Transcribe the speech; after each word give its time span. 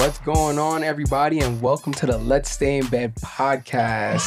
What's 0.00 0.18
going 0.20 0.58
on, 0.58 0.82
everybody, 0.82 1.40
and 1.40 1.60
welcome 1.60 1.92
to 1.92 2.06
the 2.06 2.16
Let's 2.16 2.50
Stay 2.50 2.78
in 2.78 2.86
Bed 2.86 3.14
podcast. 3.16 4.22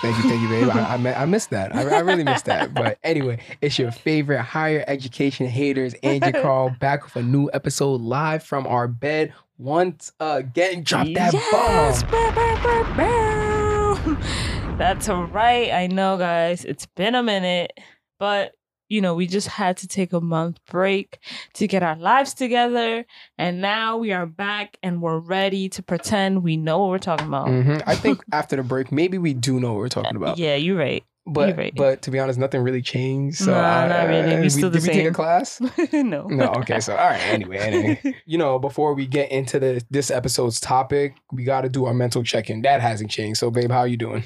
Thank 0.00 0.16
you, 0.16 0.22
thank 0.30 0.42
you, 0.42 0.48
babe. 0.48 0.68
I, 0.68 0.94
I, 0.94 1.22
I 1.22 1.24
missed 1.24 1.50
that. 1.50 1.74
I, 1.74 1.82
I 1.82 1.98
really 1.98 2.22
missed 2.22 2.44
that. 2.44 2.72
But 2.72 2.98
anyway, 3.02 3.40
it's 3.60 3.76
your 3.76 3.90
favorite 3.90 4.42
higher 4.42 4.84
education 4.86 5.48
haters, 5.48 5.94
Angie 6.04 6.30
Carl, 6.40 6.70
back 6.78 7.02
with 7.02 7.16
a 7.16 7.22
new 7.24 7.50
episode 7.52 8.00
live 8.00 8.44
from 8.44 8.64
our 8.68 8.86
bed. 8.86 9.34
Once 9.58 10.12
again, 10.20 10.84
drop 10.84 11.08
that 11.14 11.32
yes! 11.32 12.02
bomb. 12.04 12.10
Bow, 12.12 12.32
bow, 12.62 12.96
bow. 12.96 14.76
That's 14.78 15.08
right. 15.08 15.72
I 15.72 15.88
know, 15.88 16.16
guys. 16.16 16.64
It's 16.64 16.86
been 16.86 17.16
a 17.16 17.24
minute, 17.24 17.72
but 18.20 18.54
you 18.94 19.00
know, 19.00 19.14
we 19.14 19.26
just 19.26 19.48
had 19.48 19.76
to 19.78 19.88
take 19.88 20.12
a 20.12 20.20
month 20.20 20.58
break 20.70 21.18
to 21.54 21.66
get 21.66 21.82
our 21.82 21.96
lives 21.96 22.32
together, 22.32 23.04
and 23.36 23.60
now 23.60 23.96
we 23.96 24.12
are 24.12 24.26
back 24.26 24.76
and 24.84 25.02
we're 25.02 25.18
ready 25.18 25.68
to 25.70 25.82
pretend 25.82 26.42
we 26.44 26.56
know 26.56 26.78
what 26.78 26.90
we're 26.90 26.98
talking 27.10 27.26
about. 27.26 27.48
Mhm. 27.48 27.82
I 27.86 27.94
think 28.04 28.22
after 28.32 28.54
the 28.56 28.62
break, 28.62 28.92
maybe 28.92 29.18
we 29.18 29.34
do 29.34 29.58
know 29.58 29.72
what 29.72 29.80
we're 29.80 29.88
talking 29.88 30.16
about. 30.16 30.38
Yeah, 30.38 30.54
you're 30.54 30.78
right. 30.78 31.02
But 31.26 31.56
right. 31.56 31.72
but 31.74 32.02
to 32.02 32.10
be 32.10 32.18
honest, 32.18 32.38
nothing 32.38 32.60
really 32.60 32.82
changed. 32.82 33.38
So 33.38 33.50
Nah, 33.50 33.56
I- 33.84 33.88
not 33.88 34.08
really. 34.08 34.36
We 34.36 34.42
did 34.42 34.52
still 34.52 34.68
the 34.70 34.78
did 34.78 34.88
we 34.88 34.94
take 34.94 35.06
a 35.08 35.10
class? 35.10 35.58
no. 35.92 36.26
No, 36.28 36.52
okay. 36.60 36.80
So 36.80 36.92
all 36.94 37.08
right. 37.10 37.20
Anyway, 37.32 37.56
anyway, 37.56 38.14
you 38.26 38.36
know, 38.36 38.58
before 38.58 38.92
we 38.94 39.06
get 39.06 39.30
into 39.32 39.58
the 39.58 39.82
this 39.90 40.10
episode's 40.10 40.60
topic, 40.60 41.14
we 41.32 41.42
got 41.44 41.62
to 41.62 41.70
do 41.70 41.86
our 41.86 41.94
mental 41.94 42.22
check-in. 42.22 42.60
That 42.62 42.82
hasn't 42.82 43.10
changed. 43.10 43.40
So, 43.40 43.50
babe, 43.50 43.70
how 43.70 43.78
are 43.80 43.88
you 43.88 43.96
doing? 43.96 44.22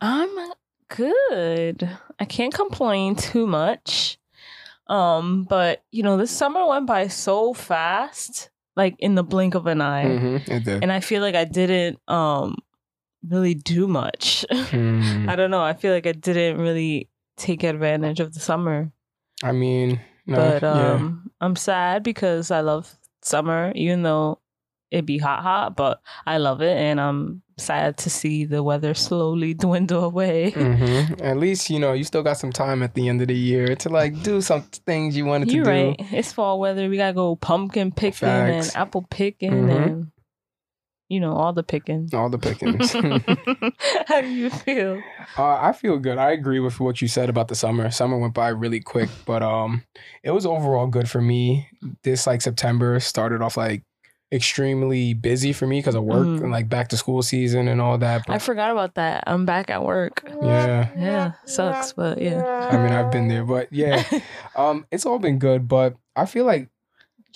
I'm 0.00 0.30
good. 0.88 1.88
I 2.18 2.24
can't 2.24 2.54
complain 2.54 3.16
too 3.16 3.46
much. 3.46 4.18
Um, 4.88 5.44
but 5.44 5.82
you 5.90 6.02
know, 6.02 6.16
this 6.16 6.30
summer 6.30 6.66
went 6.66 6.86
by 6.86 7.08
so 7.08 7.52
fast, 7.52 8.50
like 8.76 8.96
in 8.98 9.14
the 9.14 9.24
blink 9.24 9.54
of 9.54 9.66
an 9.66 9.80
eye. 9.80 10.04
Mm-hmm. 10.04 10.52
It 10.52 10.64
did. 10.64 10.82
And 10.82 10.92
I 10.92 11.00
feel 11.00 11.22
like 11.22 11.34
I 11.34 11.44
didn't 11.44 11.98
um 12.08 12.56
really 13.28 13.54
do 13.54 13.88
much. 13.88 14.44
Hmm. 14.50 15.26
I 15.28 15.36
don't 15.36 15.50
know. 15.50 15.62
I 15.62 15.74
feel 15.74 15.92
like 15.92 16.06
I 16.06 16.12
didn't 16.12 16.60
really 16.60 17.08
take 17.36 17.64
advantage 17.64 18.20
of 18.20 18.34
the 18.34 18.40
summer. 18.40 18.92
I 19.42 19.52
mean, 19.52 20.00
no, 20.26 20.36
but 20.36 20.62
yeah. 20.62 20.92
um 20.92 21.30
I'm 21.40 21.56
sad 21.56 22.02
because 22.02 22.50
I 22.50 22.60
love 22.60 22.94
summer, 23.22 23.72
even 23.74 24.02
though 24.02 24.38
it 24.90 25.04
be 25.04 25.18
hot 25.18 25.42
hot, 25.42 25.76
but 25.76 26.00
I 26.26 26.38
love 26.38 26.62
it 26.62 26.76
and 26.76 27.00
I'm 27.00 27.42
sad 27.58 27.96
to 27.98 28.10
see 28.10 28.44
the 28.44 28.62
weather 28.62 28.94
slowly 28.94 29.52
dwindle 29.64 30.04
away. 30.04 30.52
Mhm. 30.52 31.20
At 31.22 31.38
least 31.38 31.70
you 31.70 31.78
know 31.78 31.92
you 31.92 32.04
still 32.04 32.22
got 32.22 32.38
some 32.38 32.52
time 32.52 32.82
at 32.82 32.94
the 32.94 33.08
end 33.08 33.20
of 33.22 33.28
the 33.28 33.34
year 33.34 33.74
to 33.76 33.88
like 33.88 34.22
do 34.22 34.40
some 34.40 34.62
things 34.86 35.16
you 35.16 35.24
wanted 35.26 35.50
You're 35.50 35.64
to 35.64 35.70
do. 35.70 35.76
right. 35.88 35.96
It's 36.12 36.32
fall 36.32 36.60
weather. 36.60 36.88
We 36.88 36.96
gotta 36.96 37.14
go 37.14 37.34
pumpkin 37.36 37.90
picking 37.92 38.28
Facts. 38.28 38.68
and 38.68 38.76
apple 38.76 39.06
picking 39.10 39.50
Mhm. 39.52 39.76
and 39.86 40.06
you 41.08 41.20
know 41.20 41.32
all 41.34 41.52
the 41.52 41.62
picking. 41.62 42.08
All 42.12 42.28
the 42.28 42.38
pickings. 42.46 42.92
How 44.06 44.20
do 44.20 44.28
you 44.28 44.50
feel? 44.50 45.00
Uh, 45.38 45.56
I 45.56 45.72
feel 45.72 45.98
good. 45.98 46.18
I 46.18 46.32
agree 46.32 46.60
with 46.60 46.78
what 46.80 47.00
you 47.00 47.08
said 47.08 47.28
about 47.28 47.48
the 47.48 47.54
summer. 47.54 47.90
Summer 47.90 48.18
went 48.18 48.34
by 48.34 48.48
really 48.48 48.80
quick, 48.80 49.08
but 49.24 49.42
um, 49.42 49.84
it 50.22 50.32
was 50.32 50.46
overall 50.46 50.86
good 50.88 51.08
for 51.08 51.20
me. 51.22 51.68
This 52.02 52.26
like 52.26 52.42
September 52.42 52.98
started 53.00 53.40
off 53.42 53.56
like 53.56 53.82
extremely 54.32 55.14
busy 55.14 55.52
for 55.52 55.66
me 55.66 55.78
because 55.78 55.94
of 55.94 56.02
work 56.04 56.26
Mhm. 56.26 56.42
and 56.42 56.50
like 56.50 56.68
back 56.68 56.88
to 56.88 56.96
school 56.96 57.22
season 57.22 57.68
and 57.68 57.80
all 57.80 57.96
that. 57.98 58.22
I 58.28 58.38
forgot 58.38 58.70
about 58.72 58.94
that. 58.94 59.24
I'm 59.26 59.46
back 59.46 59.70
at 59.70 59.84
work. 59.84 60.28
yeah, 60.42 60.88
Yeah, 60.98 61.32
sucks, 61.44 61.92
but 61.92 62.20
yeah. 62.20 62.68
I 62.72 62.76
mean 62.76 62.92
I've 62.92 63.10
been 63.12 63.28
there, 63.28 63.44
but 63.44 63.72
yeah, 63.72 64.02
um, 64.56 64.84
it's 64.90 65.06
all 65.06 65.18
been 65.18 65.38
good. 65.38 65.68
But 65.68 65.94
I 66.16 66.26
feel 66.26 66.44
like 66.44 66.68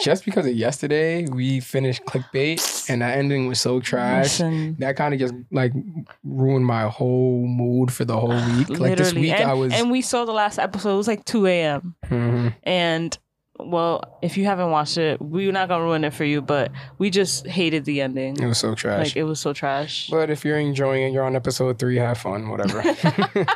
just 0.00 0.24
because 0.24 0.46
of 0.46 0.54
yesterday, 0.54 1.26
we 1.26 1.60
finished 1.60 2.02
clickbait 2.06 2.88
and 2.88 3.02
that 3.02 3.18
ending 3.18 3.46
was 3.46 3.60
so 3.60 3.80
trash. 3.80 4.24
Listen, 4.40 4.74
That 4.78 4.96
kind 4.96 5.12
of 5.14 5.20
just 5.20 5.34
like 5.52 5.72
ruined 6.24 6.64
my 6.64 6.88
whole 6.88 7.46
mood 7.46 7.92
for 7.92 8.04
the 8.04 8.16
whole 8.18 8.30
week. 8.56 8.68
Like 8.80 8.96
this 8.96 9.12
week, 9.14 9.32
and, 9.32 9.48
I 9.50 9.54
was. 9.54 9.72
and 9.74 9.90
we 9.90 10.00
saw 10.00 10.24
the 10.24 10.32
last 10.32 10.58
episode. 10.58 10.94
It 10.94 10.96
was 10.96 11.08
like 11.08 11.24
2 11.26 11.46
a.m. 11.46 11.94
Mhm. 12.06 12.54
And 12.64 13.16
well, 13.66 14.18
if 14.22 14.36
you 14.36 14.44
haven't 14.44 14.70
watched 14.70 14.98
it, 14.98 15.20
we're 15.20 15.52
not 15.52 15.68
gonna 15.68 15.84
ruin 15.84 16.04
it 16.04 16.14
for 16.14 16.24
you. 16.24 16.40
But 16.42 16.72
we 16.98 17.10
just 17.10 17.46
hated 17.46 17.84
the 17.84 18.00
ending. 18.00 18.36
It 18.40 18.46
was 18.46 18.58
so 18.58 18.74
trash. 18.74 19.08
Like 19.08 19.16
it 19.16 19.24
was 19.24 19.40
so 19.40 19.52
trash. 19.52 20.08
But 20.10 20.30
if 20.30 20.44
you're 20.44 20.58
enjoying 20.58 21.02
it, 21.04 21.12
you're 21.12 21.24
on 21.24 21.36
episode 21.36 21.78
three, 21.78 21.96
have 21.96 22.18
fun, 22.18 22.48
whatever. 22.48 22.82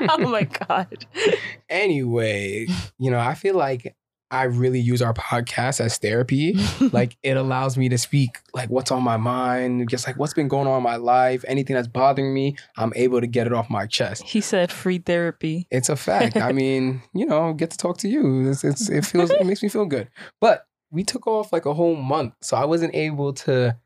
oh 0.09 0.19
my 0.19 0.45
god. 0.45 1.07
anyway, 1.69 2.67
you 2.99 3.11
know, 3.11 3.19
I 3.19 3.35
feel 3.35 3.57
like 3.57 3.95
I 4.31 4.45
really 4.45 4.81
use 4.81 5.01
our 5.03 5.15
podcast 5.15 5.81
as 5.81 5.99
therapy. 5.99 6.57
like 6.93 7.17
it 7.23 7.37
allows 7.37 7.77
me 7.77 7.89
to 7.89 7.99
speak 7.99 8.39
like 8.53 8.69
what's 8.71 8.91
on 8.91 9.03
my 9.03 9.17
mind, 9.17 9.89
just 9.89 10.07
like 10.07 10.17
what's 10.17 10.35
been 10.35 10.49
going 10.49 10.67
on 10.67 10.79
in 10.79 10.83
my 10.83 10.97
life, 10.97 11.45
anything 11.47 11.75
that's 11.75 11.89
bothering 11.89 12.33
me, 12.33 12.57
I'm 12.77 12.93
able 12.97 13.21
to 13.21 13.27
get 13.27 13.47
it 13.47 13.53
off 13.53 13.71
my 13.71 13.87
chest. 13.87 14.23
he 14.25 14.41
said 14.41 14.73
free 14.73 14.99
therapy. 14.99 15.67
It's 15.71 15.89
a 15.89 15.97
fact. 15.97 16.37
I 16.37 16.53
mean, 16.53 17.03
you 17.15 17.27
know, 17.27 17.53
get 17.53 17.71
to 17.71 17.77
talk 17.77 17.99
to 17.99 18.09
you. 18.09 18.51
It's, 18.51 18.65
it's 18.65 18.89
it 18.89 19.05
feels 19.05 19.31
it 19.31 19.47
makes 19.47 19.63
me 19.63 19.69
feel 19.69 19.87
good. 19.87 20.09
But 20.41 20.67
we 20.91 21.05
took 21.05 21.27
off 21.27 21.53
like 21.53 21.67
a 21.67 21.75
whole 21.75 21.97
month, 21.97 22.35
so 22.41 22.57
I 22.57 22.65
wasn't 22.65 22.95
able 22.95 23.33
to, 23.35 23.77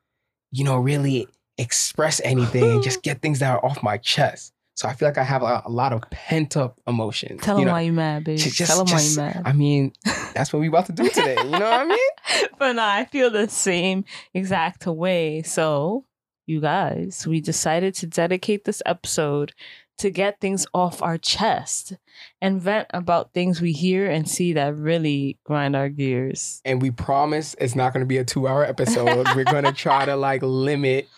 you 0.53 0.65
know, 0.65 0.79
really 0.79 1.29
express 1.59 2.21
anything 2.25 2.65
and 2.65 2.83
just 2.83 3.03
get 3.03 3.21
things 3.21 3.41
that 3.41 3.51
are 3.51 3.65
off 3.65 3.83
my 3.83 3.97
chest. 3.99 4.53
So 4.79 4.89
I 4.89 4.95
feel 4.95 5.09
like 5.09 5.19
I 5.19 5.25
have 5.25 5.43
a, 5.43 5.63
a 5.67 5.69
lot 5.69 5.93
of 5.93 6.03
pent 6.13 6.57
up 6.57 6.79
emotions. 6.87 7.41
Tell 7.43 7.59
you 7.59 7.65
know? 7.65 7.73
why 7.73 7.81
you 7.81 7.93
mad, 7.93 8.23
babe. 8.23 8.39
Ju- 8.39 8.49
just- 8.49 8.71
Tell 8.71 8.81
him 8.83 8.87
just- 8.87 9.19
why 9.19 9.25
you 9.27 9.33
mad. 9.35 9.43
I 9.45 9.53
mean, 9.53 9.93
that's 10.35 10.53
what 10.53 10.61
we 10.61 10.69
about 10.69 10.87
to 10.87 10.93
do 10.93 11.09
today. 11.09 11.35
You 11.37 11.51
know 11.51 11.59
what 11.59 11.63
I 11.65 11.85
mean? 11.85 12.49
but 12.61 12.73
no, 12.75 12.85
I 12.85 13.05
feel 13.07 13.29
the 13.29 13.49
same 13.49 14.05
exact 14.33 14.87
way. 14.87 15.43
So, 15.43 16.05
you 16.47 16.61
guys, 16.61 17.27
we 17.27 17.41
decided 17.41 17.95
to 17.97 18.07
dedicate 18.07 18.67
this 18.67 18.81
episode 18.87 19.53
to 19.99 20.11
get 20.11 20.41
things 20.41 20.65
off 20.73 21.03
our 21.03 21.19
chest 21.19 21.95
and 22.41 22.63
vent 22.63 22.87
about 22.95 23.35
things 23.35 23.61
we 23.61 23.73
hear 23.73 24.09
and 24.09 24.29
see 24.29 24.53
that 24.53 24.77
really 24.77 25.41
grind 25.43 25.75
our 25.75 25.89
gears. 25.89 26.63
And 26.65 26.81
we 26.81 26.93
promise 26.93 27.57
it's 27.59 27.75
not 27.75 27.93
going 27.93 28.03
to 28.03 28.07
be 28.07 28.19
a 28.19 28.25
two 28.25 28.47
hour 28.47 28.65
episode. 28.65 29.27
we're 29.35 29.43
going 29.43 29.65
to 29.65 29.73
try 29.73 30.05
to 30.05 30.15
like 30.15 30.41
limit 30.43 31.09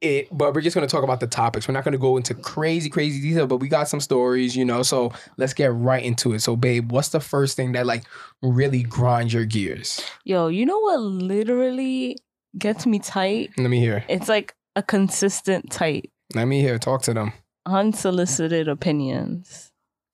it, 0.00 0.28
but 0.30 0.54
we're 0.54 0.60
just 0.60 0.74
going 0.76 0.86
to 0.86 0.90
talk 0.92 1.04
about 1.04 1.20
the 1.20 1.26
topics. 1.26 1.66
We're 1.66 1.74
not 1.74 1.84
going 1.84 1.92
to 1.92 1.98
go 1.98 2.16
into 2.16 2.34
crazy, 2.34 2.90
crazy 2.90 3.20
detail, 3.20 3.46
but 3.46 3.56
we 3.58 3.68
got 3.68 3.88
some 3.88 4.00
stories, 4.00 4.54
you 4.54 4.64
know. 4.64 4.82
So 4.82 5.12
let's 5.38 5.54
get 5.54 5.72
right 5.72 6.04
into 6.04 6.34
it. 6.34 6.40
So, 6.40 6.54
babe, 6.56 6.92
what's 6.92 7.08
the 7.08 7.20
first 7.20 7.56
thing 7.56 7.72
that 7.72 7.86
like 7.86 8.04
really 8.42 8.82
grinds 8.82 9.32
your 9.32 9.44
gears? 9.46 10.04
Yo, 10.24 10.48
you 10.48 10.66
know 10.66 10.78
what 10.78 11.00
literally 11.00 12.16
gets 12.58 12.86
me 12.86 12.98
tight? 12.98 13.50
Let 13.56 13.70
me 13.70 13.80
hear. 13.80 14.04
It's 14.08 14.28
like 14.28 14.54
a 14.76 14.82
consistent 14.82 15.70
tight, 15.70 16.10
Let 16.34 16.44
me 16.46 16.60
hear. 16.60 16.78
Talk 16.78 17.02
to 17.02 17.14
them. 17.14 17.32
unsolicited 17.66 18.68
opinions. 18.68 19.72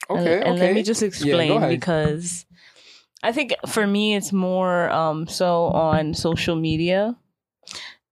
And- 0.09 0.19
Okay. 0.21 0.35
and, 0.41 0.49
okay. 0.55 0.61
let 0.67 0.75
me 0.75 0.83
just 0.83 1.03
explain 1.03 1.53
ahead. 1.53 1.71
because 1.71 2.45
I 3.23 3.33
think 3.33 3.55
for 3.69 3.87
me 3.87 4.15
it's 4.17 4.33
more 4.33 4.91
um 4.91 5.27
so 5.29 5.67
on 5.67 6.13
social 6.15 6.55
media. 6.57 7.17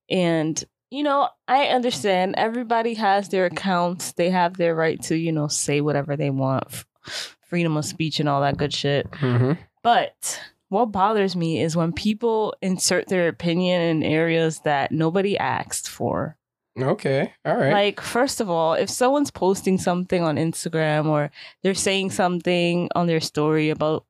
And 0.09 0.63
you 0.91 1.03
know, 1.03 1.29
I 1.49 1.67
understand 1.67 2.35
everybody 2.37 2.95
has 2.95 3.29
their 3.29 3.47
accounts. 3.47 4.13
They 4.13 4.31
have 4.31 4.57
their 4.57 4.75
right 4.75 5.01
to, 5.05 5.17
you 5.17 5.33
know, 5.33 5.49
say 5.49 5.81
whatever 5.81 6.17
they 6.17 6.31
want. 6.31 6.65
f- 6.67 7.37
Freedom 7.49 7.77
of 7.77 7.85
speech 7.85 8.21
and 8.21 8.29
all 8.29 8.43
that 8.43 8.57
good 8.57 8.73
shit. 8.73 9.11
Mhm. 9.13 9.59
But 9.83 10.41
what 10.69 10.87
bothers 10.93 11.35
me 11.35 11.61
is 11.61 11.77
when 11.77 11.93
people 11.93 12.55
insert 12.63 13.09
their 13.09 13.27
opinion 13.29 13.81
in 13.83 14.03
areas 14.05 14.61
that 14.61 14.93
nobody 14.93 15.37
asked 15.39 15.89
for. 15.89 16.37
Okay. 16.81 17.33
All 17.45 17.57
right. 17.57 17.73
Like, 17.73 18.01
first 18.01 18.41
of 18.41 18.49
all, 18.49 18.75
if 18.75 18.89
someone's 18.89 19.33
posting 19.33 19.79
something 19.79 20.23
on 20.23 20.37
Instagram 20.37 21.07
or 21.07 21.31
they're 21.63 21.75
saying 21.75 22.11
something 22.11 22.89
on 22.95 23.07
their 23.09 23.19
story 23.21 23.71
about, 23.71 24.05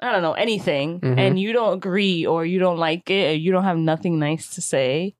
I 0.00 0.10
don't 0.12 0.22
know, 0.22 0.32
anything, 0.32 1.00
Mhm. 1.00 1.18
and 1.18 1.38
you 1.38 1.52
don't 1.52 1.74
agree 1.74 2.24
or 2.24 2.46
you 2.46 2.58
don't 2.58 2.78
like 2.78 3.10
it 3.10 3.30
or 3.32 3.34
you 3.34 3.52
don't 3.52 3.64
have 3.64 3.76
nothing 3.76 4.18
nice 4.18 4.54
to 4.54 4.62
say, 4.62 5.14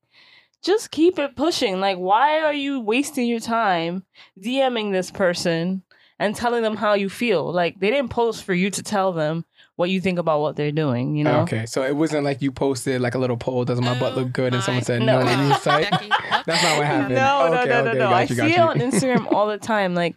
just 0.69 0.91
keep 0.91 1.19
it 1.19 1.35
pushing. 1.35 1.81
Like, 1.81 1.97
why 1.99 2.41
are 2.43 2.53
you 2.53 2.81
wasting 2.81 3.27
your 3.27 3.41
time 3.41 4.05
DMing 4.41 4.93
this 4.93 5.11
person 5.11 5.83
and 6.19 6.37
telling 6.37 6.63
them 6.63 6.77
how 6.77 6.95
you 6.95 7.09
feel? 7.09 7.51
Like, 7.53 7.81
they 7.81 7.91
didn't 7.91 8.11
post 8.11 8.45
for 8.45 8.55
you 8.55 8.71
to 8.71 8.83
tell 8.83 9.13
them 9.13 9.45
what 9.77 9.91
you 9.91 10.01
think 10.01 10.19
about 10.19 10.41
what 10.41 10.57
they're 10.57 10.73
doing, 10.73 11.17
you 11.17 11.25
know? 11.25 11.41
Okay, 11.41 11.65
so 11.67 11.83
it 11.85 11.97
wasn't 11.97 12.25
like 12.25 12.43
you 12.43 12.53
posted 12.53 13.01
like 13.01 13.15
a 13.15 13.19
little 13.19 13.37
poll, 13.37 13.65
doesn't 13.65 13.85
my 13.85 13.99
butt 13.99 14.17
look 14.17 14.33
good? 14.33 14.53
And 14.53 14.63
someone 14.63 14.83
oh 14.83 14.85
said, 14.85 15.03
No. 15.03 15.21
no, 15.21 15.25
no, 15.25 15.49
you 15.49 15.55
site. 15.55 15.89
That's 16.47 16.63
not 16.63 16.79
what 16.79 16.87
happened. 16.87 17.15
No, 17.15 17.49
no, 17.51 17.61
Okay, 17.61 17.69
no, 17.71 17.85
no, 17.85 17.91
okay, 17.91 17.99
no. 17.99 18.09
got 18.11 18.13
I 18.13 18.23
you, 18.23 18.37
got 18.37 18.49
see 18.49 18.55
it 18.55 18.61
on 18.61 18.79
Instagram 18.79 19.33
all 19.33 19.47
the 19.47 19.59
time. 19.59 19.95
Like, 19.95 20.17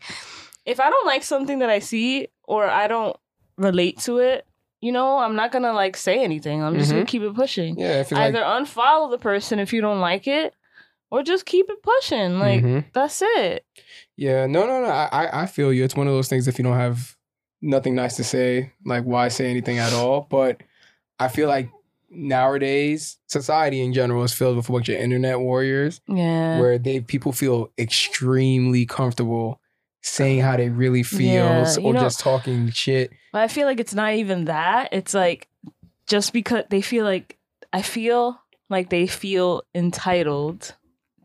if 0.65 0.80
I 0.80 0.89
don't 0.89 1.06
like 1.06 1.24
something 1.24 1.59
that 1.59 1.69
I 1.69 1.80
see 1.80 2.27
or 2.44 2.65
I 2.68 2.88
don't 2.88 3.15
relate 3.57 4.00
to 4.00 4.18
it, 4.18 4.45
you 4.81 4.91
know, 4.91 5.19
I'm 5.19 5.35
not 5.35 5.51
gonna 5.51 5.73
like 5.73 5.95
say 5.95 6.23
anything. 6.23 6.61
I'm 6.61 6.77
just 6.77 6.89
Mhm. 6.91 6.95
gonna 6.95 7.05
keep 7.05 7.21
it 7.21 7.33
pushing. 7.35 7.79
Yeah, 7.79 8.01
it's 8.01 8.11
like, 8.11 8.21
Either 8.35 8.39
unfollow 8.41 9.09
the 9.11 9.17
person 9.19 9.59
if 9.59 9.71
you 9.71 9.79
don't 9.81 9.99
like 10.01 10.27
it, 10.27 10.53
or 11.11 11.23
just 11.23 11.45
keep 11.45 11.69
it 11.69 11.81
pushing. 11.83 12.39
Like 12.39 12.63
Mhm. 12.63 12.85
that's 12.93 13.21
it. 13.23 13.65
yeah, 14.17 14.45
no, 14.47 14.65
no, 14.65 14.81
no. 14.81 14.87
I, 14.87 15.09
I- 15.11 15.41
I 15.43 15.45
feel 15.45 15.71
you. 15.71 15.83
It's 15.83 15.95
one 15.95 16.07
of 16.07 16.13
those 16.13 16.27
things. 16.29 16.47
If 16.47 16.57
you 16.57 16.63
don't 16.63 16.77
have 16.77 17.15
nothing 17.61 17.93
nice 17.95 18.15
to 18.17 18.23
say, 18.23 18.71
like 18.85 19.03
why 19.03 19.27
say 19.29 19.49
anything 19.49 19.77
at 19.77 19.93
all? 19.93 20.25
But 20.29 20.61
I 21.19 21.27
feel 21.27 21.47
like 21.47 21.69
nowadays 22.09 23.17
society 23.27 23.81
in 23.81 23.93
general 23.93 24.23
is 24.23 24.33
filled 24.33 24.57
with 24.57 24.67
a 24.67 24.71
bunch 24.71 24.89
of 24.89 24.95
internet 24.95 25.39
warriors 25.39 26.01
Yeah. 26.07 26.59
where 26.59 26.77
they 26.77 26.99
people 27.01 27.31
feel 27.31 27.71
extremely 27.77 28.85
comfortable 28.85 29.60
saying 30.01 30.39
how 30.42 30.57
they 30.57 30.69
really 30.69 31.03
feel 31.03 31.33
Yeah, 31.45 31.75
or 31.81 31.94
know- 31.94 32.01
just 32.01 32.19
talking 32.19 32.69
shit. 32.71 33.12
But 33.31 33.44
I 33.44 33.48
feel 33.48 33.68
like 33.68 33.80
it's 33.80 33.94
not 33.94 34.13
even 34.13 34.45
that. 34.45 34.89
It's 34.92 35.13
like 35.13 35.48
just 36.07 36.33
because 36.33 36.63
they 36.69 36.81
feel 36.81 37.06
like 37.06 37.38
I 37.74 37.81
feel 37.81 38.39
like 38.69 38.89
they 38.89 39.07
feel 39.07 39.63
entitled 39.75 40.75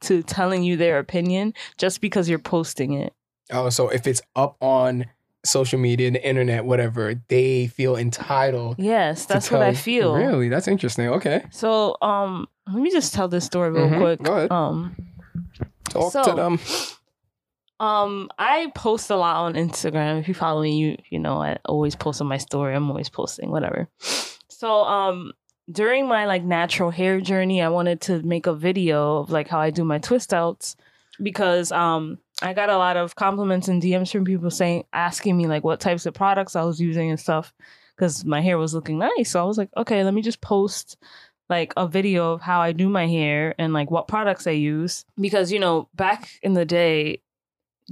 to 0.02 0.22
telling 0.22 0.62
you 0.62 0.76
their 0.76 0.98
opinion 0.98 1.54
just 1.78 2.00
because 2.00 2.28
you're 2.28 2.38
posting 2.38 2.92
it. 2.92 3.12
Oh, 3.50 3.70
so 3.70 3.88
if 3.88 4.06
it's 4.06 4.20
up 4.36 4.56
on 4.60 5.06
social 5.44 5.78
media, 5.78 6.10
the 6.10 6.24
internet, 6.26 6.64
whatever, 6.64 7.14
they 7.28 7.68
feel 7.68 7.96
entitled. 7.96 8.76
Yes, 8.78 9.26
that's 9.26 9.50
what 9.50 9.62
I 9.62 9.74
feel. 9.74 10.14
Really, 10.14 10.48
that's 10.48 10.68
interesting. 10.68 11.08
Okay, 11.08 11.44
So, 11.50 11.96
um, 12.02 12.48
let 12.66 12.82
me 12.82 12.90
just 12.90 13.14
tell 13.14 13.28
this 13.28 13.44
story 13.44 13.70
real 13.70 13.88
Mhm, 13.88 14.00
quick. 14.00 14.22
go 14.22 14.32
ahead. 14.36 14.50
Um, 14.52 14.96
talk 15.88 16.12
So- 16.12 16.24
to 16.24 16.32
them. 16.34 16.58
Um, 17.78 18.30
I 18.38 18.70
post 18.74 19.10
a 19.10 19.16
lot 19.16 19.36
on 19.36 19.54
Instagram. 19.54 20.20
If 20.20 20.28
you 20.28 20.34
follow 20.34 20.62
me, 20.62 20.76
you 20.76 20.96
you 21.10 21.18
know 21.18 21.42
I 21.42 21.58
always 21.64 21.94
post 21.94 22.20
on 22.20 22.26
my 22.26 22.38
story. 22.38 22.74
I'm 22.74 22.88
always 22.90 23.08
posting, 23.08 23.50
whatever. 23.50 23.88
So, 24.48 24.84
um, 24.84 25.32
during 25.70 26.06
my 26.08 26.26
like 26.26 26.42
natural 26.42 26.90
hair 26.90 27.20
journey, 27.20 27.60
I 27.60 27.68
wanted 27.68 28.00
to 28.02 28.22
make 28.22 28.46
a 28.46 28.54
video 28.54 29.18
of 29.18 29.30
like 29.30 29.48
how 29.48 29.58
I 29.58 29.70
do 29.70 29.84
my 29.84 29.98
twist 29.98 30.32
outs 30.32 30.76
because 31.22 31.72
um 31.72 32.18
I 32.42 32.52
got 32.52 32.70
a 32.70 32.76
lot 32.76 32.96
of 32.96 33.14
compliments 33.14 33.68
and 33.68 33.82
DMs 33.82 34.12
from 34.12 34.24
people 34.24 34.50
saying 34.50 34.84
asking 34.92 35.36
me 35.36 35.46
like 35.46 35.64
what 35.64 35.80
types 35.80 36.06
of 36.06 36.14
products 36.14 36.56
I 36.56 36.64
was 36.64 36.80
using 36.80 37.10
and 37.10 37.20
stuff 37.20 37.52
because 37.94 38.24
my 38.24 38.40
hair 38.40 38.58
was 38.58 38.74
looking 38.74 38.98
nice. 38.98 39.30
So 39.30 39.40
I 39.40 39.44
was 39.44 39.56
like, 39.56 39.70
okay, 39.76 40.04
let 40.04 40.14
me 40.14 40.22
just 40.22 40.42
post 40.42 40.98
like 41.48 41.72
a 41.76 41.86
video 41.86 42.32
of 42.32 42.42
how 42.42 42.60
I 42.60 42.72
do 42.72 42.88
my 42.88 43.06
hair 43.06 43.54
and 43.58 43.72
like 43.72 43.90
what 43.90 44.08
products 44.08 44.46
I 44.46 44.52
use 44.52 45.04
because 45.20 45.52
you 45.52 45.60
know 45.60 45.88
back 45.94 46.28
in 46.42 46.54
the 46.54 46.64
day 46.64 47.22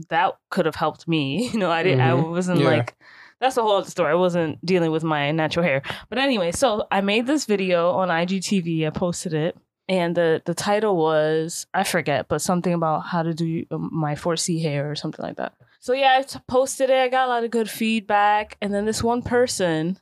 that 0.09 0.37
could 0.51 0.67
have 0.67 0.75
helped 0.77 1.07
me. 1.09 1.49
You 1.53 1.59
know, 1.59 1.71
I 1.71 1.83
didn't 1.83 2.01
I 2.01 2.11
Mhm. 2.11 2.31
wasn't 2.31 2.61
Yeah. 2.61 2.67
like 2.77 2.95
that's 3.41 3.57
a 3.57 3.63
whole 3.63 3.77
other 3.77 3.91
story. 3.91 4.11
I 4.13 4.15
wasn't 4.15 4.65
dealing 4.65 4.91
with 4.91 5.05
my 5.05 5.31
natural 5.33 5.65
hair. 5.65 5.83
But 6.09 6.19
anyway, 6.19 6.53
so 6.53 6.87
I 6.91 7.01
made 7.01 7.27
this 7.27 7.45
video 7.47 7.91
on 7.91 8.09
IGTV. 8.09 8.87
I 8.87 8.91
posted 8.91 9.35
it 9.35 9.57
and 9.89 10.17
the 10.17 10.41
the 10.47 10.55
title 10.55 10.97
was 10.97 11.67
I 11.75 11.85
forget, 11.85 12.27
but 12.29 12.41
something 12.41 12.73
about 12.73 13.01
how 13.01 13.23
to 13.23 13.35
do 13.35 13.67
um, 13.71 13.91
my 13.93 14.15
4C 14.15 14.63
hair 14.63 14.91
or 14.91 14.95
something 14.95 15.23
like 15.23 15.37
that. 15.37 15.53
So 15.81 15.93
yeah, 15.93 16.17
I 16.19 16.23
t- 16.23 16.39
posted 16.49 16.89
it. 16.91 16.97
I 16.97 17.09
got 17.09 17.27
a 17.27 17.31
lot 17.31 17.45
of 17.45 17.51
good 17.51 17.69
feedback, 17.69 18.57
and 18.63 18.73
then 18.73 18.87
this 18.87 19.03
one 19.03 19.21
person 19.23 19.99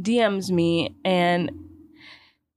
DMs 0.00 0.50
me, 0.50 0.96
and 1.04 1.50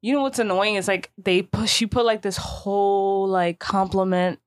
you 0.01 0.13
know 0.13 0.21
what's 0.23 0.39
annoying 0.39 0.75
is 0.75 0.87
like 0.87 1.11
they 1.17 1.43
put 1.43 1.69
She 1.69 1.85
put 1.85 2.05
like 2.05 2.21
this 2.23 2.37
whole 2.37 3.27
like 3.27 3.59
compliment, 3.59 4.39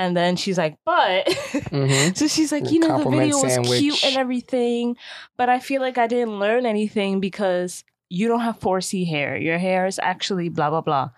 and 0.00 0.16
then 0.16 0.36
she's 0.36 0.56
like, 0.58 0.76
but. 0.84 1.26
Mhm. 1.70 2.16
So 2.18 2.26
she's 2.26 2.50
like, 2.52 2.70
you 2.72 2.80
know, 2.80 2.98
the 3.04 3.10
video 3.10 3.36
was 3.44 3.52
sandwich. 3.54 3.78
cute 3.80 4.02
and 4.04 4.16
everything, 4.16 4.96
but 5.36 5.48
I 5.48 5.58
feel 5.60 5.80
like 5.82 5.98
I 5.98 6.06
didn't 6.08 6.38
learn 6.40 6.64
anything 6.66 7.20
because 7.20 7.84
you 8.08 8.26
don't 8.26 8.40
have 8.40 8.58
4C 8.58 9.06
hair. 9.06 9.36
Your 9.36 9.58
hair 9.58 9.86
is 9.86 10.00
actually 10.02 10.48
blah, 10.48 10.70
blah, 10.70 10.80
blah. 10.80 11.10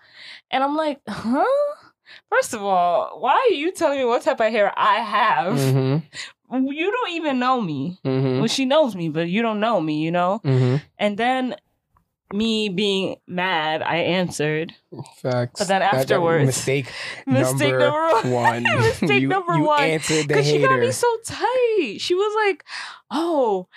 And 0.51 0.63
I'm 0.63 0.75
like, 0.75 0.99
huh? 1.07 1.45
First 2.29 2.53
of 2.53 2.61
all, 2.61 3.19
why 3.19 3.33
are 3.49 3.55
you 3.55 3.71
telling 3.71 3.97
me 3.99 4.05
what 4.05 4.21
type 4.21 4.39
of 4.39 4.51
hair 4.51 4.71
I 4.77 4.95
have? 4.99 5.53
Mhm. 5.57 6.03
You 6.51 6.91
don't 6.91 7.11
even 7.17 7.39
know 7.39 7.59
me. 7.61 7.97
Mhm. 8.05 8.37
Well, 8.39 8.47
she 8.47 8.65
knows 8.65 8.95
me, 8.95 9.09
but 9.09 9.27
you 9.29 9.41
don't 9.41 9.59
know 9.59 9.81
me, 9.81 10.03
you 10.05 10.11
know? 10.11 10.39
Mhm. 10.45 10.81
And 10.99 11.17
then 11.17 11.55
me 12.33 12.69
being 12.69 13.15
mad, 13.27 13.81
I 13.81 13.97
answered. 13.97 14.73
Facts. 15.21 15.59
But 15.59 15.67
then 15.67 15.81
afterwards- 15.81 16.45
mistake, 16.45 16.91
Mistake 17.27 17.71
number, 17.71 17.79
number 17.79 18.29
one. 18.29 18.63
Mistake 18.79 19.21
you, 19.21 19.27
number 19.27 19.55
you 19.55 19.63
one. 19.63 19.83
answered 19.83 20.23
the 20.23 20.27
Because 20.27 20.47
she 20.47 20.59
got 20.59 20.79
me 20.79 20.91
so 20.91 21.07
tight. 21.25 21.97
She 21.99 22.15
was 22.15 22.33
like, 22.47 22.65
"Oh, 23.11 23.67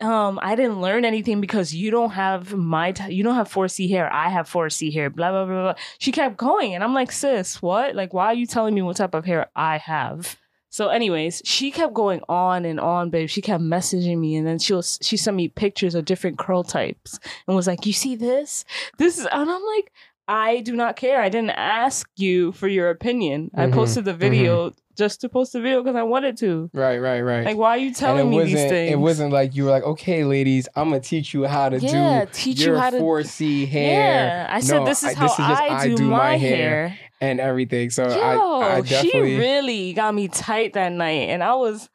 um, 0.00 0.38
I 0.42 0.54
didn't 0.56 0.80
learn 0.80 1.04
anything 1.04 1.40
because 1.40 1.74
you 1.74 1.90
don't 1.90 2.10
have 2.10 2.54
my 2.54 2.92
t- 2.92 3.12
you 3.14 3.22
don't 3.24 3.34
have 3.36 3.48
4C 3.48 3.88
hair. 3.88 4.12
I 4.12 4.28
have 4.28 4.48
4C 4.50 4.92
hair. 4.92 5.10
Blah 5.10 5.30
blah 5.30 5.44
blah 5.46 5.62
blah." 5.62 5.74
She 5.98 6.12
kept 6.12 6.36
going, 6.36 6.74
and 6.74 6.84
I'm 6.84 6.94
like, 6.94 7.10
"Sis, 7.12 7.62
what? 7.62 7.94
Like, 7.94 8.12
why 8.12 8.26
are 8.26 8.34
you 8.34 8.46
telling 8.46 8.74
me 8.74 8.82
what 8.82 8.96
type 8.96 9.14
of 9.14 9.24
hair 9.24 9.48
I 9.56 9.78
have?" 9.78 10.36
So, 10.72 10.88
anyways, 10.88 11.42
she 11.44 11.70
kept 11.70 11.92
going 11.92 12.22
on 12.30 12.64
and 12.64 12.80
on, 12.80 13.10
babe. 13.10 13.28
She 13.28 13.42
kept 13.42 13.62
messaging 13.62 14.18
me, 14.18 14.36
and 14.36 14.46
then 14.46 14.58
she 14.58 14.72
was 14.72 14.98
she 15.02 15.18
sent 15.18 15.36
me 15.36 15.48
pictures 15.48 15.94
of 15.94 16.06
different 16.06 16.38
curl 16.38 16.64
types, 16.64 17.20
and 17.46 17.54
was 17.54 17.66
like, 17.66 17.84
"You 17.84 17.92
see 17.92 18.16
this? 18.16 18.64
This 18.96 19.18
is," 19.18 19.26
and 19.26 19.50
I'm 19.50 19.62
like. 19.76 19.92
I 20.32 20.60
do 20.60 20.74
not 20.74 20.96
care. 20.96 21.20
I 21.20 21.28
didn't 21.28 21.50
ask 21.50 22.08
you 22.16 22.52
for 22.52 22.68
your 22.68 22.88
opinion. 22.90 23.50
I 23.54 23.66
Mhm, 23.66 23.72
posted 23.74 24.04
the 24.04 24.14
video 24.14 24.72
just 24.96 25.20
to 25.22 25.28
post 25.28 25.52
the 25.52 25.60
video 25.60 25.82
because 25.82 25.96
I 25.96 26.02
wanted 26.02 26.36
to. 26.38 26.70
right, 26.74 26.98
right, 26.98 27.20
right. 27.22 27.44
Like, 27.44 27.56
why 27.56 27.70
are 27.70 27.78
you 27.78 27.92
telling 27.92 28.30
me 28.30 28.42
these 28.44 28.54
things? 28.54 28.92
It 28.92 28.98
wasn't 28.98 29.32
like 29.32 29.54
you 29.56 29.64
were 29.64 29.70
like, 29.70 29.82
okay, 29.84 30.24
ladies, 30.24 30.68
I'm 30.76 30.88
gonna 30.90 31.00
teach 31.00 31.34
you 31.34 31.44
how 31.46 31.68
to 31.68 31.78
yeah, 31.78 32.24
do 32.24 32.30
teach 32.32 32.60
your 32.64 32.74
you 32.76 32.80
how 32.80 32.90
to. 32.90 32.98
4C 32.98 33.66
hair 33.66 34.46
Yeah, 34.46 34.46
I 34.56 34.60
said 34.60 34.84
this 34.86 35.02
is 35.02 35.10
I- 35.10 35.14
how 35.14 35.22
this 35.26 35.32
is 35.32 35.46
just 35.46 35.62
I, 35.62 35.88
do, 35.94 36.04
my 36.04 36.36
hair. 36.38 36.96
and 37.20 37.38
everything. 37.40 37.90
So 37.90 38.02
Yo, 38.08 38.20
I, 38.60 38.76
I 38.76 38.80
definitely. 38.80 39.10
she 39.34 39.38
really 39.38 39.92
got 39.92 40.14
me 40.14 40.28
tight 40.28 40.72
that 40.74 40.92
night, 40.92 41.28
and 41.30 41.42
I 41.42 41.54
was 41.54 41.88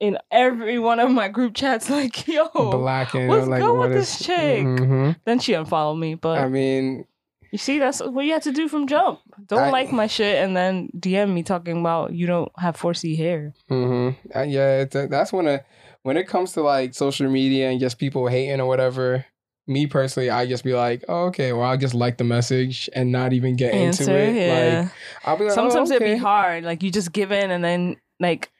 in 0.00 0.16
every 0.30 0.78
one 0.78 1.00
of 1.00 1.10
my 1.10 1.28
group 1.28 1.54
chats 1.54 1.90
like, 1.98 2.26
"Yo." 2.28 2.48
Black 2.54 3.14
and 3.14 3.28
what's 3.28 3.46
like 3.48 3.60
good 3.62 3.70
with 3.72 3.78
what 3.78 3.90
this 3.90 4.20
is- 4.20 4.26
chick? 4.26 4.64
Mhm. 4.64 5.16
Then 5.24 5.38
she 5.40 5.54
unfollowed 5.54 5.98
me, 5.98 6.14
but 6.14 6.38
I 6.38 6.48
mean, 6.48 7.04
you 7.50 7.58
see, 7.58 7.78
that's 7.78 8.00
what 8.00 8.24
you 8.24 8.32
have 8.32 8.42
to 8.42 8.52
do 8.52 8.68
from 8.68 8.86
jump. 8.86 9.20
Don't 9.46 9.58
I- 9.58 9.70
like 9.70 9.92
my 9.92 10.06
shit 10.06 10.42
and 10.42 10.56
then 10.56 10.90
DM 10.96 11.32
me 11.34 11.42
talking 11.42 11.80
about 11.80 12.12
you 12.12 12.26
don't 12.26 12.50
have 12.58 12.76
4C 12.76 13.16
hair. 13.16 13.54
Mm-hmm. 13.70 14.36
Uh, 14.38 14.42
yeah, 14.42 14.80
it's, 14.80 14.94
uh, 14.96 15.06
that's 15.08 15.32
when 15.32 15.46
a 15.46 15.64
when 16.02 16.16
it 16.16 16.26
comes 16.28 16.52
to 16.52 16.62
like 16.62 16.94
social 16.94 17.28
media 17.30 17.70
and 17.70 17.80
just 17.80 17.98
people 17.98 18.26
hating 18.28 18.60
or 18.60 18.66
whatever. 18.66 19.24
Me 19.66 19.86
personally, 19.86 20.30
I 20.30 20.46
just 20.46 20.64
be 20.64 20.72
like, 20.72 21.04
oh, 21.10 21.26
okay, 21.26 21.52
well, 21.52 21.64
I'll 21.64 21.76
just 21.76 21.92
like 21.94 22.16
the 22.16 22.24
message 22.24 22.88
and 22.94 23.12
not 23.12 23.34
even 23.34 23.54
get 23.54 23.74
Answer, 23.74 24.04
into 24.04 24.14
it. 24.18 24.34
yeah. 24.34 24.80
Like, 24.80 24.92
I'll 25.26 25.36
be 25.36 25.44
like, 25.44 25.52
Sometimes 25.52 25.90
oh, 25.90 25.94
it'd 25.94 26.06
be 26.06 26.16
hard. 26.16 26.64
Like 26.64 26.82
you 26.82 26.90
just 26.90 27.12
give 27.12 27.32
in 27.32 27.50
and 27.50 27.62
then 27.62 27.96
like 28.18 28.50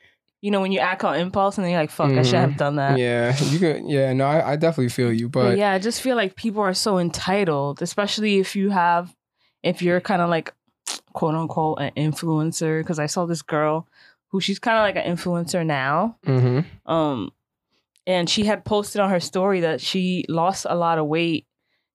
you 0.40 0.50
know 0.50 0.60
when 0.60 0.70
you 0.72 0.78
act 0.80 1.02
on 1.04 1.16
impulse 1.18 1.58
and 1.58 1.64
then 1.64 1.72
you're 1.72 1.80
like, 1.80 1.90
fuck, 1.90 2.10
I 2.10 2.22
should 2.22 2.34
have 2.36 2.56
done 2.56 2.76
that. 2.76 2.98
Yeah, 2.98 3.36
you 3.44 3.58
could. 3.58 3.82
Yeah, 3.86 4.12
no, 4.12 4.24
I, 4.26 4.52
I 4.52 4.56
definitely 4.56 4.90
feel 4.90 5.12
you, 5.12 5.28
But, 5.28 5.42
but 5.50 5.58
yeah, 5.58 5.72
I 5.72 5.78
just 5.78 6.00
feel 6.00 6.16
like 6.16 6.36
people 6.36 6.62
are 6.62 6.74
so 6.74 6.98
entitled, 6.98 7.82
especially 7.82 8.38
if 8.38 8.54
you 8.56 8.70
have 8.70 9.14
if 9.62 9.82
you're 9.82 10.00
kind 10.00 10.22
of 10.22 10.30
like 10.30 10.54
quote 11.12 11.34
unquote 11.34 11.80
an 11.80 11.90
influencer. 11.96 12.80
Because 12.80 12.98
I 12.98 13.06
saw 13.06 13.26
this 13.26 13.42
girl 13.42 13.88
who 14.28 14.40
she's 14.40 14.58
kind 14.58 14.76
of 14.78 14.82
like 14.82 15.04
an 15.04 15.16
influencer 15.16 15.64
now. 15.66 16.16
hmm 16.24 16.60
Um 16.86 17.32
and 18.06 18.30
she 18.30 18.44
had 18.44 18.64
posted 18.64 19.00
on 19.02 19.10
her 19.10 19.20
story 19.20 19.60
that 19.60 19.80
she 19.82 20.24
lost 20.30 20.66
a 20.68 20.74
lot 20.74 20.98
of 20.98 21.06
weight 21.06 21.46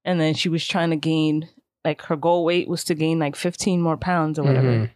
and 0.06 0.20
then 0.20 0.34
she 0.36 0.48
was 0.50 0.64
trying 0.68 0.92
to 0.92 0.96
gain 0.96 1.50
like 1.86 2.02
her 2.04 2.16
goal 2.16 2.46
weight 2.46 2.68
was 2.68 2.84
to 2.84 2.94
gain 2.94 3.18
like 3.20 3.36
15 3.36 3.82
more 3.82 3.98
pounds 3.98 4.38
or 4.38 4.44
whatever. 4.44 4.68
Mhm. 4.68 4.90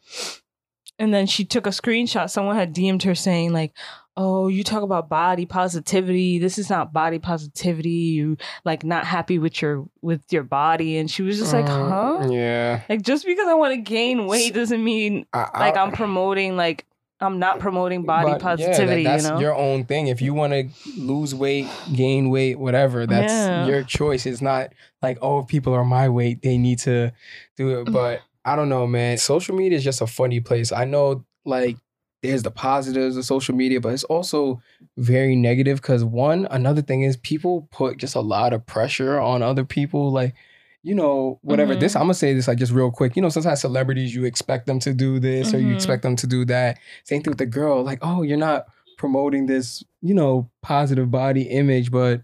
And 1.00 1.13
then 1.13 1.27
she 1.27 1.46
took 1.46 1.68
a 1.68 1.72
screenshot. 1.72 2.30
Someone 2.30 2.56
had 2.56 2.74
DM'd 2.74 3.04
her 3.04 3.13
saying, 3.16 3.54
like, 3.54 3.74
oh, 4.16 4.48
you 4.48 4.63
talk 4.63 4.82
about 4.82 5.10
body 5.10 5.46
positivity. 5.46 6.39
This 6.39 6.58
is 6.58 6.70
not 6.72 6.92
body 6.92 7.20
positivity. 7.20 7.89
You 7.89 8.38
like 8.66 8.84
not 8.84 9.06
happy 9.06 9.38
with 9.38 9.62
your 9.62 9.88
with 10.01 10.22
your 10.32 10.42
body. 10.44 10.98
And 10.98 11.10
she 11.10 11.22
was 11.22 11.38
just 11.38 11.54
like, 11.54 11.66
Uh, 11.66 11.89
huh? 12.22 12.30
Yeah, 12.32 12.82
Like 12.89 13.04
just 13.04 13.25
because 13.27 13.48
I 13.48 13.54
want 13.54 13.74
to 13.75 13.82
gain 13.82 14.25
weight 14.25 14.54
doesn't 14.56 14.84
mean 14.84 15.27
I, 15.34 15.48
I- 15.54 15.60
like 15.60 15.77
I'm 15.77 15.92
promoting 15.92 16.56
like 16.58 16.86
I'm 17.20 17.39
not 17.39 17.60
promoting 17.60 18.04
body 18.04 18.25
but, 18.25 18.30
yeah, 18.30 18.38
that- 18.38 18.42
positivity, 18.44 19.04
that's 19.04 19.24
you 19.24 19.30
know? 19.32 19.39
your 19.39 19.56
own 19.56 19.86
thing. 19.86 20.06
If 20.08 20.22
you 20.22 20.34
want 20.36 20.54
to 20.54 20.70
lose 21.00 21.34
weight, 21.34 21.68
gain 21.96 22.30
weight, 22.30 22.60
whatever, 22.60 23.08
that's 23.08 23.34
Yeah. 23.34 23.66
your 23.66 23.82
choice. 23.84 24.25
It's 24.27 24.42
not 24.42 24.72
like, 25.01 25.18
oh, 25.22 25.39
if 25.39 25.48
people 25.48 25.74
are 25.74 25.84
my 25.86 26.10
weight, 26.10 26.44
they 26.44 26.58
need 26.60 26.77
to 26.80 27.12
do 27.56 27.80
it. 27.82 27.92
But 27.92 28.22
I 28.48 28.56
don't 28.56 28.70
know, 28.70 28.88
man. 28.88 29.18
Social 29.18 29.56
media 29.56 29.77
is 29.77 29.84
just 29.84 30.01
a 30.01 30.08
funny 30.08 30.39
place. 30.39 30.72
I 30.72 30.86
know, 30.86 31.25
like, 31.46 31.77
there's 32.24 32.44
the 32.44 32.51
positives 32.51 33.16
of 33.18 33.25
social 33.25 33.54
media, 33.56 33.80
but 33.80 33.94
it's 33.94 34.04
also 34.06 34.62
very 34.98 35.36
negative 35.36 35.82
because 35.82 36.04
one, 36.04 36.48
another 36.50 36.82
thing 36.82 37.04
is 37.04 37.18
people 37.18 37.68
put 37.72 37.98
just 37.98 38.16
a 38.16 38.22
lot 38.22 38.54
of 38.54 38.66
pressure 38.66 39.20
on 39.20 39.44
other 39.44 39.63
people. 39.63 40.12
Like, 40.12 40.34
you 40.82 40.96
know, 40.96 41.39
whatever. 41.44 41.75
Mhm. 41.75 41.80
This, 41.82 41.96
I'm 41.96 42.04
gonna 42.04 42.13
say 42.13 42.34
this 42.34 42.48
like 42.48 42.58
just 42.58 42.72
real 42.72 42.89
quick. 42.92 43.16
You 43.16 43.22
know, 43.22 43.30
sometimes 43.30 43.62
celebrities, 43.62 44.16
you 44.16 44.24
expect 44.25 44.66
them 44.66 44.80
to 44.80 44.94
do 44.94 45.20
this 45.20 45.54
or 45.54 45.60
you 45.60 45.68
Mhm. 45.74 45.75
expect 45.75 46.01
them 46.04 46.16
to 46.16 46.27
do 46.27 46.46
that. 46.46 46.80
Same 47.04 47.22
thing 47.22 47.32
with 47.32 47.38
the 47.38 47.46
girl. 47.46 47.84
Like, 47.84 48.00
oh, 48.01 48.22
you're 48.24 48.38
not 48.38 48.66
promoting 48.98 49.46
this, 49.46 49.84
you 50.01 50.13
know, 50.16 50.50
positive 50.63 51.12
body 51.12 51.44
image, 51.44 51.92
but 51.92 52.22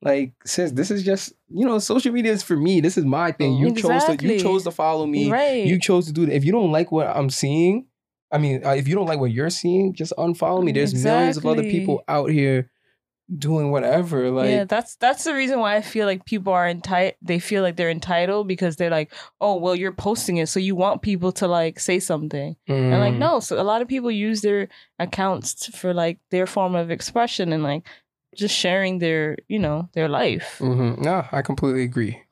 like, 0.00 0.32
sis, 0.44 0.70
this 0.72 0.90
is 0.90 1.02
just, 1.02 1.32
you 1.48 1.66
know, 1.66 1.78
social 1.78 2.12
media 2.12 2.32
is 2.32 2.42
for 2.42 2.56
me. 2.56 2.80
This 2.80 2.96
is 2.96 3.04
my 3.04 3.32
thing. 3.32 3.54
You 3.54 3.74
chose 3.74 4.04
to, 4.04 4.16
you 4.26 4.38
chose 4.38 4.64
to 4.64 4.70
follow 4.70 5.06
me. 5.06 5.30
right. 5.30 5.64
You 5.66 5.78
chose 5.80 6.06
to 6.06 6.12
do 6.12 6.26
that. 6.26 6.34
If 6.34 6.44
you 6.44 6.52
don't 6.52 6.70
like 6.70 6.92
what 6.92 7.08
I'm 7.08 7.30
seeing, 7.30 7.86
I 8.30 8.38
mean, 8.38 8.64
uh, 8.64 8.70
if 8.74 8.86
you 8.86 8.94
don't 8.94 9.06
like 9.06 9.18
what 9.18 9.32
you're 9.32 9.50
seeing, 9.50 9.94
just 9.94 10.12
unfollow 10.18 10.62
me. 10.62 10.72
There's 10.72 10.92
millions 10.94 11.36
of 11.36 11.46
other 11.46 11.62
people 11.62 12.04
out 12.08 12.30
here 12.30 12.70
doing 13.36 13.70
whatever. 13.70 14.30
Like, 14.30 14.50
yeah, 14.50 14.64
that's 14.64 14.96
that's 14.96 15.24
the 15.24 15.34
reason 15.34 15.58
why 15.60 15.76
I 15.76 15.82
feel 15.82 16.06
like 16.06 16.24
people 16.24 16.52
are 16.52 16.68
entitled. 16.68 17.14
They 17.22 17.38
feel 17.38 17.62
like 17.62 17.76
they're 17.76 17.90
entitled 17.90 18.46
because 18.48 18.76
they're 18.76 18.90
like, 18.90 19.12
oh, 19.40 19.56
well, 19.56 19.74
you're 19.74 19.92
posting 19.92 20.36
it, 20.38 20.48
so 20.48 20.60
you 20.60 20.74
want 20.76 21.02
people 21.02 21.32
to 21.32 21.48
like 21.48 21.80
say 21.80 21.98
something. 22.00 22.56
And 22.68 23.00
like, 23.00 23.14
mm, 23.14 23.18
no, 23.18 23.40
so 23.40 23.60
a 23.60 23.64
lot 23.64 23.82
of 23.82 23.88
people 23.88 24.10
use 24.10 24.42
their 24.42 24.68
accounts 24.98 25.66
for 25.76 25.92
like 25.94 26.18
their 26.30 26.46
form 26.46 26.74
of 26.74 26.90
expression 26.90 27.52
and 27.52 27.62
like 27.62 27.84
just 28.38 28.54
sharing 28.54 28.98
their, 28.98 29.36
you 29.48 29.58
know, 29.58 29.88
their 29.92 30.08
life. 30.08 30.58
mm-hmm. 30.60 31.02
no, 31.02 31.26
I 31.30 31.42
completely 31.42 31.82
agree. 31.82 32.22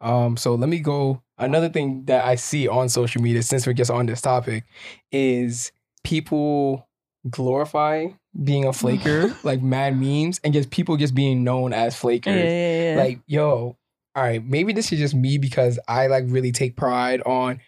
Um, 0.00 0.36
so 0.36 0.54
let 0.54 0.68
me 0.68 0.80
go. 0.80 1.22
Another 1.38 1.68
thing 1.68 2.04
that 2.06 2.24
I 2.24 2.34
see 2.34 2.68
on 2.68 2.88
social 2.88 3.22
media, 3.22 3.42
since 3.42 3.66
we're 3.66 3.72
just 3.72 3.90
on 3.90 4.06
this 4.06 4.20
topic, 4.20 4.64
is 5.10 5.72
people 6.04 6.88
glorify 7.30 8.08
being 8.44 8.66
a 8.66 8.72
flaker, 8.72 9.34
like 9.44 9.62
mad 9.62 9.98
memes, 9.98 10.40
and 10.44 10.52
just 10.52 10.70
people 10.70 10.96
just 10.96 11.14
being 11.14 11.44
known 11.44 11.72
as 11.72 11.96
flakers. 11.96 12.34
Yeah, 12.34 12.50
yeah, 12.50 12.94
yeah. 12.94 13.02
like 13.02 13.20
yo 13.26 13.76
all 14.14 14.22
right 14.22 14.44
maybe 14.44 14.74
this 14.74 14.92
is 14.92 14.98
just 14.98 15.14
me 15.14 15.38
because 15.38 15.78
i 15.88 16.06
like 16.06 16.24
really 16.26 16.52
take 16.52 16.76
pride 16.76 17.22
on 17.22 17.58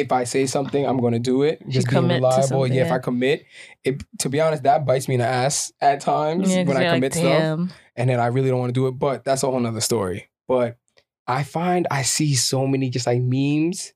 if 0.00 0.12
i 0.12 0.24
say 0.24 0.46
something 0.46 0.86
i'm 0.86 0.98
gonna 0.98 1.18
do 1.18 1.42
it 1.42 1.60
just 1.68 1.88
being 1.88 2.02
commit 2.02 2.16
to 2.18 2.22
reliable 2.26 2.42
something, 2.42 2.72
yeah 2.72 2.82
if 2.86 2.92
i 2.92 2.98
commit 2.98 3.44
it 3.84 4.02
to 4.18 4.28
be 4.28 4.40
honest 4.40 4.62
that 4.62 4.84
bites 4.86 5.08
me 5.08 5.14
in 5.14 5.20
the 5.20 5.26
ass 5.26 5.72
at 5.80 6.00
times 6.00 6.50
Yeah, 6.50 6.64
when 6.64 6.76
i 6.76 6.80
you're 6.82 6.90
like, 6.90 6.96
commit 6.96 7.14
stuff 7.14 7.70
and 7.96 8.10
then 8.10 8.20
i 8.20 8.26
really 8.26 8.48
don't 8.48 8.58
want 8.60 8.70
to 8.70 8.78
do 8.80 8.86
it 8.86 8.92
but 8.92 9.24
that's 9.24 9.42
a 9.42 9.50
whole 9.50 9.60
nother 9.60 9.80
story 9.80 10.28
but 10.48 10.78
i 11.26 11.42
find 11.42 11.86
i 11.90 12.02
see 12.02 12.34
so 12.34 12.66
many 12.66 12.90
just 12.90 13.06
like 13.06 13.20
memes 13.20 13.92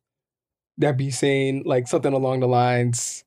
that 0.78 0.96
be 0.96 1.10
saying 1.10 1.62
like 1.66 1.88
something 1.88 2.12
along 2.12 2.40
the 2.40 2.48
lines 2.48 3.24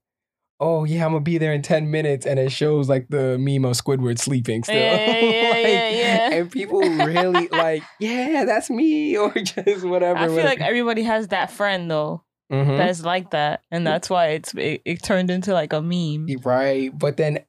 Oh 0.60 0.86
yeah, 0.86 1.06
I'm 1.06 1.12
gonna 1.12 1.24
be 1.24 1.38
there 1.40 1.52
in 1.52 1.62
ten 1.62 1.92
minutes, 1.92 2.26
and 2.26 2.40
it 2.40 2.50
shows 2.50 2.88
like 2.88 3.08
the 3.10 3.38
meme 3.38 3.66
of 3.66 3.76
Squidward 3.76 4.18
sleeping 4.18 4.64
still. 4.64 4.76
Yeah, 4.78 5.20
yeah, 5.20 5.20
yeah, 5.20 5.50
Like, 5.52 5.68
yeah, 5.68 5.90
yeah. 5.90 6.34
And 6.36 6.52
people 6.52 6.80
really 6.80 7.50
like, 7.50 7.84
yeah, 8.00 8.46
that's 8.46 8.70
me, 8.70 9.18
or 9.18 9.34
just 9.34 9.84
whatever. 9.84 10.20
I 10.20 10.28
feel 10.28 10.46
like 10.46 10.62
everybody 10.62 11.04
has 11.04 11.30
that 11.30 11.52
friend 11.52 11.92
though 11.92 12.24
Mhm. 12.54 12.78
that's 12.78 13.04
like 13.04 13.32
that, 13.32 13.62
and 13.72 13.86
that's 13.86 14.10
why 14.10 14.28
it's 14.28 14.54
it, 14.54 14.82
it 14.86 15.02
turned 15.02 15.30
into 15.32 15.54
like 15.54 15.74
a 15.74 15.82
meme. 15.82 16.28
right, 16.44 16.92
but 16.98 17.18
then 17.18 17.40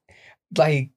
like 0.57 0.91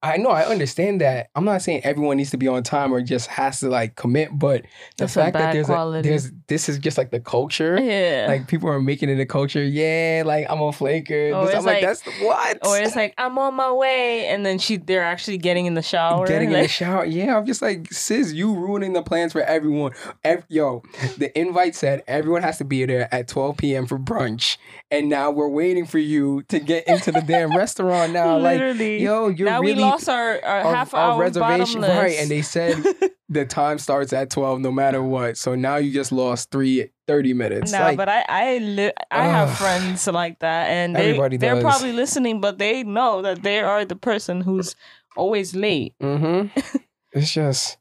I 0.00 0.16
know 0.16 0.30
I 0.30 0.44
understand 0.44 1.00
that. 1.00 1.28
I'm 1.34 1.44
not 1.44 1.60
saying 1.60 1.80
everyone 1.82 2.18
needs 2.18 2.30
to 2.30 2.36
be 2.36 2.46
on 2.46 2.62
time 2.62 2.92
or 2.92 3.00
just 3.00 3.26
has 3.28 3.58
to 3.60 3.68
like 3.68 3.96
commit, 3.96 4.28
but 4.38 4.62
the 4.62 4.68
That's 4.98 5.14
fact 5.14 5.32
that 5.34 5.52
there's 5.52 5.68
a, 5.68 6.00
there's 6.04 6.30
this 6.46 6.68
is 6.68 6.78
just 6.78 6.96
like 6.96 7.10
the 7.10 7.18
culture. 7.18 7.80
Yeah. 7.80 8.26
Like 8.28 8.46
people 8.46 8.68
are 8.68 8.80
making 8.80 9.08
it 9.08 9.18
a 9.18 9.26
culture. 9.26 9.62
Yeah, 9.64 10.22
like 10.24 10.46
I'm 10.48 10.60
a 10.60 10.72
flaker. 10.72 11.32
Or 11.32 11.46
This- 11.46 11.56
I'm 11.56 11.64
like, 11.64 11.82
like- 11.82 11.98
that's 11.98 12.02
what. 12.22 12.64
or 12.64 12.78
it's 12.78 12.94
like 12.94 13.14
I'm 13.18 13.36
on 13.38 13.54
my 13.54 13.72
way, 13.72 14.26
and 14.28 14.46
then 14.46 14.58
she 14.60 14.76
they're 14.76 15.02
actually 15.02 15.38
getting 15.38 15.66
in 15.66 15.74
the 15.74 15.82
shower. 15.82 16.26
Getting 16.28 16.52
in 16.52 16.62
the 16.62 16.68
shower. 16.68 17.04
Yeah, 17.04 17.36
I'm 17.36 17.44
just 17.46 17.60
like, 17.60 17.92
sis, 17.92 18.32
you 18.32 18.54
ruining 18.54 18.92
the 18.92 19.02
plans 19.02 19.32
for 19.32 19.42
everyone. 19.42 19.92
Ev- 20.22 20.44
yo, 20.48 20.82
the 21.16 21.36
invite 21.36 21.74
said 21.74 22.04
everyone 22.06 22.42
has 22.42 22.58
to 22.58 22.64
be 22.64 22.84
there 22.86 23.12
at 23.12 23.26
12 23.26 23.56
p.m. 23.56 23.86
for 23.86 23.98
brunch. 23.98 24.58
And 24.90 25.08
now 25.10 25.30
we're 25.30 25.48
waiting 25.48 25.84
for 25.86 25.98
you 25.98 26.42
to 26.44 26.58
get 26.60 26.86
into 26.88 27.12
the 27.12 27.20
damn 27.20 27.54
restaurant 27.54 28.12
now. 28.12 28.38
Like, 28.38 28.60
yo, 28.78 29.28
you're 29.28 29.46
now 29.50 29.60
really 29.60 29.87
we 29.88 29.92
lost 29.92 30.08
our, 30.08 30.40
half 30.42 30.94
our 30.94 31.12
hour 31.12 31.20
reservation. 31.20 31.80
bottomless. 31.80 31.96
Right. 31.96 32.18
And 32.18 32.30
they 32.30 32.42
said 32.42 32.82
the 33.28 33.44
time 33.44 33.78
starts 33.78 34.12
at 34.12 34.30
12 34.30 34.60
no 34.60 34.72
matter 34.72 35.02
what. 35.02 35.36
So 35.36 35.54
now 35.54 35.76
you 35.76 35.92
just 35.92 36.12
lost 36.12 36.50
three, 36.50 36.90
30 37.06 37.34
minutes. 37.34 37.72
Nah, 37.72 37.80
like, 37.80 37.96
but 37.96 38.08
I 38.08 38.24
I 38.28 38.58
li- 38.58 38.92
I 39.10 39.24
have 39.24 39.56
friends 39.56 40.06
like 40.06 40.38
that, 40.40 40.68
and 40.68 40.94
they 40.94 41.36
they're 41.36 41.60
probably 41.60 41.92
listening, 41.92 42.40
but 42.40 42.58
they 42.58 42.84
know 42.84 43.22
that 43.22 43.42
they 43.42 43.60
are 43.60 43.84
the 43.84 43.96
person 43.96 44.40
who's 44.40 44.74
always 45.16 45.54
late. 45.54 45.94
mm-hmm. 46.00 46.48
it's 47.12 47.32
just, 47.32 47.76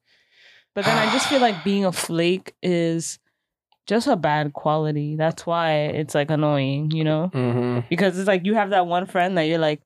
But 0.73 0.85
then 0.85 0.97
I 0.97 1.11
just 1.11 1.27
feel 1.27 1.39
like 1.39 1.63
being 1.63 1.85
a 1.85 1.91
flake 1.91 2.55
is 2.61 3.19
just 3.85 4.07
a 4.07 4.15
bad 4.17 4.53
quality. 4.53 5.15
That's 5.15 5.45
why 5.45 5.73
it's 5.73 6.13
like 6.15 6.29
annoying, 6.29 6.91
you 6.91 7.03
know? 7.03 7.31
mm-hmm. 7.33 7.87
Because 7.89 8.17
it's 8.19 8.27
like 8.27 8.45
you 8.45 8.55
have 8.55 8.71
that 8.71 8.87
one 8.87 9.05
friend 9.05 9.37
that 9.37 9.43
you're 9.43 9.59
like, 9.59 9.81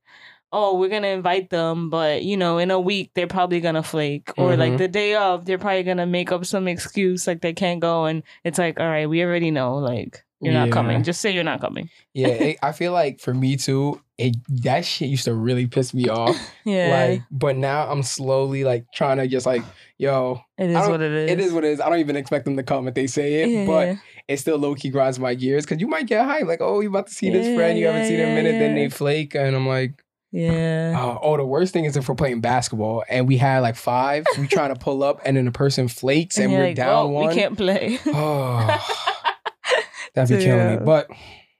oh, 0.53 0.77
we're 0.77 0.89
gonna 0.89 1.07
invite 1.07 1.49
them, 1.49 1.89
but 1.89 2.23
you 2.23 2.35
know, 2.37 2.57
in 2.57 2.71
a 2.71 2.79
week 2.79 3.11
they're 3.15 3.27
probably 3.27 3.59
gonna 3.61 3.83
flake, 3.83 4.31
or 4.37 4.55
like 4.57 4.73
Mhm. 4.73 4.77
the 4.77 4.87
day 4.87 5.15
of 5.15 5.45
they're 5.45 5.57
probably 5.57 5.83
gonna 5.83 6.05
make 6.05 6.31
up 6.31 6.45
some 6.45 6.67
excuse 6.67 7.27
like 7.27 7.41
they 7.41 7.53
can't 7.53 7.79
go, 7.79 8.05
and 8.05 8.23
it's 8.43 8.57
like, 8.59 8.79
all 8.79 8.87
right, 8.87 9.07
we 9.09 9.23
already 9.23 9.51
know, 9.51 9.75
like 9.77 10.23
you're 10.43 10.53
not 10.53 10.71
coming. 10.71 11.03
Just 11.03 11.21
say 11.21 11.31
you're 11.31 11.43
not 11.43 11.61
coming. 11.61 11.87
yeah, 12.15 12.27
it, 12.49 12.57
I 12.63 12.71
feel 12.71 12.93
like 12.93 13.19
for 13.19 13.31
me 13.33 13.57
too, 13.57 14.01
it, 14.17 14.35
that 14.63 14.83
shit 14.85 15.07
used 15.09 15.25
to 15.25 15.35
really 15.35 15.67
piss 15.67 15.93
me 15.93 16.09
off. 16.09 16.35
Yeah, 16.65 16.89
Like, 17.09 17.21
but 17.31 17.55
now 17.57 17.89
I'm 17.89 18.01
slowly 18.03 18.63
like 18.63 18.85
trying 18.93 19.17
to 19.17 19.27
just 19.27 19.45
like, 19.45 19.63
yo, 19.99 20.41
it 20.57 20.69
is 20.71 20.75
what 20.89 21.01
it 21.01 21.11
is. 21.11 21.31
it 21.31 21.39
is 21.39 21.53
what 21.53 21.63
it 21.63 21.69
is. 21.71 21.79
I 21.81 21.89
don't 21.89 21.99
even 21.99 22.15
expect 22.15 22.45
them 22.45 22.57
to 22.57 22.63
come 22.63 22.87
if 22.87 22.93
they 22.95 23.05
say 23.07 23.43
it, 23.43 23.49
Yeah, 23.49 23.65
but 23.67 23.87
yeah. 23.87 23.95
it 24.27 24.37
still 24.37 24.57
low 24.57 24.73
key 24.75 24.89
grinds 24.89 25.17
my 25.19 25.33
gears 25.35 25.63
because 25.65 25.79
you 25.79 25.87
might 25.87 26.07
get 26.07 26.27
hyped, 26.27 26.47
like, 26.47 26.59
oh, 26.61 26.79
you 26.81 26.89
about 26.89 27.07
to 27.07 27.13
see 27.13 27.29
this 27.29 27.55
friend 27.55 27.77
you 27.79 27.85
haven't 27.85 28.01
yeah, 28.01 28.07
seen 28.07 28.19
in 28.19 28.29
a 28.31 28.35
minute, 28.35 28.59
then 28.59 28.75
they 28.75 28.89
flake, 28.89 29.35
and 29.35 29.55
I'm 29.55 29.67
like, 29.67 30.03
yeah. 30.31 30.95
oh, 30.97 31.19
oh, 31.21 31.37
the 31.37 31.45
worst 31.45 31.73
thing 31.73 31.85
is 31.85 31.97
if 31.97 32.07
we're 32.07 32.15
playing 32.15 32.41
basketball 32.41 33.03
and 33.09 33.27
we 33.27 33.37
had 33.37 33.59
like 33.59 33.75
five, 33.75 34.25
we 34.39 34.47
trying 34.47 34.73
to 34.73 34.79
pull 34.79 35.03
up, 35.03 35.21
and 35.25 35.35
then 35.37 35.45
the 35.45 35.51
person 35.51 35.87
flakes 35.87 36.37
and, 36.37 36.51
you're 36.51 36.61
we're 36.61 36.67
like, 36.67 36.75
down 36.75 37.11
well, 37.11 37.23
one. 37.23 37.27
We 37.29 37.35
can't 37.35 37.57
play. 37.57 37.99
Oh, 38.07 38.67
that'd 40.13 40.37
be 40.37 40.43
killing 40.43 40.59
Yeah. 40.59 40.77
me. 40.79 40.85
But 40.85 41.07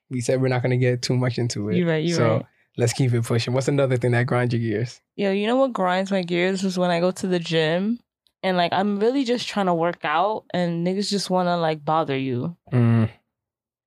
we 0.10 0.22
said 0.22 0.42
we're 0.42 0.48
not 0.50 0.62
gonna 0.62 0.78
get 0.78 1.02
too 1.02 1.16
much 1.18 1.38
into 1.38 1.70
it. 1.70 1.78
You're 1.78 1.88
right. 1.88 2.04
You're 2.04 2.18
so 2.18 2.34
right. 2.36 2.46
let's 2.78 2.94
keep 2.94 3.14
it 3.14 3.24
pushing. 3.24 3.54
What's 3.54 3.68
another 3.68 3.98
thing 3.98 4.12
that 4.12 4.26
grinds 4.28 4.54
your 4.54 4.62
gears? 4.62 5.02
Yo, 5.16 5.32
you 5.32 5.48
know 5.48 5.56
what 5.58 5.74
grinds 5.74 6.12
my 6.12 6.22
gears 6.24 6.64
is 6.64 6.78
when 6.78 6.92
I 6.92 7.00
go 7.00 7.12
to 7.12 7.28
the 7.28 7.40
gym 7.40 8.00
and 8.44 8.58
like 8.58 8.74
I'm 8.74 9.00
really 9.00 9.24
just 9.24 9.48
trying 9.48 9.68
to 9.68 9.74
work 9.74 10.04
out 10.04 10.46
and 10.54 10.86
niggas 10.86 11.10
just 11.10 11.30
want 11.30 11.48
to 11.48 11.58
like 11.58 11.84
bother 11.86 12.18
you. 12.18 12.56
Mm, 12.74 13.10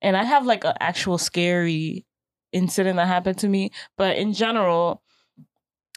And 0.00 0.16
I 0.16 0.24
have 0.24 0.46
like 0.46 0.64
an 0.64 0.74
actual 0.80 1.18
scary 1.18 2.06
incident 2.54 2.96
that 2.96 3.06
happened 3.08 3.38
to 3.38 3.48
me, 3.48 3.70
but 3.98 4.16
in 4.16 4.32
general, 4.32 5.02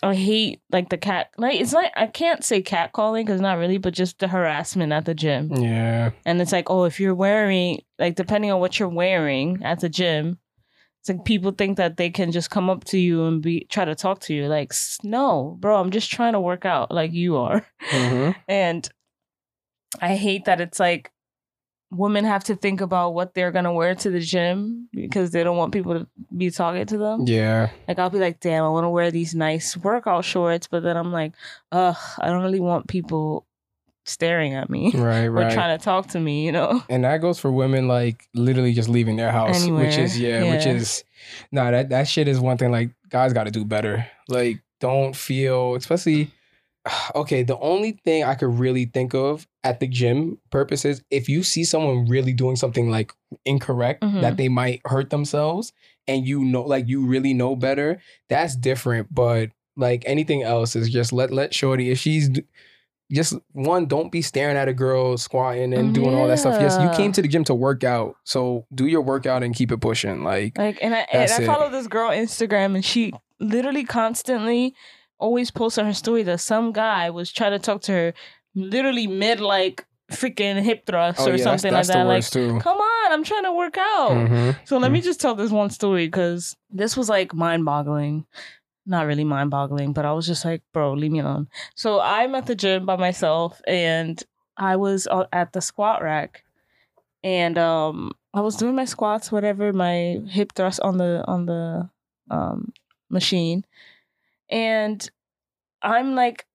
I 0.04 0.14
hate 0.14 0.62
like 0.72 0.90
the 0.90 0.98
cat. 0.98 1.32
Like 1.38 1.60
it's 1.60 1.74
like 1.74 1.92
I 1.96 2.08
can't 2.08 2.44
say 2.44 2.62
cat 2.62 2.92
calling 2.94 3.26
because 3.26 3.42
not 3.42 3.58
really, 3.58 3.78
but 3.78 3.94
just 3.94 4.20
the 4.20 4.28
harassment 4.28 4.92
at 4.94 5.06
the 5.06 5.16
gym. 5.16 5.52
yeah. 5.52 6.12
And 6.26 6.42
it's 6.42 6.52
like, 6.52 6.70
oh, 6.70 6.84
if 6.84 7.00
you're 7.00 7.16
wearing 7.16 7.82
like 7.98 8.16
depending 8.16 8.52
on 8.52 8.60
what 8.60 8.80
you're 8.80 8.90
wearing 8.90 9.64
at 9.64 9.80
the 9.80 9.90
gym, 9.90 10.38
it's 11.02 11.10
like 11.10 11.26
people 11.26 11.52
think 11.52 11.78
that 11.78 11.98
they 11.98 12.10
can 12.12 12.32
just 12.32 12.50
come 12.52 12.70
up 12.70 12.84
to 12.86 13.00
you 13.00 13.26
and 13.26 13.42
be 13.42 13.66
try 13.70 13.86
to 13.86 13.96
talk 13.96 14.20
to 14.22 14.36
you. 14.36 14.48
Like, 14.48 14.72
no, 15.04 15.58
bro, 15.60 15.80
I'm 15.80 15.92
just 15.92 16.12
trying 16.12 16.34
to 16.34 16.40
work 16.40 16.64
out 16.66 16.92
like 16.92 17.12
you 17.14 17.38
are. 17.38 17.66
hmm 17.82 18.32
And 18.48 18.88
I 20.02 20.16
hate 20.16 20.46
that 20.46 20.62
it's 20.62 20.80
like 20.80 21.12
women 21.90 22.26
have 22.26 22.44
to 22.46 22.56
think 22.56 22.82
about 22.82 23.14
what 23.14 23.34
they're 23.34 23.52
gonna 23.52 23.72
wear 23.74 23.96
to 23.96 24.10
the 24.10 24.20
gym 24.20 24.90
because 24.94 25.32
they 25.32 25.44
don't 25.44 25.58
want 25.58 25.72
people 25.72 25.94
to 26.00 26.08
be 26.36 26.52
talking 26.52 26.86
to 26.86 26.98
them. 26.98 27.24
Yeah. 27.28 27.70
Like 27.88 27.98
I'll 28.00 28.10
be 28.10 28.20
like, 28.20 28.40
damn, 28.42 28.64
I 28.66 28.70
want 28.70 28.84
to 28.84 28.90
wear 28.90 29.10
these 29.12 29.34
nice 29.34 29.78
workout 29.78 30.26
shorts, 30.26 30.68
but 30.68 30.84
then 30.84 30.98
I'm 30.98 31.12
like, 31.14 31.34
ugh, 31.72 31.96
I 32.20 32.28
don't 32.28 32.44
really 32.44 32.60
want 32.60 32.88
people 32.88 33.46
staring 34.06 34.54
at 34.54 34.70
me 34.70 34.92
Right. 34.94 35.24
or 35.26 35.32
Right. 35.32 35.54
trying 35.54 35.78
to 35.78 35.84
talk 35.84 36.08
to 36.10 36.20
me, 36.20 36.46
you 36.46 36.52
know? 36.52 36.82
and 36.90 37.04
that 37.04 37.20
goes 37.22 37.40
for 37.40 37.52
women 37.52 37.88
like 37.88 38.28
literally 38.34 38.74
just 38.74 38.90
leaving 38.90 39.16
their 39.18 39.32
house, 39.32 39.66
which 39.66 39.98
is 39.98 40.20
yeah, 40.20 40.50
which 40.56 40.66
is 40.66 41.04
no 41.52 41.70
that 41.72 41.90
that 41.90 42.08
shit 42.08 42.28
is 42.28 42.40
one 42.40 42.58
thing. 42.58 42.72
Like 42.72 42.92
guys 43.10 43.34
got 43.34 43.46
to 43.46 43.52
do 43.52 43.64
better. 43.66 44.06
Like 44.30 44.60
don't 44.80 45.16
feel 45.16 45.76
especially. 45.76 46.32
Okay, 47.16 47.44
the 47.44 47.58
only 47.60 47.94
thing 48.04 48.24
I 48.24 48.36
could 48.36 48.60
really 48.60 48.86
think 48.86 49.14
of 49.14 49.48
at 49.64 49.80
the 49.80 49.88
gym 49.88 50.38
purposes, 50.52 51.02
if 51.10 51.28
you 51.30 51.44
see 51.44 51.64
someone 51.64 52.06
really 52.08 52.34
doing 52.34 52.56
something 52.56 52.90
like 52.90 53.12
incorrect 53.46 54.04
Mhm. 54.04 54.22
that 54.22 54.38
they 54.38 54.50
might 54.50 54.82
hurt 54.86 55.10
themselves, 55.10 55.74
and 56.08 56.26
you 56.28 56.44
know, 56.44 56.62
like 56.64 56.88
you 56.88 57.06
really 57.06 57.34
know 57.34 57.56
better, 57.56 58.00
that's 58.30 58.56
different. 58.56 59.14
But 59.14 59.50
like 59.76 60.04
anything 60.06 60.44
else 60.44 60.76
is 60.76 60.90
just 60.90 61.12
let 61.14 61.32
let 61.32 61.54
Shorty 61.54 61.92
if 61.92 62.00
she's 62.00 62.30
just 63.12 63.36
one, 63.54 63.86
don't 63.86 64.12
be 64.12 64.22
staring 64.22 64.58
at 64.58 64.68
a 64.68 64.74
girl 64.74 65.18
squatting 65.18 65.74
and 65.74 65.94
doing 65.94 66.14
all 66.14 66.28
that 66.28 66.40
stuff. 66.40 66.58
Yes, 66.60 66.78
you 66.82 66.90
came 66.90 67.12
to 67.14 67.22
the 67.22 67.28
gym 67.30 67.44
to 67.46 67.56
work 67.56 67.84
out, 67.86 68.16
so 68.26 68.66
do 68.76 68.86
your 68.86 69.02
workout 69.02 69.44
and 69.44 69.56
keep 69.56 69.72
it 69.72 69.78
pushing. 69.80 70.24
Like, 70.24 70.58
Like, 70.58 70.78
and 70.82 70.94
I 70.94 71.08
and 71.12 71.32
I 71.32 71.42
it. 71.42 71.46
follow 71.46 71.70
this 71.70 71.88
girl 71.88 72.10
Instagram, 72.10 72.76
and 72.76 72.84
she 72.84 73.14
literally 73.40 73.86
constantly 73.86 74.74
always 75.20 75.52
posts 75.52 75.78
on 75.78 75.86
her 75.86 75.94
story 75.94 76.24
that 76.24 76.40
some 76.40 76.72
guy 76.72 77.10
was 77.10 77.32
trying 77.32 77.52
to 77.52 77.60
talk 77.60 77.82
to 77.84 77.92
her, 77.92 78.14
literally 78.56 79.08
mid 79.08 79.40
like 79.40 79.86
freaking 80.12 80.62
hip 80.62 80.86
thrust 80.86 81.20
oh 81.20 81.28
or 81.32 81.36
yeah, 81.36 81.44
something 81.44 81.72
that's 81.72 81.90
like 81.90 81.94
the 81.94 82.00
that. 82.00 82.08
Like, 82.08 82.30
too. 82.30 82.60
come 82.62 82.78
on, 82.78 83.12
I'm 83.12 83.24
trying 83.24 83.44
to 83.44 83.52
work 83.52 83.78
out. 83.78 84.12
Mhm. 84.12 84.56
So 84.66 84.78
let 84.78 84.92
me 84.92 85.02
just 85.02 85.20
tell 85.20 85.36
this 85.36 85.52
one 85.52 85.70
story 85.70 86.08
because 86.08 86.56
this 86.70 86.96
was 86.96 87.10
like 87.10 87.34
mind 87.34 87.66
boggling. 87.66 88.26
Not 88.86 89.06
really 89.06 89.26
mind 89.26 89.50
boggling, 89.50 89.92
but 89.92 90.06
I 90.06 90.14
was 90.14 90.26
just 90.26 90.46
like, 90.46 90.62
bro, 90.74 90.94
leave 90.94 91.12
me 91.12 91.20
alone. 91.20 91.50
So 91.76 92.00
I'm 92.00 92.36
at 92.36 92.46
the 92.46 92.56
gym 92.56 92.86
by 92.86 92.96
myself 92.96 93.62
and 93.68 94.24
I 94.56 94.78
was 94.78 95.10
at 95.34 95.52
the 95.52 95.60
squat 95.62 96.02
rack 96.02 96.44
and 97.24 97.58
um 97.58 98.14
I 98.34 98.40
was 98.42 98.56
doing 98.56 98.76
my 98.76 98.86
squats, 98.86 99.30
whatever, 99.32 99.74
my 99.74 100.22
hip 100.30 100.54
thrust 100.56 100.80
on 100.82 100.98
the 100.98 101.24
on 101.28 101.48
the 101.48 101.90
um 102.30 102.72
machine. 103.10 103.66
And 104.50 105.10
I'm 105.82 106.16
like 106.16 106.46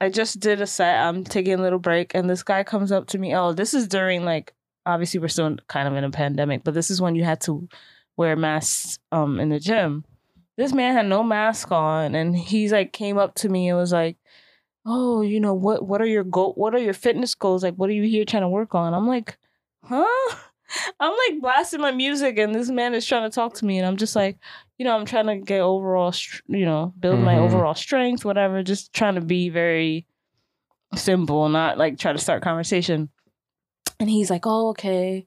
I 0.00 0.08
just 0.08 0.40
did 0.40 0.60
a 0.62 0.66
set. 0.66 0.96
I'm 0.98 1.24
taking 1.24 1.54
a 1.54 1.62
little 1.62 1.78
break, 1.78 2.14
and 2.14 2.28
this 2.28 2.42
guy 2.42 2.64
comes 2.64 2.90
up 2.90 3.06
to 3.08 3.18
me. 3.18 3.34
Oh, 3.36 3.52
this 3.52 3.74
is 3.74 3.86
during 3.86 4.24
like 4.24 4.54
obviously 4.86 5.20
we're 5.20 5.28
still 5.28 5.56
kind 5.68 5.86
of 5.86 5.94
in 5.94 6.04
a 6.04 6.10
pandemic, 6.10 6.64
but 6.64 6.74
this 6.74 6.90
is 6.90 7.02
when 7.02 7.14
you 7.14 7.24
had 7.24 7.40
to 7.42 7.68
wear 8.16 8.34
masks 8.36 8.98
um 9.12 9.38
in 9.40 9.50
the 9.50 9.60
gym. 9.60 10.04
This 10.56 10.72
man 10.72 10.94
had 10.94 11.06
no 11.06 11.22
mask 11.22 11.70
on, 11.72 12.14
and 12.14 12.36
he's 12.36 12.72
like 12.72 12.92
came 12.92 13.18
up 13.18 13.34
to 13.36 13.48
me 13.48 13.68
and 13.68 13.78
was 13.78 13.92
like, 13.92 14.16
"Oh, 14.86 15.22
you 15.22 15.40
know 15.40 15.54
what? 15.54 15.86
What 15.86 16.00
are 16.02 16.06
your 16.06 16.24
goal? 16.24 16.54
What 16.56 16.74
are 16.74 16.78
your 16.78 16.94
fitness 16.94 17.34
goals? 17.34 17.62
Like, 17.62 17.74
what 17.76 17.90
are 17.90 17.94
you 17.94 18.04
here 18.04 18.24
trying 18.24 18.42
to 18.42 18.48
work 18.48 18.74
on?" 18.74 18.94
I'm 18.94 19.06
like, 19.08 19.38
"Huh." 19.84 20.36
I'm 21.00 21.12
like 21.28 21.40
blasting 21.40 21.80
my 21.80 21.90
music, 21.92 22.38
and 22.38 22.54
this 22.54 22.70
man 22.70 22.94
is 22.94 23.06
trying 23.06 23.28
to 23.28 23.34
talk 23.34 23.54
to 23.54 23.64
me, 23.64 23.78
and 23.78 23.86
I'm 23.86 23.96
just 23.96 24.14
like, 24.16 24.38
you 24.78 24.84
know, 24.84 24.96
I'm 24.96 25.04
trying 25.06 25.26
to 25.26 25.36
get 25.36 25.60
overall, 25.60 26.14
you 26.46 26.64
know, 26.64 26.92
build 26.98 27.20
my 27.20 27.34
Mhm. 27.34 27.40
overall 27.40 27.74
strength, 27.74 28.24
whatever. 28.24 28.62
Just 28.62 28.92
trying 28.92 29.16
to 29.16 29.20
be 29.20 29.48
very 29.48 30.06
simple, 30.94 31.48
not 31.48 31.78
like 31.78 31.98
try 31.98 32.12
to 32.12 32.18
start 32.18 32.42
conversation. 32.42 33.08
And 33.98 34.08
he's 34.08 34.30
like, 34.30 34.46
"Oh, 34.46 34.70
okay." 34.70 35.26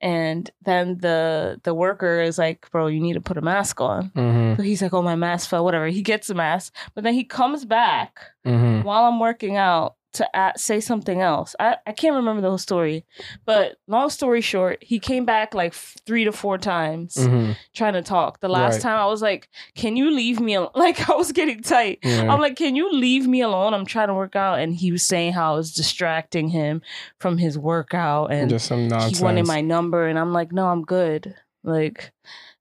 And 0.00 0.50
then 0.64 0.98
the 0.98 1.60
the 1.64 1.74
worker 1.74 2.20
is 2.20 2.36
like, 2.38 2.70
"Bro, 2.70 2.88
you 2.88 3.00
need 3.00 3.14
to 3.14 3.20
put 3.20 3.38
a 3.38 3.42
mask 3.42 3.80
on." 3.80 4.10
Mm-hmm. 4.10 4.56
So 4.56 4.62
he's 4.62 4.82
like, 4.82 4.92
"Oh, 4.92 5.02
my 5.02 5.16
mask 5.16 5.48
fell." 5.48 5.64
Whatever. 5.64 5.86
He 5.86 6.02
gets 6.02 6.28
a 6.30 6.34
mask, 6.34 6.74
but 6.94 7.04
then 7.04 7.14
he 7.14 7.24
comes 7.24 7.64
back 7.64 8.20
Mm-hmm. 8.46 8.82
while 8.82 9.04
I'm 9.04 9.18
working 9.18 9.56
out 9.56 9.96
to 10.14 10.52
say 10.56 10.80
something 10.80 11.20
else. 11.20 11.54
I, 11.60 11.76
I 11.86 11.92
can't 11.92 12.16
remember 12.16 12.40
the 12.42 12.48
whole 12.48 12.58
story, 12.58 13.04
but 13.44 13.76
long 13.86 14.10
story 14.10 14.40
short, 14.40 14.82
he 14.82 14.98
came 14.98 15.24
back 15.24 15.54
like 15.54 15.72
f- 15.72 15.96
three 16.06 16.24
to 16.24 16.32
four 16.32 16.56
times 16.58 17.14
Mm-hmm. 17.16 17.52
trying 17.74 17.92
to 17.94 18.02
talk. 18.02 18.40
The 18.40 18.48
last 18.48 18.74
Right. 18.74 18.82
time 18.82 18.98
I 18.98 19.06
was 19.06 19.22
like, 19.22 19.48
"Can 19.74 19.96
you 19.96 20.10
leave 20.10 20.40
me?" 20.40 20.56
Al-? 20.56 20.70
Like 20.84 21.08
I 21.08 21.14
was 21.14 21.32
getting 21.32 21.62
tight. 21.62 21.98
Yeah. 22.02 22.32
I'm 22.32 22.40
like, 22.40 22.56
"Can 22.56 22.76
you 22.76 22.92
leave 22.92 23.26
me 23.26 23.40
alone? 23.42 23.74
I'm 23.74 23.86
trying 23.86 24.08
to 24.08 24.14
work 24.14 24.34
out." 24.36 24.58
And 24.60 24.74
he 24.74 24.90
was 24.92 25.02
saying 25.02 25.32
how 25.34 25.52
I 25.52 25.56
was 25.56 25.72
distracting 25.74 26.48
him 26.48 26.82
from 27.18 27.38
his 27.38 27.58
workout, 27.58 28.32
and 28.32 28.50
just 28.50 28.66
some 28.66 28.88
nonsense. 28.88 29.18
he 29.18 29.24
wanted 29.24 29.46
my 29.46 29.60
number, 29.60 30.06
and 30.06 30.18
I'm 30.18 30.32
like, 30.32 30.52
"No, 30.52 30.66
I'm 30.66 30.82
good." 30.82 31.34
Like, 31.62 32.12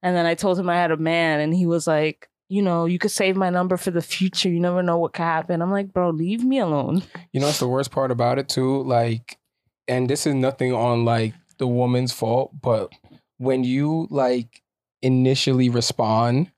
and 0.01 0.15
then 0.15 0.25
I 0.25 0.33
told 0.35 0.57
him 0.59 0.69
I 0.69 0.75
had 0.75 0.91
a 0.91 0.97
man, 0.97 1.39
and 1.39 1.53
he 1.53 1.65
was 1.65 1.87
like. 1.87 2.29
You 2.53 2.61
know, 2.61 2.85
you 2.85 2.99
could 2.99 3.09
save 3.09 3.35
my 3.35 3.49
number 3.49 3.77
for 3.77 3.89
the 3.89 4.01
future. 4.01 4.47
You 4.47 4.59
never 4.59 4.83
know 4.83 4.99
what 4.99 5.13
could 5.13 5.23
happen. 5.23 5.59
I'm 5.59 5.71
like, 5.71 5.91
bro, 5.91 6.11
leave 6.11 6.43
me 6.43 6.59
alone. 6.59 7.01
You 7.31 7.39
know 7.39 7.47
it's 7.47 7.57
the 7.57 7.67
worst 7.67 7.89
part 7.89 8.11
about 8.11 8.37
it 8.37 8.47
too? 8.47 8.83
Like, 8.83 9.39
and 9.87 10.07
this 10.07 10.27
is 10.27 10.35
nothing 10.35 10.71
on 10.71 11.03
like 11.03 11.33
the 11.57 11.65
woman's 11.65 12.13
fault, 12.13 12.51
but 12.61 12.91
when 13.37 13.63
you 13.63 14.07
like 14.11 14.61
initially 15.01 15.69
respond, 15.69 16.51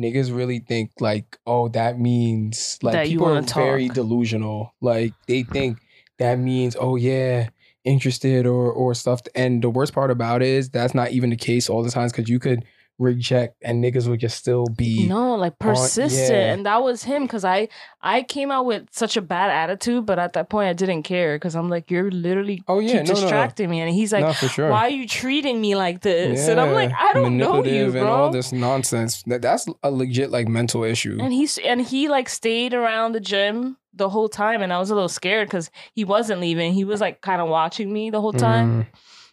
niggas 0.00 0.34
really 0.34 0.60
think 0.60 0.92
like, 1.00 1.38
oh, 1.46 1.68
that 1.68 1.98
means 2.00 2.78
like 2.82 2.94
That 2.94 3.06
people 3.08 3.26
are 3.26 3.34
wanna 3.34 3.46
very 3.54 3.90
delusional. 3.90 4.72
Like 4.80 5.12
they 5.28 5.42
think 5.42 5.80
that 6.18 6.38
means, 6.38 6.76
oh 6.80 6.96
yeah, 6.96 7.50
interested 7.84 8.46
or 8.46 8.72
or 8.72 8.94
stuff. 8.94 9.20
And 9.34 9.62
the 9.62 9.68
worst 9.68 9.92
part 9.92 10.10
about 10.10 10.40
it 10.40 10.48
is 10.48 10.70
that's 10.70 10.94
not 10.94 11.10
even 11.10 11.28
the 11.28 11.36
case 11.36 11.68
all 11.68 11.82
the 11.82 11.90
times 11.90 12.12
because 12.12 12.30
you 12.30 12.38
could 12.38 12.64
reject 12.98 13.56
and 13.62 13.82
niggas 13.82 14.06
would 14.08 14.20
just 14.20 14.38
still 14.38 14.66
be 14.66 15.06
No, 15.08 15.34
like 15.34 15.58
persistent, 15.58 16.12
yeah. 16.30 16.52
and 16.52 16.66
that 16.66 16.82
was 16.82 17.02
him 17.02 17.22
because 17.24 17.44
I 17.44 17.68
I 18.00 18.22
came 18.22 18.50
out 18.50 18.64
with 18.66 18.86
such 18.92 19.16
a 19.16 19.22
bad 19.22 19.50
attitude, 19.50 20.06
but 20.06 20.18
at 20.18 20.34
that 20.34 20.48
point 20.48 20.68
I 20.68 20.72
didn't 20.72 21.02
care 21.02 21.36
because 21.36 21.56
I'm 21.56 21.68
like, 21.68 21.90
you're 21.90 22.10
literally 22.10 22.62
Oh 22.68 22.78
yeah, 22.78 22.96
no, 22.96 23.02
no, 23.02 23.08
no. 23.14 23.20
distracting 23.20 23.70
me, 23.70 23.80
and 23.80 23.92
he's 23.92 24.12
like, 24.12 24.34
sure. 24.36 24.70
why 24.70 24.82
are 24.86 24.90
you 24.90 25.06
treating 25.08 25.60
me 25.60 25.74
like 25.74 26.00
this? 26.02 26.46
And 26.48 26.60
I'm 26.60 26.72
like, 26.72 26.92
I 26.92 27.12
don't 27.12 27.36
know 27.38 27.56
you, 27.56 27.62
manipulative 27.62 27.96
and 27.96 28.06
all 28.08 28.30
this 28.30 28.52
nonsense. 28.52 29.22
That 29.24 29.42
that's 29.42 29.66
a 29.82 29.90
legit 29.90 30.30
like 30.30 30.46
mental 30.48 30.84
issue. 30.84 31.18
And 31.20 31.32
he's 31.32 31.58
and 31.58 31.80
he 31.80 32.08
like 32.08 32.28
stayed 32.28 32.72
around 32.74 33.12
the 33.12 33.20
gym 33.20 33.78
the 33.94 34.08
whole 34.08 34.28
time, 34.28 34.62
and 34.62 34.72
I 34.72 34.78
was 34.78 34.90
a 34.90 34.94
little 34.94 35.08
scared 35.08 35.48
because 35.48 35.70
he 35.94 36.04
wasn't 36.04 36.40
leaving. 36.40 36.72
He 36.72 36.84
was 36.84 37.00
like 37.00 37.20
kind 37.20 37.42
of 37.42 37.48
watching 37.48 37.92
me 37.92 38.10
the 38.10 38.20
whole 38.20 38.32
time. 38.32 38.84
Mhm. 38.84 38.86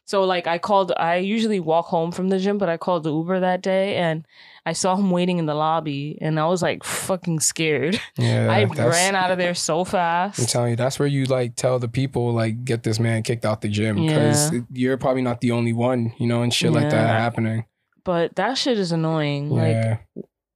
So 0.10 0.24
like 0.24 0.48
I 0.48 0.58
called 0.58 0.92
I 0.98 1.18
usually 1.18 1.60
walk 1.60 1.86
home 1.86 2.12
from 2.12 2.30
the 2.30 2.40
gym, 2.40 2.58
but 2.58 2.68
I 2.68 2.78
called 2.78 3.04
the 3.04 3.14
Uber 3.14 3.42
that 3.42 3.62
day 3.62 3.96
and 3.98 4.26
I 4.66 4.74
saw 4.74 4.96
him 4.96 5.12
waiting 5.12 5.38
in 5.38 5.46
the 5.46 5.54
lobby 5.54 6.18
and 6.20 6.40
I 6.40 6.48
was 6.48 6.64
like 6.64 6.84
fucking 6.84 7.42
scared. 7.42 8.02
Yeah, 8.18 8.52
I 8.52 8.64
ran 8.64 9.14
out 9.14 9.30
of 9.30 9.38
there 9.38 9.54
so 9.54 9.86
fast. 9.86 10.40
I'm 10.40 10.48
telling 10.48 10.72
you, 10.72 10.76
that's 10.76 10.98
where 10.98 11.08
you 11.08 11.26
like 11.26 11.56
tell 11.56 11.78
the 11.78 11.88
people 11.88 12.34
like 12.34 12.66
get 12.66 12.82
this 12.82 13.00
man 13.00 13.22
kicked 13.22 13.46
out 13.46 13.62
the 13.62 13.68
gym 13.70 13.98
because 13.98 14.52
Yeah. 14.52 14.62
you're 14.74 14.98
probably 14.98 15.22
not 15.22 15.42
the 15.42 15.52
only 15.52 15.74
one, 15.74 16.12
you 16.18 16.26
know, 16.26 16.42
and 16.42 16.52
shit 16.52 16.72
like 16.72 16.90
that 16.90 17.08
happening. 17.08 17.66
But 18.04 18.36
that 18.38 18.58
shit 18.58 18.80
is 18.80 18.92
annoying. 18.92 19.52
Like 19.52 19.76
yeah, 19.76 19.98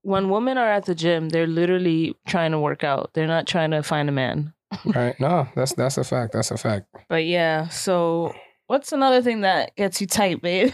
when 0.01 0.29
women 0.29 0.57
are 0.57 0.67
at 0.67 0.85
the 0.85 0.95
gym, 0.95 1.29
they're 1.29 1.45
literally 1.45 2.15
trying 2.25 2.53
to 2.53 2.59
work 2.59 2.83
out. 2.83 3.11
They're 3.13 3.27
not 3.27 3.45
trying 3.45 3.69
to 3.69 3.83
find 3.83 4.09
a 4.09 4.11
man. 4.11 4.51
right. 4.83 5.13
No, 5.19 5.47
that's 5.55 5.73
that's 5.73 5.99
a 5.99 6.03
fact. 6.03 6.33
That's 6.33 6.49
a 6.49 6.57
fact. 6.57 6.87
But 7.07 7.25
yeah, 7.25 7.67
so 7.67 8.33
what's 8.67 8.91
another 8.91 9.21
thing 9.21 9.41
that 9.41 9.75
gets 9.75 10.01
you 10.01 10.07
tight, 10.07 10.41
babe? 10.41 10.73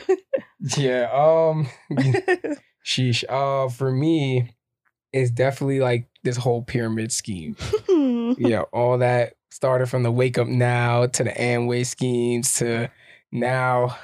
Yeah. 0.78 1.10
Um. 1.14 1.68
sheesh. 2.86 3.24
Uh, 3.30 3.70
for 3.70 3.92
me, 3.92 4.56
it's 5.14 5.32
definitely 5.32 5.80
like 5.80 6.08
this 6.24 6.38
whole 6.38 6.64
pyramid 6.64 7.12
scheme. 7.12 7.56
yeah, 8.38 8.62
all 8.74 8.98
that 9.00 9.34
started 9.52 9.88
from 9.88 10.04
the 10.04 10.12
wake 10.12 10.38
up 10.38 10.48
now 10.48 11.08
to 11.08 11.24
the 11.24 11.32
Amway 11.32 11.86
schemes 11.86 12.54
to 12.56 12.90
now 13.32 13.98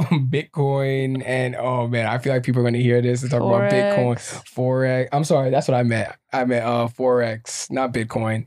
Bitcoin 0.00 1.22
and 1.24 1.54
oh 1.56 1.86
man, 1.86 2.06
I 2.06 2.18
feel 2.18 2.32
like 2.32 2.42
people 2.42 2.62
are 2.62 2.64
gonna 2.64 2.78
hear 2.78 3.02
this 3.02 3.22
and 3.22 3.30
talk 3.30 3.42
about 3.42 3.70
Bitcoin, 3.70 4.16
Forex. 4.16 4.44
Forex. 4.54 5.08
I'm 5.12 5.24
sorry, 5.24 5.50
that's 5.50 5.68
what 5.68 5.76
I 5.76 5.82
meant. 5.82 6.12
I 6.32 6.44
meant 6.44 6.64
uh 6.64 6.88
Forex, 6.88 7.70
not 7.70 7.92
Bitcoin, 7.92 8.46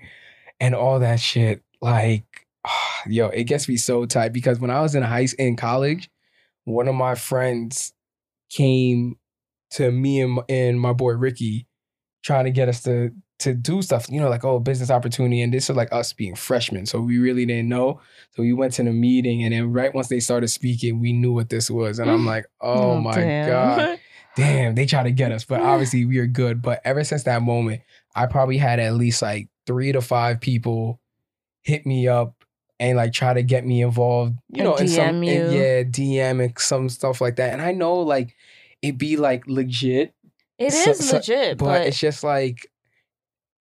and 0.60 0.74
all 0.76 1.00
that 1.00 1.20
shit. 1.20 1.62
Like, 1.82 2.35
yo, 3.08 3.28
it 3.28 3.46
gets 3.46 3.68
me 3.68 3.78
so 3.78 4.06
tight 4.06 4.34
because 4.34 4.60
when 4.60 4.72
I 4.72 4.82
was 4.82 4.96
in 4.96 5.04
high 5.04 5.28
in 5.38 5.56
college, 5.56 6.10
one 6.64 6.88
of 6.88 6.96
my 6.96 7.16
friends 7.16 7.94
came 8.50 9.18
to 9.72 9.92
me 9.92 10.22
and 10.22 10.34
my, 10.34 10.44
and 10.50 10.80
my 10.80 10.94
boy 10.94 11.14
Ricky 11.14 11.68
trying 12.24 12.46
to 12.46 12.52
get 12.52 12.70
us 12.70 12.84
to 12.84 13.12
to 13.38 13.54
do 13.54 13.82
stuff, 13.82 14.10
you 14.10 14.20
know, 14.20 14.30
like 14.30 14.46
oh, 14.46 14.60
business 14.60 14.90
opportunity. 14.90 15.42
And 15.42 15.54
this 15.54 15.70
is 15.70 15.76
like 15.76 15.92
us 15.92 16.14
being 16.14 16.36
freshmen. 16.36 16.86
So 16.86 17.02
we 17.02 17.18
really 17.18 17.46
didn't 17.46 17.70
know. 17.70 18.00
So 18.32 18.44
we 18.44 18.54
went 18.54 18.74
to 18.74 18.84
the 18.84 18.92
meeting 18.92 19.44
and 19.44 19.54
then 19.54 19.74
right 19.74 19.94
once 19.94 20.08
they 20.08 20.20
started 20.20 20.48
speaking, 20.48 21.00
we 21.00 21.12
knew 21.12 21.34
what 21.34 21.50
this 21.50 21.70
was. 21.70 22.00
And 22.00 22.10
I'm 22.10 22.26
like, 22.34 22.46
oh, 22.62 22.92
oh, 22.92 23.02
my 23.02 23.16
damn. 23.16 23.50
God. 23.50 24.00
Damn, 24.36 24.76
they 24.76 24.86
try 24.86 25.02
to 25.02 25.12
get 25.12 25.32
us. 25.32 25.46
But 25.46 25.62
obviously 25.62 26.04
we 26.04 26.18
are 26.18 26.28
good. 26.28 26.62
But 26.62 26.82
ever 26.84 27.06
since 27.06 27.24
that 27.24 27.42
moment, 27.42 27.84
I 28.18 28.26
probably 28.26 28.58
had 28.58 28.82
at 28.82 28.94
least 28.94 29.22
like 29.22 29.48
three 29.66 29.94
to 29.94 30.02
five 30.02 30.42
people 30.42 31.00
hit 31.64 31.86
me 31.86 32.10
up 32.10 32.45
and 32.80 32.98
like 32.98 33.14
try 33.14 33.34
to 33.34 33.44
get 33.44 33.66
me 33.66 33.82
involved, 33.82 34.36
you 34.50 34.64
know, 34.64 34.76
in 34.76 34.88
some 34.88 35.24
and 35.24 35.54
yeah, 35.54 35.84
DM 35.84 36.44
and 36.44 36.58
some 36.60 36.90
stuff 36.90 37.22
like 37.22 37.38
that. 37.38 37.54
And 37.54 37.62
I 37.62 37.72
know 37.72 37.96
like 37.96 38.36
it 38.82 38.98
be 38.98 39.18
like 39.18 39.48
legit, 39.48 40.14
It 40.58 40.72
So- 40.72 40.92
is 40.92 41.10
so- 41.10 41.18
legit, 41.18 41.58
but, 41.58 41.66
but, 41.66 41.88
it's 41.88 42.00
just 42.00 42.24
like 42.24 42.68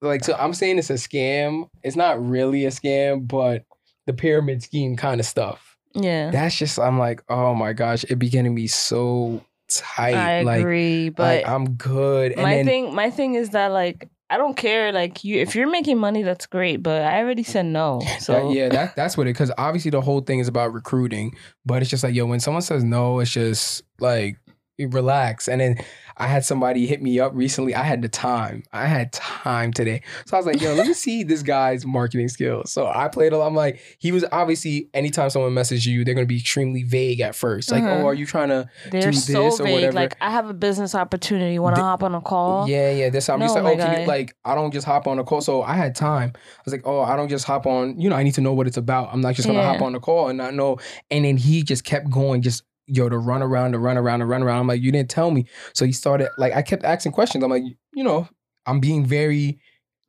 like 0.03 0.23
so 0.25 0.35
I'm 0.35 0.53
saying 0.55 0.79
it's 0.79 0.91
a 0.91 0.95
scam. 0.95 1.69
It's 1.83 1.97
not 1.97 2.25
really 2.25 2.65
a 2.67 2.71
scam, 2.71 3.27
but 3.27 3.65
the 4.07 4.13
pyramid 4.13 4.63
scheme 4.63 4.97
kind 4.97 5.19
of 5.21 5.27
stuff. 5.27 5.77
yeah. 5.95 6.31
That's 6.31 6.57
just 6.57 6.79
I'm 6.79 6.99
like, 6.99 7.23
oh 7.29 7.55
my 7.55 7.73
gosh, 7.73 8.05
it 8.05 8.17
be 8.19 8.29
getting 8.29 8.55
me 8.55 8.67
so 8.67 9.43
tight. 9.73 10.15
I 10.15 10.43
like, 10.43 10.61
agree, 10.61 11.05
like, 11.07 11.17
but 11.17 11.49
I'm 11.49 11.71
good. 11.75 12.33
And 12.33 12.43
my 12.43 12.55
then 12.57 12.67
thing 12.67 12.95
my 12.95 13.11
thing 13.11 13.35
is 13.35 13.51
that 13.51 13.69
like 13.69 14.09
I 14.31 14.39
don't 14.39 14.57
care 14.57 14.91
like 14.91 15.23
you 15.23 15.41
if 15.41 15.55
you're 15.55 15.71
making 15.71 15.99
money 15.99 16.23
that's 16.23 16.47
great, 16.47 16.83
but 16.83 17.03
I 17.03 17.19
already 17.21 17.43
said 17.43 17.67
no. 17.67 18.01
So 18.21 18.33
that- 18.33 18.55
yeah, 18.55 18.69
that 18.71 18.97
that's 18.97 19.17
what 19.17 19.27
it 19.27 19.35
because 19.35 19.53
obviously 19.59 19.91
the 19.91 20.01
whole 20.01 20.21
thing 20.23 20.39
is 20.39 20.49
about 20.49 20.73
recruiting, 20.73 21.37
but 21.67 21.83
it's 21.83 21.91
just 21.91 22.03
like 22.03 22.15
yo, 22.15 22.25
when 22.27 22.41
someone 22.41 22.63
says 22.63 22.83
no, 22.85 23.21
it's 23.21 23.31
just 23.31 23.83
like 24.01 24.39
relax. 24.79 25.49
And 25.49 25.61
then 25.61 25.79
I 26.17 26.27
had 26.27 26.45
somebody 26.45 26.87
hit 26.87 27.03
me 27.03 27.19
up 27.21 27.33
recently. 27.35 27.75
I 27.75 27.83
had 27.83 28.03
the 28.03 28.09
time. 28.09 28.63
I 28.73 28.87
had 28.87 29.13
time 29.13 29.73
today. 29.73 30.03
So 30.27 30.37
I 30.37 30.41
was 30.41 30.47
like, 30.47 30.61
yo, 30.61 30.75
let 30.75 30.87
me 30.87 30.95
see 31.05 31.23
this 31.23 31.43
guy's 31.43 31.85
marketing 31.87 32.29
skills. 32.29 32.71
So 32.73 32.87
I 32.87 33.09
played 33.09 33.33
a 33.33 33.41
I'm 33.41 33.55
like, 33.55 33.81
he 33.99 34.13
was 34.13 34.25
obviously 34.33 34.89
anytime 34.95 35.31
someone 35.31 35.55
messages 35.55 35.87
you, 35.87 36.05
they're 36.05 36.15
gonna 36.15 36.27
be 36.27 36.39
extremely 36.39 36.83
vague 36.83 37.21
at 37.21 37.35
first. 37.35 37.71
Like, 37.71 37.83
Mhm. 37.83 38.03
oh, 38.03 38.07
are 38.07 38.15
you 38.15 38.27
trying 38.27 38.49
to 38.49 38.69
they're 38.91 39.11
do 39.11 39.13
so 39.13 39.45
this 39.45 39.61
or 39.61 39.65
vague. 39.65 39.75
whatever. 39.75 39.93
Like 39.93 40.17
I 40.21 40.31
have 40.31 40.49
a 40.49 40.55
business 40.55 40.95
opportunity. 40.95 41.59
Want 41.59 41.77
to 41.77 41.81
The- 41.81 41.85
hop 41.85 42.03
on 42.03 42.15
a 42.15 42.21
call? 42.21 42.69
Yeah, 42.69 42.91
yeah. 42.93 43.11
This 43.11 43.29
I'm 43.29 43.41
just 43.41 43.55
like, 43.55 43.65
oh, 43.65 43.77
can 43.77 44.01
you, 44.03 44.07
like 44.07 44.35
I 44.45 44.55
don't 44.55 44.73
just 44.73 44.87
hop 44.87 45.07
on 45.07 45.19
a 45.19 45.25
call. 45.25 45.41
So 45.41 45.63
I 45.63 45.75
had 45.75 45.95
time. 45.95 46.33
I 46.35 46.39
was 46.65 46.73
like, 46.73 46.83
oh, 46.85 47.01
I 47.01 47.17
don't 47.17 47.29
just 47.29 47.45
hop 47.45 47.67
on. 47.67 48.01
You 48.01 48.11
know, 48.11 48.17
I 48.17 48.23
need 48.23 48.35
to 48.35 48.41
know 48.41 48.53
what 48.55 48.67
it's 48.67 48.77
about. 48.77 49.11
I'm 49.13 49.21
not 49.21 49.35
just 49.35 49.47
gonna 49.49 49.63
hop 49.63 49.83
on 49.83 49.95
a 49.95 50.01
call 50.01 50.29
and 50.29 50.39
not 50.39 50.55
know. 50.55 50.79
And 51.11 51.25
then 51.25 51.37
he 51.37 51.63
just 51.63 51.85
kept 51.85 52.11
going, 52.11 52.43
just 52.43 52.63
yo, 52.87 53.09
to 53.09 53.19
run 53.19 53.43
around, 53.43 53.73
to 53.73 53.79
run 53.79 53.97
around, 53.97 54.21
to 54.21 54.27
run 54.27 54.43
around. 54.43 54.61
I'm 54.61 54.67
like, 54.67 54.83
you 54.83 54.93
didn't 54.93 55.11
tell 55.11 55.31
me. 55.31 55.47
So 55.73 55.85
he 55.85 55.93
started 55.93 56.29
like 56.39 56.53
I 56.55 56.63
kept 56.63 56.85
asking 56.85 57.13
questions. 57.13 57.43
I'm 57.45 57.51
like, 57.51 57.63
you 57.95 58.05
know, 58.05 58.29
I'm 58.67 58.81
being 58.81 59.05
very 59.07 59.59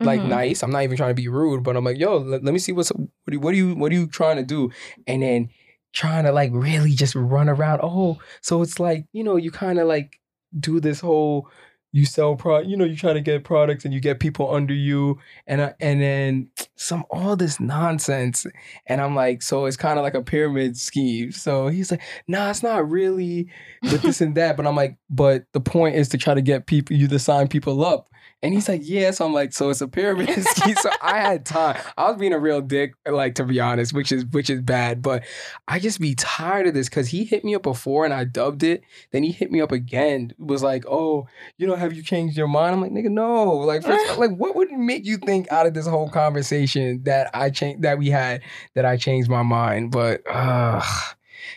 like 0.02 0.20
Mhm. 0.22 0.28
nice. 0.30 0.62
I'm 0.64 0.72
not 0.72 0.84
even 0.84 0.98
trying 0.98 1.12
to 1.12 1.22
be 1.22 1.28
rude, 1.30 1.64
but 1.64 1.78
I'm 1.78 1.86
like, 1.86 1.98
yo, 1.98 2.18
let, 2.18 2.44
let 2.44 2.54
me 2.54 2.60
see 2.60 2.72
what's 2.74 2.90
what 2.90 3.08
are, 3.30 3.34
you- 3.34 3.40
what 3.40 3.54
are 3.54 3.58
you 3.58 3.76
what 3.76 3.92
are 3.92 3.96
you 3.96 4.08
trying 4.08 4.36
to 4.38 4.44
do? 4.44 4.70
And 5.08 5.22
then 5.24 5.50
trying 5.94 6.26
to 6.26 6.32
like 6.34 6.52
really 6.54 6.92
just 6.92 7.16
run 7.16 7.48
around. 7.48 7.80
Oh, 7.82 8.20
so 8.42 8.62
it's 8.62 8.80
like 8.80 9.06
you 9.14 9.24
know 9.24 9.38
you 9.38 9.52
kind 9.52 9.80
of 9.80 9.88
like 9.88 10.20
do 10.60 10.80
this 10.82 11.00
whole 11.00 11.50
you 11.96 12.06
sell 12.06 12.36
pro, 12.36 12.60
you 12.60 12.76
know, 12.76 12.84
you 12.84 12.98
try 12.98 13.14
to 13.14 13.22
get 13.22 13.46
products 13.46 13.86
and 13.86 13.94
you 13.94 14.02
get 14.02 14.20
people 14.20 14.54
under 14.54 14.74
you, 14.74 15.18
and 15.48 15.62
uh, 15.62 15.72
and 15.80 16.02
then 16.02 16.50
some 16.76 17.06
all 17.10 17.38
this 17.38 17.58
nonsense, 17.58 18.46
and 18.88 19.00
I'm 19.00 19.16
like, 19.16 19.42
so 19.42 19.66
it's 19.66 19.78
kind 19.78 19.98
of 19.98 20.04
like 20.04 20.14
a 20.14 20.22
pyramid 20.22 20.76
scheme. 20.76 21.32
So 21.32 21.70
he's 21.70 21.92
like, 21.92 22.02
nah, 22.28 22.50
it's 22.50 22.62
not 22.62 22.90
really, 22.90 23.48
but 23.82 24.02
this 24.02 24.20
and 24.20 24.36
that. 24.36 24.58
But 24.58 24.68
I'm 24.68 24.76
like, 24.76 24.98
but 25.10 25.46
the 25.54 25.62
point 25.62 25.96
is 25.96 26.10
to 26.10 26.18
try 26.18 26.34
to 26.34 26.42
get 26.42 26.66
people 26.66 26.98
you 26.98 27.08
to 27.08 27.18
sign 27.18 27.48
people 27.48 27.86
up. 27.86 28.10
And 28.44 28.54
he's 28.54 28.70
like, 28.70 28.82
yeah. 28.84 29.10
So 29.12 29.26
I'm 29.26 29.34
like, 29.34 29.54
so 29.54 29.70
it's 29.70 29.82
a 29.82 29.88
pyramid 29.88 30.30
scheme. 30.46 30.76
so 30.76 30.92
I 31.02 31.20
had 31.20 31.46
time. 31.46 31.82
I 31.98 32.10
was 32.10 32.20
being 32.20 32.34
a 32.34 32.40
real 32.40 32.62
dick, 32.62 32.94
like 33.08 33.36
to 33.36 33.44
be 33.44 33.60
honest, 33.60 33.94
which 33.94 34.12
is 34.12 34.26
which 34.26 34.50
is 34.50 34.62
bad. 34.62 35.02
But 35.02 35.24
I 35.68 35.80
just 35.80 36.00
be 36.00 36.14
tired 36.16 36.68
of 36.68 36.74
this 36.74 36.88
because 36.88 37.08
he 37.08 37.24
hit 37.24 37.44
me 37.44 37.56
up 37.56 37.64
before 37.64 38.06
and 38.06 38.14
I 38.14 38.24
dubbed 38.24 38.62
it. 38.62 38.84
Then 39.12 39.24
he 39.24 39.32
hit 39.32 39.52
me 39.52 39.62
up 39.62 39.72
again. 39.72 40.34
Was 40.38 40.62
like, 40.62 40.86
oh, 40.88 41.28
you 41.58 41.66
know, 41.66 41.76
have 41.76 41.94
you 41.94 42.04
changed 42.04 42.38
your 42.38 42.48
mind? 42.48 42.76
I'm 42.76 42.82
like, 42.82 42.92
nigga, 42.92 43.10
no. 43.10 43.52
Like, 43.52 43.84
first, 43.84 44.18
like, 44.20 44.32
what 44.32 44.56
would 44.56 44.72
make 44.72 45.06
you 45.06 45.18
think 45.18 45.52
out 45.52 45.66
of 45.66 45.74
this 45.74 45.88
whole 45.88 46.10
conversation 46.10 47.02
that 47.04 47.32
I 47.34 47.50
changed 47.50 47.82
that 47.82 47.98
we 47.98 48.10
had 48.10 48.42
that 48.76 48.86
I 48.86 48.98
changed 48.98 49.30
my 49.30 49.44
mind? 49.44 49.92
But 49.92 50.22
uh 50.30 50.84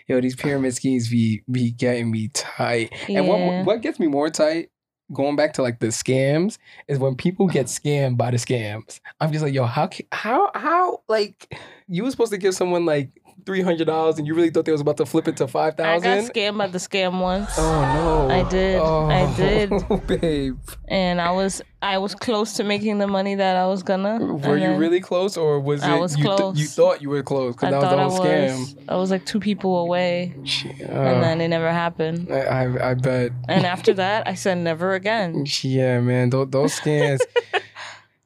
yo, 0.07 0.20
these 0.20 0.37
pyramid 0.37 0.74
schemes 0.74 1.09
be 1.09 1.42
be 1.50 1.70
getting 1.70 2.11
me 2.11 2.28
tight. 2.28 2.92
And 3.09 3.28
what 3.28 3.64
what 3.64 3.83
gets 3.83 3.98
me 4.00 4.07
more 4.07 4.31
tight, 4.31 4.70
going 5.12 5.37
back 5.37 5.53
to 5.55 5.62
like 5.62 5.81
the 5.81 5.88
scams, 5.88 6.59
is 6.87 6.99
when 6.99 7.14
people 7.14 7.47
get 7.47 7.66
uh-huh. 7.66 7.88
scammed 7.88 8.16
by 8.16 8.31
the 8.31 8.37
scams. 8.37 9.01
I'm 9.21 9.33
just 9.33 9.44
like, 9.44 9.55
yo, 9.55 9.64
how 9.64 9.88
how 10.12 10.51
how 10.55 11.03
like 11.09 11.59
you 11.88 12.05
were 12.05 12.11
supposed 12.11 12.33
to 12.33 12.38
give 12.38 12.55
someone 12.55 12.87
like 12.87 13.11
three 13.46 13.62
hundred 13.62 13.87
dollars 13.87 14.18
and 14.18 14.27
you 14.27 14.35
really 14.35 14.51
thought 14.51 14.64
they 14.64 14.72
was 14.72 14.81
about 14.81 14.96
to 14.98 15.07
flip 15.07 15.27
it 15.29 15.37
to 15.38 15.48
five 15.48 15.74
I 15.81 15.98
got 16.01 16.24
scammed 16.33 16.59
by 16.59 16.66
the 16.66 16.79
scam 16.79 17.20
once. 17.20 17.51
Oh 17.57 17.81
no. 18.29 18.35
I 18.35 18.48
did. 18.48 18.81
I 18.81 19.37
did. 19.37 19.72
Oh, 19.90 19.96
babe. 20.07 20.59
and 20.88 21.20
I 21.20 21.31
was 21.31 21.62
I 21.81 21.98
was 21.98 22.14
close 22.14 22.55
to 22.55 22.64
making 22.64 22.98
the 22.98 23.07
money 23.07 23.37
that 23.37 23.57
I 23.57 23.66
was 23.66 23.83
gonna. 23.83 24.18
Were 24.18 24.57
you 24.57 24.74
really 24.74 25.01
close 25.01 25.37
or 25.37 25.61
was 25.61 25.83
it 25.83 25.88
I 25.88 25.98
was 25.98 26.16
you, 26.16 26.24
th- 26.24 26.37
close. 26.37 26.59
you 26.59 26.66
thought 26.66 27.01
you 27.01 27.09
were 27.09 27.22
close 27.22 27.55
because 27.55 27.70
that 27.70 27.81
was 27.81 27.90
the 27.90 27.96
I 27.96 28.03
whole 28.03 28.18
was. 28.59 28.74
scam? 28.74 28.85
I 28.88 28.96
was 28.96 29.11
like 29.11 29.24
two 29.24 29.38
people 29.40 29.79
away, 29.79 30.35
and 30.81 30.90
uh, 30.90 31.20
then 31.20 31.40
it 31.40 31.48
never 31.48 31.70
happened. 31.70 32.33
I, 32.33 32.40
I 32.40 32.90
I 32.90 32.94
bet. 32.94 33.31
And 33.48 33.64
after 33.64 33.94
that, 33.94 34.27
I 34.27 34.35
said 34.35 34.59
never 34.59 34.94
again. 34.94 35.46
Yeah, 35.62 36.01
man, 36.01 36.31
those, 36.31 36.48
those 36.51 36.74
scans, 36.74 37.20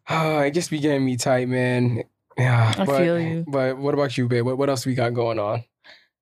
oh, 0.09 0.41
it 0.41 0.53
just 0.53 0.71
be 0.71 0.79
getting 0.79 1.05
me 1.05 1.17
tight, 1.17 1.49
man. 1.49 2.05
Yeah, 2.39 2.75
I 2.79 2.85
but, 2.85 2.99
feel 2.99 3.21
you. 3.21 3.45
But 3.47 3.79
what 3.79 3.95
about 3.95 4.17
you, 4.17 4.29
babe? 4.29 4.45
What, 4.45 4.59
what 4.59 4.69
else 4.71 4.87
we 4.87 4.95
got 4.95 5.15
going 5.15 5.39
on? 5.39 5.65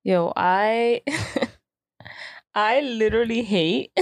Yo, 0.03 0.33
I 0.37 1.03
I 2.55 2.81
literally 2.81 3.43
hate 3.43 3.93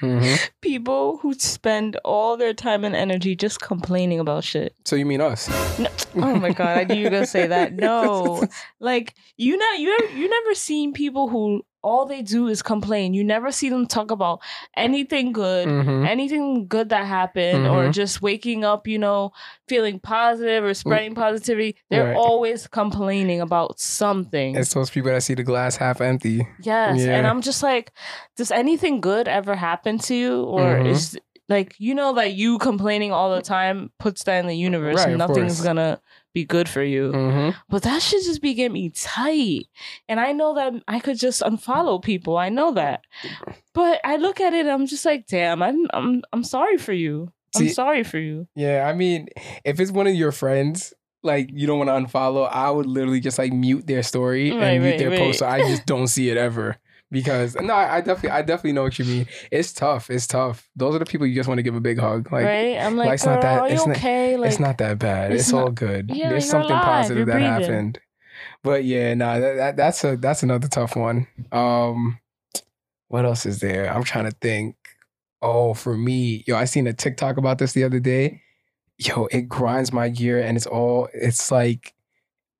Mhm. 0.00 0.50
people 0.60 1.18
who 1.18 1.34
spend 1.34 1.96
all 2.04 2.36
their 2.36 2.54
time 2.54 2.84
and 2.84 2.96
energy 2.96 3.36
just 3.36 3.60
complaining 3.60 4.18
about 4.20 4.42
shit. 4.44 4.74
So 4.84 4.96
you 4.96 5.06
mean 5.06 5.20
us? 5.20 5.48
Oh 6.16 6.34
my 6.36 6.50
god, 6.52 6.78
I 6.78 6.84
knew 6.84 6.96
you 6.96 7.04
were 7.04 7.10
gonna 7.10 7.26
say 7.26 7.46
that. 7.46 7.72
No, 7.84 8.48
like 8.80 9.14
you 9.36 9.56
know, 9.56 9.72
you 9.72 9.94
ever, 9.94 10.18
you 10.18 10.28
never 10.28 10.54
seen 10.54 10.92
people 10.92 11.28
who 11.28 11.64
all 11.84 12.06
they 12.06 12.22
do 12.22 12.48
is 12.48 12.62
complain. 12.62 13.12
You 13.14 13.22
never 13.22 13.52
see 13.52 13.68
them 13.68 13.86
talk 13.86 14.10
about 14.10 14.40
anything 14.76 15.32
good, 15.32 15.68
Mhm. 15.68 16.08
anything 16.08 16.66
good 16.66 16.88
that 16.88 17.04
happened, 17.06 17.66
or 17.68 17.84
Mhm. 17.84 17.92
just 17.92 18.22
waking 18.22 18.64
up, 18.64 18.88
you 18.88 18.98
know, 18.98 19.32
feeling 19.68 20.00
positive 20.00 20.64
or 20.64 20.72
spreading 20.74 21.14
positivity. 21.14 21.76
They're 21.90 22.06
Right. 22.08 22.16
always 22.16 22.66
complaining 22.66 23.40
about 23.40 23.78
something. 23.78 24.56
It's 24.56 24.72
those 24.72 24.90
people 24.90 25.10
that 25.10 25.22
see 25.22 25.34
the 25.34 25.42
glass 25.44 25.76
half 25.76 26.00
empty. 26.00 26.46
Yes. 26.62 27.00
And 27.04 27.26
I'm 27.26 27.42
just 27.42 27.62
like, 27.62 27.92
does 28.36 28.50
anything 28.50 29.00
good 29.00 29.28
ever 29.28 29.54
happen 29.54 29.98
to 29.98 30.14
you? 30.14 30.42
Or 30.44 30.62
Mhm. 30.78 30.86
is 30.88 31.18
like, 31.50 31.74
you 31.78 31.94
know, 31.94 32.14
that 32.14 32.32
you 32.32 32.56
complaining 32.58 33.12
all 33.12 33.34
the 33.34 33.42
time 33.42 33.90
puts 33.98 34.24
that 34.24 34.38
in 34.40 34.46
the 34.46 34.56
universe. 34.56 34.96
Right, 34.96 35.08
and 35.08 35.18
nothing's 35.18 35.60
gonna 35.60 36.00
be 36.34 36.44
good 36.44 36.68
for 36.68 36.82
you. 36.82 37.12
hmm 37.12 37.50
But 37.70 37.84
that 37.84 38.02
should 38.02 38.22
just 38.24 38.42
be 38.42 38.52
getting 38.54 38.72
me 38.74 38.90
tight. 38.90 39.66
And 40.08 40.18
I 40.20 40.32
know 40.32 40.54
that 40.56 40.74
I 40.88 40.98
could 41.00 41.18
just 41.18 41.40
unfollow 41.42 42.02
people. 42.02 42.36
I 42.36 42.48
know 42.50 42.72
that. 42.72 43.02
But 43.72 44.00
I 44.04 44.16
look 44.16 44.40
at 44.40 44.52
it, 44.52 44.66
I'm 44.66 44.86
just 44.86 45.04
like, 45.04 45.26
damn, 45.26 45.62
I'm 45.62 45.86
I'm 45.94 46.22
I'm 46.32 46.44
sorry 46.44 46.76
for 46.76 46.92
you. 46.92 47.32
I'm 47.56 47.60
See- 47.62 47.68
sorry 47.72 48.02
for 48.04 48.18
you. 48.18 48.46
Yeah, 48.56 48.86
I 48.86 48.92
mean, 48.94 49.28
if 49.64 49.78
it's 49.80 49.92
one 49.92 50.06
of 50.08 50.14
your 50.14 50.32
friends, 50.32 50.92
like 51.22 51.48
you 51.52 51.66
don't 51.66 51.78
want 51.78 51.88
to 51.88 51.94
unfollow, 52.18 52.48
I 52.50 52.70
would 52.70 52.86
literally 52.86 53.20
just 53.20 53.38
like 53.38 53.52
mute 53.52 53.86
their 53.86 54.02
story 54.02 54.50
Right, 54.50 54.62
and 54.62 54.82
mute 54.82 54.90
right, 54.90 54.98
their 54.98 55.10
right. 55.10 55.18
post, 55.18 55.38
so 55.38 55.46
I 55.46 55.60
just 55.60 55.86
don't 55.86 56.08
see 56.08 56.28
it 56.30 56.36
ever. 56.36 56.76
Because 57.14 57.54
no, 57.56 57.72
I 57.74 58.00
definitely, 58.02 58.30
I 58.30 58.42
definitely 58.42 58.72
know 58.72 58.82
what 58.82 58.98
you 58.98 59.06
mean. 59.06 59.26
It's 59.50 59.72
tough. 59.72 60.10
It's 60.10 60.26
tough. 60.26 60.68
Those 60.76 60.94
are 60.94 60.98
the 60.98 61.06
people 61.06 61.26
you 61.26 61.34
just 61.34 61.48
want 61.48 61.58
to 61.58 61.62
give 61.62 61.74
a 61.74 61.80
big 61.80 61.98
hug. 61.98 62.30
Like, 62.30 62.44
right? 62.44 62.76
I'm 62.76 62.96
like, 62.96 63.06
like, 63.06 63.14
it's 63.14 63.24
not 63.26 63.40
that- 63.40 63.60
are 63.60 63.68
you 63.68 63.74
it's 63.74 63.86
not- 63.86 63.96
okay? 63.96 64.36
like 64.36 64.50
it's 64.50 64.60
not 64.60 64.78
that 64.78 64.98
bad. 64.98 65.32
it's 65.32 65.44
It's, 65.44 65.52
all 65.52 65.70
good. 65.70 66.10
Yeah, 66.12 66.28
There's 66.30 66.50
something 66.50 66.70
alive. 66.70 66.84
positive 66.84 67.16
You're 67.16 67.26
that 67.26 67.32
breathing. 67.34 67.50
happened. 67.72 67.98
But 68.62 68.84
yeah, 68.84 69.14
no, 69.14 69.40
that, 69.40 69.54
that 69.56 69.76
that's 69.76 70.02
a 70.04 70.16
that's 70.16 70.42
another 70.42 70.68
tough 70.68 70.96
one. 70.96 71.26
Um, 71.52 72.18
what 73.08 73.24
else 73.24 73.46
is 73.46 73.60
there? 73.60 73.92
I'm 73.94 74.02
trying 74.04 74.24
to 74.24 74.36
think. 74.40 74.76
Oh, 75.40 75.74
for 75.74 75.96
me, 75.96 76.42
yo, 76.46 76.56
I 76.56 76.64
seen 76.64 76.86
a 76.86 76.92
TikTok 76.94 77.36
about 77.36 77.58
this 77.58 77.72
the 77.74 77.84
other 77.84 78.00
day. 78.00 78.40
Yo, 78.98 79.26
it 79.26 79.42
grinds 79.48 79.92
my 79.92 80.08
gear, 80.08 80.40
and 80.40 80.56
it's 80.56 80.66
all. 80.66 81.08
It's 81.12 81.50
like, 81.52 81.92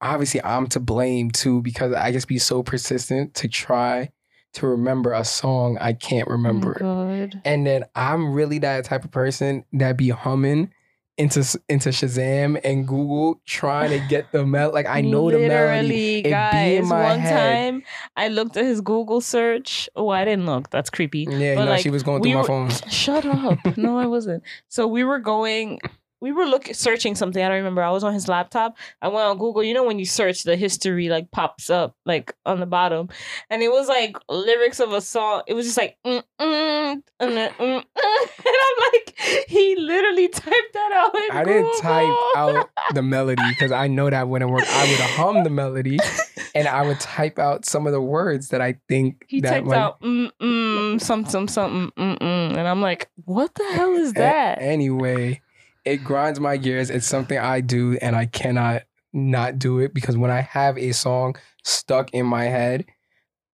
obviously, 0.03 0.43
I'm 0.45 0.67
to 0.69 0.81
blame 0.81 1.31
too 1.31 1.63
because 1.63 1.95
I 1.95 2.13
just 2.13 2.29
be 2.29 2.39
so 2.39 2.63
persistent 2.63 3.35
to 3.37 3.49
try 3.49 4.11
to 4.55 4.67
remember 4.67 5.13
a 5.13 5.25
song 5.25 5.79
I 5.81 5.93
can't 5.93 6.29
oh 6.29 6.33
remember. 6.33 6.79
Oh. 6.83 7.29
And 7.45 7.67
then 7.67 7.85
I'm 7.95 8.33
really 8.33 8.59
that 8.61 8.85
type 8.85 9.05
of 9.05 9.11
person 9.11 9.65
that 9.75 9.97
be 9.97 10.09
humming 10.11 10.73
into 11.17 11.41
into 11.69 11.91
Shazam 11.91 12.61
and 12.65 12.89
Google 12.89 13.41
trying 13.47 13.91
to 13.91 14.05
get 14.09 14.33
the 14.33 14.45
mel. 14.45 14.73
Like 14.73 14.87
I 14.89 15.01
know 15.01 15.31
the 15.31 15.39
melody. 15.39 15.49
Literally, 15.49 16.19
It 16.19 16.23
be 16.25 16.29
in 16.77 16.83
guys. 16.83 16.91
one 16.91 17.19
head. 17.21 17.71
time 17.71 17.83
I 18.17 18.29
looked 18.29 18.57
at 18.57 18.65
his 18.65 18.81
Google 18.81 19.21
search. 19.21 19.89
Oh, 19.95 20.09
I 20.09 20.25
didn't 20.25 20.47
look. 20.47 20.71
That's 20.71 20.91
creepy. 20.91 21.27
Yeah, 21.31 21.55
But, 21.55 21.65
no, 21.67 21.71
like, 21.71 21.83
she 21.83 21.91
was 21.91 22.03
going 22.03 22.21
we 22.21 22.31
through 22.31 22.35
my 22.35 22.41
were- 22.41 22.47
phone. 22.49 22.71
Shut 22.91 23.25
up. 23.27 23.77
no, 23.77 23.97
I 23.97 24.07
wasn't. 24.07 24.43
So 24.69 24.89
we 24.89 25.05
were 25.05 25.21
going. 25.21 25.79
We 26.25 26.33
were 26.33 26.47
looking, 26.47 26.73
searching 26.73 27.15
something. 27.15 27.43
I 27.45 27.49
don't 27.49 27.59
remember. 27.59 27.83
I 27.83 27.91
was 27.91 28.03
on 28.03 28.15
his 28.15 28.29
laptop. 28.29 28.79
I 29.03 29.09
went 29.09 29.27
on 29.27 29.37
Google. 29.37 29.63
You 29.63 29.75
know 29.75 29.85
when 29.85 29.99
you 29.99 30.07
search, 30.07 30.45
the 30.45 30.57
history 30.57 31.11
like 31.11 31.31
pops 31.31 31.69
up 31.69 31.97
like 32.07 32.35
on 32.47 32.61
the 32.61 32.67
bottom, 32.67 33.11
and 33.51 33.63
it 33.63 33.71
was 33.71 33.89
like 33.89 34.17
lyrics 34.31 34.81
of 34.81 34.93
a 34.95 35.03
song. 35.03 35.43
It 35.47 35.53
was 35.53 35.67
just 35.67 35.77
like, 35.77 35.99
mm, 36.03 36.23
mm, 36.41 37.03
and, 37.21 37.31
then, 37.37 37.51
mm, 37.51 37.59
mm. 37.59 37.85
and 38.47 38.57
I'm 38.65 38.93
like, 38.93 39.15
he 39.49 39.77
literally 39.77 40.29
typed 40.29 40.73
that 40.73 40.93
out. 40.95 41.37
I 41.37 41.45
didn't 41.45 41.77
type 41.83 42.17
out 42.37 42.71
the 42.95 43.03
melody 43.03 43.43
because 43.51 43.71
I 43.71 43.87
know 43.89 44.09
that 44.09 44.27
wouldn't 44.27 44.51
work. 44.51 44.65
I 44.67 44.89
would 44.89 45.01
hum 45.01 45.45
the 45.45 45.51
melody 45.51 45.99
and 46.55 46.67
I 46.67 46.87
would 46.87 47.01
type 47.01 47.39
out 47.39 47.67
some 47.67 47.87
of 47.87 47.93
the 47.93 48.01
words 48.01 48.49
that 48.49 48.63
I 48.63 48.77
think 48.89 49.27
He 49.29 49.43
that 49.43 49.51
typed 49.51 49.67
might- 49.67 49.77
out 49.77 50.01
mm 50.01 50.31
mm 50.41 51.01
something 51.03 51.49
something 51.49 51.91
mm 51.99 52.19
mm, 52.19 52.57
and 52.57 52.67
I'm 52.67 52.81
like, 52.81 53.11
what 53.27 53.55
the 53.55 53.65
hell 53.75 53.93
is 53.93 54.11
A- 54.13 54.15
that? 54.15 54.63
anyway, 54.63 55.41
it 55.85 55.99
grinds 56.05 56.41
my 56.41 56.57
gears. 56.57 56.91
It's 56.91 57.07
something 57.07 57.39
I 57.39 57.61
do 57.61 57.97
and 58.01 58.17
I 58.17 58.27
cannot 58.27 58.83
not 59.13 59.59
do 59.59 59.79
it 59.79 59.95
because 59.95 60.17
when 60.17 60.31
I 60.31 60.41
have 60.41 60.77
a 60.79 60.93
song 60.93 61.37
stuck 61.63 62.13
in 62.13 62.27
my 62.27 62.45
head, 62.45 62.85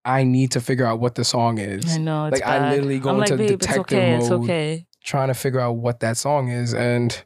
I 0.04 0.22
need 0.24 0.52
to 0.52 0.60
figure 0.60 0.86
out 0.86 1.00
what 1.00 1.14
the 1.16 1.24
song 1.24 1.58
is. 1.58 1.94
I 1.94 1.98
know 1.98 2.26
it's 2.26 2.40
like, 2.40 2.48
I 2.48 2.70
literally 2.70 2.98
go 2.98 3.10
I'm 3.10 3.18
like, 3.18 3.30
into 3.30 3.44
it's 3.44 3.52
detective 3.66 3.98
okay, 3.98 4.14
it's 4.16 4.30
mode. 4.30 4.42
okay. 4.44 4.86
trying 5.04 5.28
to 5.28 5.34
figure 5.34 5.60
out 5.60 5.72
what 5.72 6.00
that 6.00 6.16
song 6.16 6.48
is 6.48 6.72
and 6.72 7.22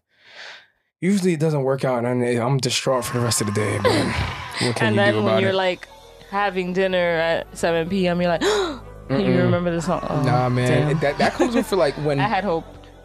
usually 1.01 1.35
it 1.35 1.41
doesn't 1.41 1.63
work 1.63 1.85
out 1.85 2.05
and 2.05 2.25
I'm 2.25 2.59
distraught 2.59 3.05
for 3.05 3.19
the 3.19 3.25
rest 3.25 3.41
of 3.41 3.47
the 3.49 3.53
day. 3.53 3.79
But 3.83 3.93
what 4.63 4.77
can 4.77 4.87
And 4.89 4.97
you 4.97 5.01
then 5.03 5.15
do 5.15 5.23
when 5.23 5.41
you're 5.41 5.51
it? 5.51 5.55
like 5.55 5.87
having 6.31 6.73
dinner 6.73 6.97
at 6.99 7.57
7 7.57 7.89
p.m., 7.89 8.21
you're 8.21 8.31
like, 8.31 8.41
can 8.41 8.81
you 9.21 9.37
remember 9.43 9.71
the 9.71 9.83
song? 9.83 10.05
Oh, 10.09 10.23
Nah, 10.25 10.49
man, 10.49 10.99
that 11.01 11.19
that 11.19 11.35
comes 11.35 11.55
with 11.55 11.67
for 11.67 11.77
like 11.77 11.95
when 12.05 12.19
I 12.19 12.27
had 12.27 12.43
hope. 12.43 12.65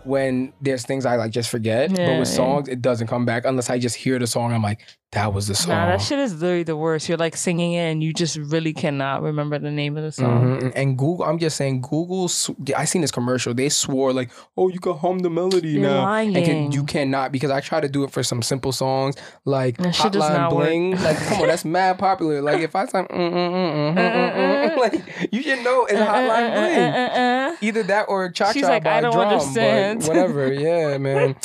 When 0.10 0.52
there's 0.60 0.86
things 0.86 1.06
I 1.06 1.16
like 1.16 1.32
just 1.32 1.50
forget. 1.50 1.90
but 1.92 2.00
Yeah, 2.00 2.20
with 2.20 2.28
yeah. 2.28 2.34
songs, 2.36 2.68
it 2.68 2.82
doesn't 2.82 3.08
come 3.08 3.26
back 3.26 3.46
unless 3.46 3.70
I 3.70 3.78
just 3.78 3.96
hear 3.96 4.18
the 4.20 4.28
song. 4.28 4.52
I'm 4.52 4.64
like, 4.64 4.82
that 5.12 5.34
was 5.34 5.48
the 5.48 5.56
song. 5.56 5.70
Nah, 5.70 5.88
that 5.88 6.02
shit 6.02 6.20
is 6.20 6.40
literally 6.40 6.62
the 6.62 6.78
worst. 6.78 7.10
You're 7.10 7.18
like 7.18 7.36
singing 7.36 7.74
it 7.74 7.80
and 7.92 8.04
you 8.04 8.14
just 8.14 8.38
really 8.38 8.74
cannot 8.74 9.24
remember 9.24 9.58
the 9.58 9.72
name 9.72 9.98
of 9.98 10.04
the 10.04 10.12
song. 10.12 10.60
Mhm. 10.62 10.72
And 10.76 10.98
Google, 11.00 11.26
I'm 11.26 11.40
just 11.40 11.58
saying, 11.58 11.82
Google. 11.82 12.28
sw- 12.28 12.52
I 12.78 12.86
seen 12.86 13.02
this 13.02 13.10
commercial. 13.10 13.56
They 13.56 13.70
swore 13.70 14.14
like, 14.14 14.30
"Oh, 14.56 14.68
you 14.68 14.80
can 14.80 14.94
hum 14.94 15.20
the 15.20 15.30
melody 15.32 15.70
You're 15.70 15.82
now." 15.90 16.04
lying. 16.04 16.36
And 16.36 16.46
can, 16.46 16.72
you 16.72 16.84
cannot 16.84 17.32
because 17.32 17.50
I 17.50 17.60
try 17.60 17.80
to 17.80 17.90
do 17.90 18.04
it 18.04 18.12
for 18.12 18.22
some 18.22 18.44
simple 18.44 18.72
songs 18.72 19.16
like 19.46 19.78
That 19.78 19.94
shit 19.96 20.12
does 20.12 20.22
Hotline 20.24 20.34
not 20.36 20.56
work. 20.56 20.66
Bling. 20.68 20.92
Like, 21.04 21.18
come 21.18 21.42
on, 21.42 21.48
that's 21.48 21.66
mad 21.66 21.98
popular. 21.98 22.42
Like, 22.44 22.60
if 22.62 22.76
I 22.76 22.86
say, 22.86 23.02
mm, 23.02 24.78
like, 24.78 25.30
you 25.34 25.42
should 25.42 25.64
know 25.64 25.86
it's 25.86 26.00
Uh, 26.00 26.04
uh, 26.04 26.14
Hotline 26.14 26.30
uh, 26.30 26.54
uh 26.54 26.66
Bling. 26.68 26.94
Uh, 26.94 27.20
uh, 27.52 27.56
Either 27.62 27.84
that 27.84 28.06
or 28.10 28.30
Cha 28.30 28.52
She's 28.52 28.62
Cha 28.62 28.70
like, 28.70 28.84
by 28.84 28.98
I 28.98 29.02
don't 29.02 29.14
Drum. 29.14 29.28
understand. 29.28 30.04
Whatever. 30.08 30.54
Yeah, 30.54 30.98
man. 31.00 31.36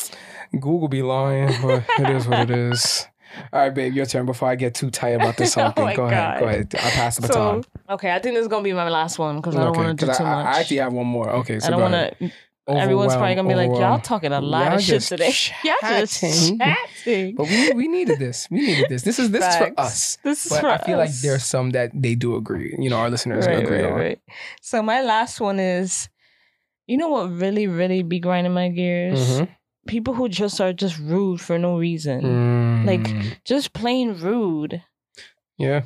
Google 0.53 0.89
be 0.89 1.01
lying, 1.03 1.49
but 1.63 1.83
it 1.99 2.11
is 2.11 2.29
what 2.29 2.51
it 2.51 2.51
is. 2.51 3.07
All 3.53 3.61
right, 3.61 3.75
babe, 3.75 3.95
your 3.95 4.07
turn. 4.07 4.27
Before 4.27 4.49
I 4.49 4.55
get 4.57 4.75
too 4.75 4.91
tired 4.91 5.21
about 5.21 5.37
this 5.37 5.51
Oh 5.57 5.63
song 5.63 5.73
thing, 5.73 5.85
my 5.87 5.95
go 5.95 6.07
ahead. 6.07 6.41
Go 6.41 6.47
ahead. 6.47 6.75
I 6.75 6.91
pass 6.91 7.17
the 7.17 7.27
So, 7.27 7.35
baton. 7.35 7.65
okay, 7.91 8.13
I 8.13 8.19
think 8.19 8.35
this 8.35 8.43
is 8.43 8.49
gonna 8.49 8.63
be 8.65 8.73
my 8.73 8.89
last 8.89 9.19
one 9.19 9.37
because 9.37 9.57
I 9.57 9.61
don't 9.65 9.71
Okay, 9.71 9.85
want 9.85 9.99
to 9.99 10.07
do 10.07 10.09
'cause 10.11 10.19
too 10.19 10.25
I, 10.25 10.33
much. 10.33 10.47
I 10.47 10.61
actually 10.61 10.77
have 10.79 10.93
one 10.93 11.07
more. 11.07 11.31
Okay, 11.31 11.61
so 11.61 11.67
I 11.67 11.71
don't 11.71 11.81
want 11.81 11.95
to. 12.21 12.31
everyone's 12.69 13.15
probably 13.15 13.35
gonna 13.35 13.49
be 13.49 13.55
like, 13.55 13.71
y'all 13.71 13.99
talking 13.99 14.33
a 14.33 14.41
lot 14.41 14.67
Y'all 14.67 14.75
of 14.77 14.83
shit 14.83 15.03
today. 15.03 15.33
Y'all 15.65 15.75
just 15.83 16.21
chatting. 16.21 16.59
chatting. 16.59 17.35
But 17.37 17.49
we 17.49 17.73
we 17.73 17.89
needed 17.89 18.19
this. 18.19 18.49
We 18.51 18.61
needed 18.61 18.89
this. 18.89 19.03
This 19.03 19.19
is 19.19 19.31
this 19.31 19.45
is 19.47 19.57
for 19.57 19.73
us. 19.79 20.17
This 20.25 20.47
is 20.47 20.53
But 20.53 20.61
for 20.61 20.69
I 20.71 20.79
feel 20.79 20.99
like 20.99 21.11
there's 21.23 21.45
some 21.45 21.71
that 21.71 21.91
they 21.95 22.15
do 22.15 22.37
agree. 22.37 22.75
You 22.79 22.91
know, 22.91 22.97
our 22.97 23.11
listeners 23.11 23.47
agree 23.47 23.83
on. 23.85 24.17
So 24.63 24.83
my 24.83 25.03
last 25.03 25.41
one 25.41 25.59
is, 25.61 26.09
you 26.87 26.97
know 26.97 27.09
what 27.09 27.31
really, 27.31 27.67
really 27.67 28.03
be 28.03 28.21
grinding 28.21 28.55
my 28.55 28.69
gears? 28.69 29.19
Mhm. 29.41 29.49
People 29.87 30.15
who 30.15 30.29
just 30.29 30.61
are 30.61 30.73
just 30.73 30.99
rude 30.99 31.41
for 31.41 31.59
no 31.59 31.79
reason. 31.79 32.87
Like- 32.87 33.01
Mm, 33.09 33.37
Just 33.45 33.73
plain 33.73 34.15
rude. 34.15 34.83
yeah. 35.59 35.83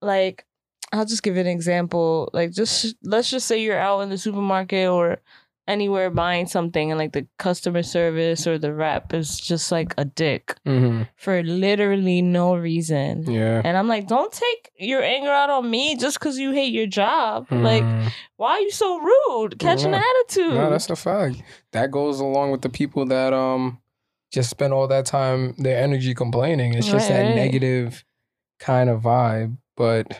Like, 0.00 0.44
I'll 0.92 1.04
just 1.06 1.22
give 1.22 1.36
an 1.36 1.46
example. 1.46 2.30
Like, 2.32 2.52
just 2.52 2.94
let's 3.02 3.30
just 3.30 3.46
say 3.46 3.62
you're 3.62 3.78
out 3.78 4.00
in 4.00 4.10
the 4.10 4.18
supermarket 4.18 4.88
or 4.88 5.18
anywhere 5.66 6.10
buying 6.10 6.46
something, 6.46 6.90
and 6.90 6.98
like 6.98 7.12
the 7.12 7.26
customer 7.38 7.82
service 7.82 8.46
or 8.46 8.58
the 8.58 8.72
rep 8.74 9.14
is 9.14 9.40
just 9.40 9.72
like 9.72 9.94
a 9.98 10.04
dick 10.04 10.56
hmm 10.64 11.02
for 11.16 11.42
literally 11.42 12.20
no 12.22 12.54
reason. 12.56 13.30
Yeah. 13.30 13.62
And 13.64 13.76
I'm 13.76 13.88
like, 13.88 14.06
don't 14.08 14.32
take 14.32 14.70
your 14.78 15.02
anger 15.02 15.30
out 15.30 15.48
on 15.50 15.70
me 15.70 15.96
just 15.96 16.18
because 16.18 16.38
you 16.38 16.52
hate 16.52 16.72
your 16.72 16.86
job. 16.86 17.46
Like, 17.50 17.84
Mm. 17.84 18.10
why 18.36 18.50
are 18.52 18.60
you 18.60 18.70
so 18.70 18.98
rude? 19.00 19.58
Catch 19.58 19.84
an 19.84 19.94
attitude. 19.94 20.54
no, 20.54 20.68
that's 20.70 20.90
a 20.90 20.96
fact. 20.96 21.42
That 21.72 21.90
goes 21.90 22.20
along 22.20 22.50
with 22.50 22.60
the 22.62 22.68
people 22.68 23.06
that 23.06 23.32
um 23.32 23.78
just 24.32 24.50
spend 24.50 24.72
all 24.72 24.88
that 24.88 25.06
time 25.06 25.54
their 25.58 25.78
energy 25.82 26.12
complaining. 26.14 26.74
It's 26.74 26.86
just 26.90 27.08
Right, 27.08 27.16
that 27.16 27.26
right. 27.26 27.34
negative 27.34 28.04
kind 28.58 28.90
of 28.90 29.02
vibe. 29.02 29.56
But 29.76 30.18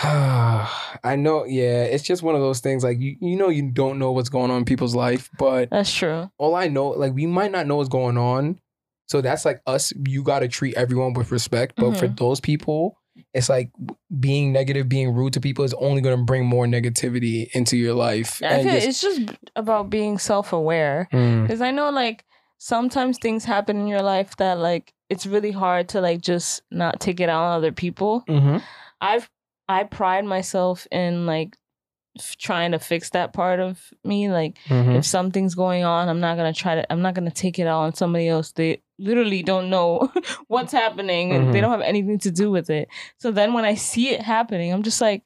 I 0.02 1.16
know, 1.16 1.44
yeah, 1.44 1.82
it's 1.84 2.04
just 2.04 2.22
one 2.22 2.34
of 2.34 2.40
those 2.40 2.60
things. 2.60 2.84
Like 2.84 3.00
you, 3.00 3.16
you 3.20 3.36
know, 3.36 3.48
you 3.48 3.70
don't 3.70 3.98
know 3.98 4.12
what's 4.12 4.28
going 4.28 4.50
on 4.50 4.58
in 4.58 4.64
people's 4.64 4.94
life, 4.94 5.28
but 5.38 5.70
That's 5.70 5.92
true. 5.92 6.30
all 6.38 6.54
I 6.54 6.68
know, 6.68 6.88
like 6.90 7.14
we 7.14 7.26
might 7.26 7.50
not 7.50 7.66
know 7.66 7.76
what's 7.76 7.88
going 7.88 8.16
on. 8.16 8.60
So 9.08 9.20
that's 9.20 9.44
like 9.44 9.60
us. 9.66 9.92
You 10.06 10.22
got 10.22 10.40
to 10.40 10.48
treat 10.48 10.74
everyone 10.76 11.14
with 11.14 11.32
respect. 11.32 11.74
But 11.76 11.96
for 11.96 12.08
Mhm. 12.08 12.18
those 12.18 12.40
people, 12.40 12.98
it's 13.34 13.48
like 13.48 13.70
being 14.20 14.52
negative, 14.52 14.88
being 14.88 15.14
rude 15.14 15.32
to 15.32 15.40
people 15.40 15.64
is 15.64 15.74
only 15.74 16.00
going 16.02 16.16
to 16.18 16.24
bring 16.24 16.44
more 16.46 16.66
negativity 16.66 17.48
into 17.54 17.76
your 17.76 17.94
life. 17.94 18.40
I 18.42 18.46
And 18.46 18.62
feel 18.64 18.72
just- 18.74 18.86
it's 18.88 19.00
just 19.00 19.20
about 19.56 19.88
being 19.90 20.18
self 20.18 20.52
aware. 20.52 21.08
Mm, 21.12 21.42
Because 21.42 21.60
I 21.62 21.70
know, 21.70 21.90
like, 21.90 22.24
sometimes 22.58 23.18
things 23.18 23.44
happen 23.46 23.80
in 23.80 23.86
your 23.88 24.02
life 24.02 24.36
that, 24.36 24.58
like, 24.58 24.92
it's 25.08 25.26
really 25.26 25.52
hard 25.52 25.88
to, 25.90 26.00
like, 26.00 26.20
just 26.20 26.60
not 26.70 27.00
take 27.00 27.18
it 27.18 27.28
out 27.30 27.42
on 27.44 27.56
other 27.56 27.72
people. 27.72 28.24
mhm. 28.28 28.62
I've, 29.00 29.28
I 29.68 29.84
pride 29.84 30.24
myself 30.24 30.86
in, 30.90 31.26
like, 31.26 31.56
f- 32.18 32.36
trying 32.38 32.72
to 32.72 32.78
fix 32.78 33.10
that 33.10 33.32
part 33.32 33.60
of 33.60 33.92
me. 34.04 34.30
Like, 34.30 34.56
Mhm. 34.68 34.96
if 34.96 35.04
something's 35.04 35.54
going 35.54 35.84
on, 35.84 36.08
I'm 36.08 36.20
not 36.20 36.36
gonna 36.36 36.52
try 36.52 36.74
to. 36.76 36.92
I'm 36.92 37.02
not 37.02 37.14
gonna 37.14 37.30
take 37.30 37.58
it 37.58 37.66
out 37.66 37.80
on 37.82 37.94
somebody 37.94 38.28
else. 38.28 38.52
They 38.52 38.82
literally 38.98 39.42
don't 39.42 39.70
know 39.70 40.10
what's 40.48 40.72
happening, 40.72 41.32
and 41.32 41.52
they 41.54 41.60
don't 41.60 41.70
have 41.70 41.80
anything 41.82 42.18
to 42.20 42.30
do 42.30 42.50
with 42.50 42.70
it. 42.70 42.88
So 43.18 43.30
then, 43.30 43.52
when 43.52 43.64
I 43.64 43.74
see 43.74 44.08
it 44.10 44.22
happening, 44.22 44.72
I'm 44.72 44.82
just 44.82 45.00
like, 45.00 45.22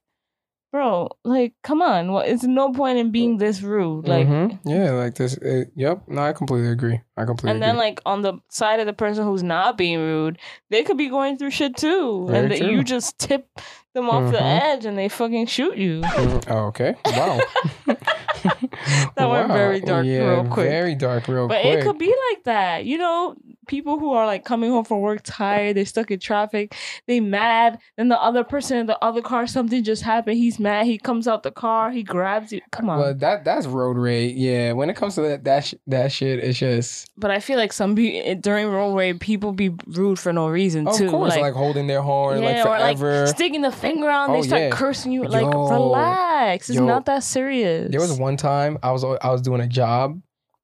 bro, 0.72 1.08
like, 1.24 1.52
come 1.62 1.82
on. 1.82 2.12
What? 2.12 2.28
It's 2.28 2.44
no 2.44 2.72
point 2.72 2.98
in 2.98 3.10
being 3.10 3.36
this 3.38 3.60
rude. 3.62 4.08
Like, 4.08 4.26
Mhm. 4.26 4.58
yeah, 4.64 4.92
like 4.92 5.14
this. 5.14 5.34
It, 5.34 5.70
yep. 5.76 6.02
No, 6.08 6.22
I 6.22 6.32
completely 6.32 6.68
agree. 6.70 7.00
I 7.16 7.24
completely 7.26 7.50
and 7.52 7.62
then 7.62 7.70
agree. 7.76 7.80
like 7.86 8.00
on 8.06 8.22
the 8.22 8.34
side 8.48 8.80
of 8.80 8.86
the 8.86 8.92
person 8.94 9.24
who's 9.24 9.42
not 9.42 9.76
being 9.78 9.98
rude, 9.98 10.38
they 10.70 10.82
could 10.82 10.96
be 10.98 11.08
going 11.08 11.36
through 11.38 11.50
shit 11.50 11.76
too, 11.76 12.26
Very 12.26 12.38
and 12.38 12.50
that 12.52 12.60
you 12.70 12.82
just 12.82 13.18
tip 13.18 13.48
them 13.94 14.08
off 14.08 14.32
the 14.32 14.38
Mhm. 14.38 14.60
edge, 14.62 14.84
and 14.86 14.96
they 14.96 15.08
fucking 15.08 15.46
shoot 15.46 15.76
you. 15.76 16.02
Okay. 16.48 16.94
Wow. 17.06 17.40
That 19.16 19.28
went 19.28 19.48
very 19.48 19.80
dark 19.80 20.06
yeah, 20.06 20.18
real 20.40 20.44
quick. 20.46 20.68
Very 20.68 20.94
dark 20.94 21.28
real 21.28 21.48
But 21.48 21.60
quick. 21.62 21.72
But 21.74 21.78
it 21.80 21.84
could 21.84 21.98
be 21.98 22.14
like 22.30 22.44
that. 22.44 22.84
You 22.84 22.98
know, 22.98 23.34
people 23.68 23.98
who 23.98 24.12
are 24.12 24.26
like 24.26 24.44
coming 24.44 24.70
home 24.70 24.84
from 24.84 25.00
work 25.00 25.20
tired, 25.24 25.76
they're 25.76 25.84
stuck 25.84 26.10
in 26.10 26.18
traffic, 26.20 26.74
they 27.06 27.20
mad. 27.20 27.78
Then 27.96 28.08
the 28.08 28.20
other 28.20 28.44
person 28.44 28.78
in 28.78 28.86
the 28.86 29.02
other 29.04 29.20
car, 29.22 29.46
something 29.46 29.82
just 29.84 30.02
happened. 30.02 30.36
He's 30.38 30.58
mad. 30.58 30.86
He 30.86 30.98
comes 30.98 31.28
out 31.28 31.42
the 31.42 31.50
car, 31.50 31.90
he 31.90 32.02
grabs 32.02 32.52
you. 32.52 32.60
Come 32.70 32.88
on. 32.90 32.98
But 33.00 33.20
that 33.20 33.44
that's 33.44 33.66
road 33.66 33.96
rage. 33.96 34.36
Yeah, 34.36 34.72
when 34.72 34.90
it 34.90 34.96
comes 34.96 35.14
to 35.16 35.22
that 35.22 35.44
that 35.44 35.64
sh- 35.66 35.74
that 35.86 36.10
shit, 36.12 36.38
it's 36.40 36.58
just 36.58 37.08
but 37.16 37.30
I 37.30 37.40
feel 37.40 37.56
like 37.58 37.72
some 37.72 37.94
be 37.94 38.18
eh, 38.18 38.34
during 38.34 38.68
road 38.68 38.94
rage, 38.94 39.20
people 39.20 39.52
be 39.52 39.70
rude 39.86 40.18
for 40.18 40.32
no 40.32 40.48
reason 40.48 40.88
of 40.88 40.96
too. 40.96 41.10
course 41.10 41.36
like, 41.36 41.54
holding 41.54 41.86
their 41.86 42.02
horn 42.02 42.40
like 42.42 42.56
yeah, 42.56 42.66
or 42.66 42.78
like 42.78 43.28
sticking 43.28 43.62
the 43.62 43.72
finger 43.72 44.08
and 44.08 44.32
Oh, 44.32 44.40
they 44.40 44.46
start 44.46 44.62
yeah. 44.62 44.70
cursing 44.70 45.12
you. 45.12 45.24
Like, 45.24 45.42
Yo. 45.42 45.68
relax. 45.68 46.70
It's 46.70 46.78
Yo. 46.78 46.86
not 46.86 47.04
that 47.06 47.22
serious. 47.22 47.90
there 47.90 48.00
was 48.00 48.18
one 48.18 48.31
time 48.36 48.78
I 48.82 48.90
was 48.92 49.04
I 49.04 49.30
was 49.30 49.42
doing 49.42 49.60
a 49.60 49.66
job, 49.66 50.20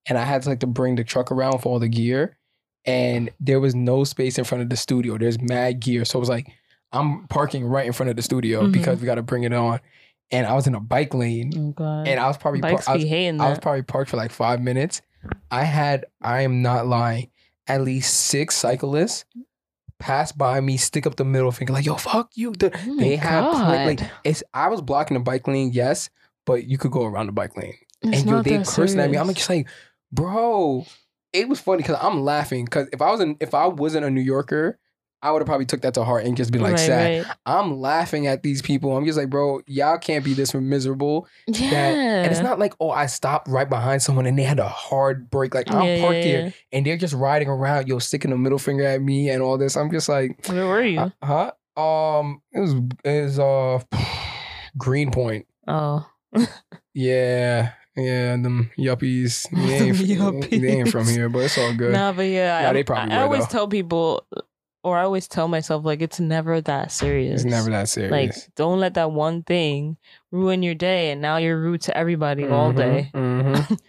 and 0.09 0.17
I 0.19 0.25
had 0.25 0.43
to 0.43 0.49
like 0.49 0.61
to 0.61 0.67
bring 0.67 0.97
the 0.97 1.05
truck 1.05 1.31
around 1.33 1.59
for 1.59 1.71
all 1.73 1.79
the 1.79 1.89
gear, 1.89 2.39
and 2.85 3.31
there 3.41 3.61
was 3.61 3.75
no 3.75 4.05
space 4.05 4.39
in 4.39 4.45
front 4.45 4.63
of 4.63 4.71
the 4.71 4.77
studio. 4.77 5.19
There's 5.19 5.41
mad 5.41 5.81
gear, 5.81 6.05
so 6.05 6.19
it 6.19 6.21
was 6.21 6.29
like 6.29 6.49
I'm 6.93 7.27
parking 7.29 7.65
right 7.67 7.87
in 7.87 7.93
front 7.93 8.11
of 8.11 8.17
the 8.17 8.23
studio 8.23 8.63
Mhm. 8.63 8.73
because 8.73 9.01
we 9.01 9.07
got 9.07 9.17
to 9.17 9.23
bring 9.23 9.45
it 9.45 9.53
on, 9.53 9.81
and 10.31 10.47
I 10.47 10.55
was 10.55 10.67
in 10.67 10.75
a 10.75 10.81
bike 10.81 11.13
lane, 11.15 11.75
Oh 11.79 11.85
and 12.07 12.19
I 12.21 12.27
was 12.27 12.37
probably 12.39 12.61
par- 12.61 12.71
I 12.89 12.97
was, 12.97 13.05
I 13.05 13.51
was 13.51 13.59
probably 13.59 13.83
parked 13.83 14.11
for 14.11 14.17
like 14.17 14.31
five 14.33 14.61
minutes. 14.61 15.03
I 15.51 15.65
had 15.65 16.07
I 16.23 16.43
am 16.43 16.63
not 16.63 16.87
lying, 16.87 17.31
at 17.67 17.83
least 17.83 18.15
six 18.15 18.55
cyclists 18.57 19.25
pass 19.99 20.31
by 20.31 20.61
me, 20.61 20.77
stick 20.77 21.07
up 21.09 21.17
the 21.17 21.25
middle 21.25 21.51
finger 21.51 21.73
like 21.73 21.85
yo 21.85 21.97
fuck 21.97 22.31
you. 22.37 22.53
Oh 22.63 22.97
they 22.99 23.17
have 23.17 23.53
like 23.53 24.01
it's 24.25 24.43
I 24.55 24.69
was 24.69 24.81
blocking 24.81 25.17
the 25.17 25.21
bike 25.23 25.47
lane, 25.49 25.73
yes, 25.73 26.09
but 26.49 26.65
you 26.65 26.79
could 26.79 26.91
go 26.91 27.05
around 27.05 27.27
the 27.27 27.33
bike 27.33 27.57
lane 27.57 27.75
It's 28.03 28.23
and 28.23 28.31
yo, 28.31 28.43
they 28.43 28.57
that 28.57 28.67
cursing 28.67 28.99
at 29.01 29.11
me. 29.11 29.17
I'm 29.19 29.33
just 29.33 29.49
like, 29.49 29.69
bro, 30.11 30.85
it 31.33 31.49
was 31.49 31.61
funny 31.61 31.83
because 31.83 31.99
I'm 32.03 32.23
laughing 32.23 32.65
because 32.65 32.89
if 32.93 33.01
I 33.01 33.11
wasn't 33.11 33.41
if 33.41 33.55
I 33.55 33.67
wasn't 33.69 34.05
a 34.05 34.11
New 34.11 34.21
Yorker, 34.23 34.79
I 35.21 35.33
would 35.33 35.41
have 35.43 35.47
probably 35.47 35.67
took 35.67 35.81
that 35.83 35.95
to 35.95 36.05
heart 36.05 36.25
and 36.25 36.37
just 36.37 36.53
been 36.53 36.63
like 36.63 36.75
Right, 36.75 36.87
sad. 36.87 37.27
right. 37.27 37.37
I'm 37.45 37.81
laughing 37.81 38.29
at 38.29 38.43
these 38.45 38.63
people. 38.63 38.97
I'm 38.97 39.05
just 39.05 39.19
like, 39.19 39.29
bro, 39.29 39.61
y'all 39.67 39.99
can't 39.99 40.25
be 40.25 40.33
this 40.33 40.55
miserable. 40.55 41.27
Yeah. 41.49 42.23
And 42.23 42.33
it's 42.33 42.41
not 42.43 42.59
like, 42.61 42.75
oh, 42.81 42.91
I 42.91 43.07
stopped 43.07 43.49
right 43.49 43.69
behind 43.69 44.01
someone 44.01 44.27
and 44.27 44.39
they 44.39 44.45
had 44.45 44.61
a 44.61 44.69
hard 44.69 45.29
break. 45.29 45.55
Like 45.57 45.71
I'm 45.73 45.85
Yeah, 45.87 46.01
parked 46.01 46.19
yeah, 46.19 46.31
here 46.31 46.41
yeah. 46.47 46.51
and 46.73 46.87
they're 46.87 46.97
just 46.97 47.15
riding 47.15 47.49
around, 47.49 47.89
yo, 47.89 47.99
sticking 47.99 48.31
the 48.31 48.39
middle 48.39 48.59
finger 48.61 48.85
at 48.85 49.03
me 49.03 49.29
and 49.29 49.43
all 49.43 49.59
this. 49.59 49.77
I'm 49.77 49.91
just 49.91 50.09
like, 50.09 50.47
Where 50.49 50.67
were 50.69 50.83
you? 50.85 51.01
uh, 51.01 51.11
huh? 51.23 51.51
Um, 51.81 52.41
it 52.53 52.61
was 52.61 52.75
was 53.05 53.39
uh 53.39 53.81
Greenpoint. 54.79 55.47
oh. 55.67 56.07
Yeah, 56.95 57.73
yeah, 57.97 58.37
them 58.37 58.71
yuppies. 58.79 59.47
They 59.53 59.75
ain't, 59.89 59.97
Them 60.19 60.41
they 60.51 60.69
ain't 60.81 60.91
from 60.91 61.07
here, 61.09 61.29
but 61.29 61.41
it's 61.45 61.59
all 61.59 61.73
good. 61.73 61.93
Nah, 61.93 62.13
but 62.13 62.23
yeah, 62.23 62.63
Nah, 62.63 62.71
I, 62.71 62.73
they 62.73 62.83
probably 62.85 63.15
I 63.15 63.19
were, 63.19 63.25
always 63.25 63.47
though. 63.47 63.53
tell 63.53 63.69
people, 63.69 64.27
or 64.83 64.99
I 64.99 65.03
always 65.05 65.29
tell 65.29 65.49
myself, 65.49 65.85
like 65.85 66.01
it's 66.03 66.19
never 66.21 66.61
that 66.63 66.91
serious. 66.91 67.43
it's 67.43 67.51
never 67.51 67.71
that 67.71 67.89
serious. 67.89 68.11
Like, 68.11 68.55
don't 68.57 68.81
let 68.81 68.95
that 68.95 69.13
one 69.13 69.43
thing 69.43 69.97
ruin 70.33 70.63
your 70.63 70.75
day, 70.75 71.11
and 71.13 71.21
now 71.21 71.37
you're 71.37 71.61
rude 71.61 71.83
to 71.83 71.97
everybody 71.97 72.45
all 72.45 72.73
Mhm, 72.73 72.77
day. 72.77 73.11
mhm. 73.15 73.81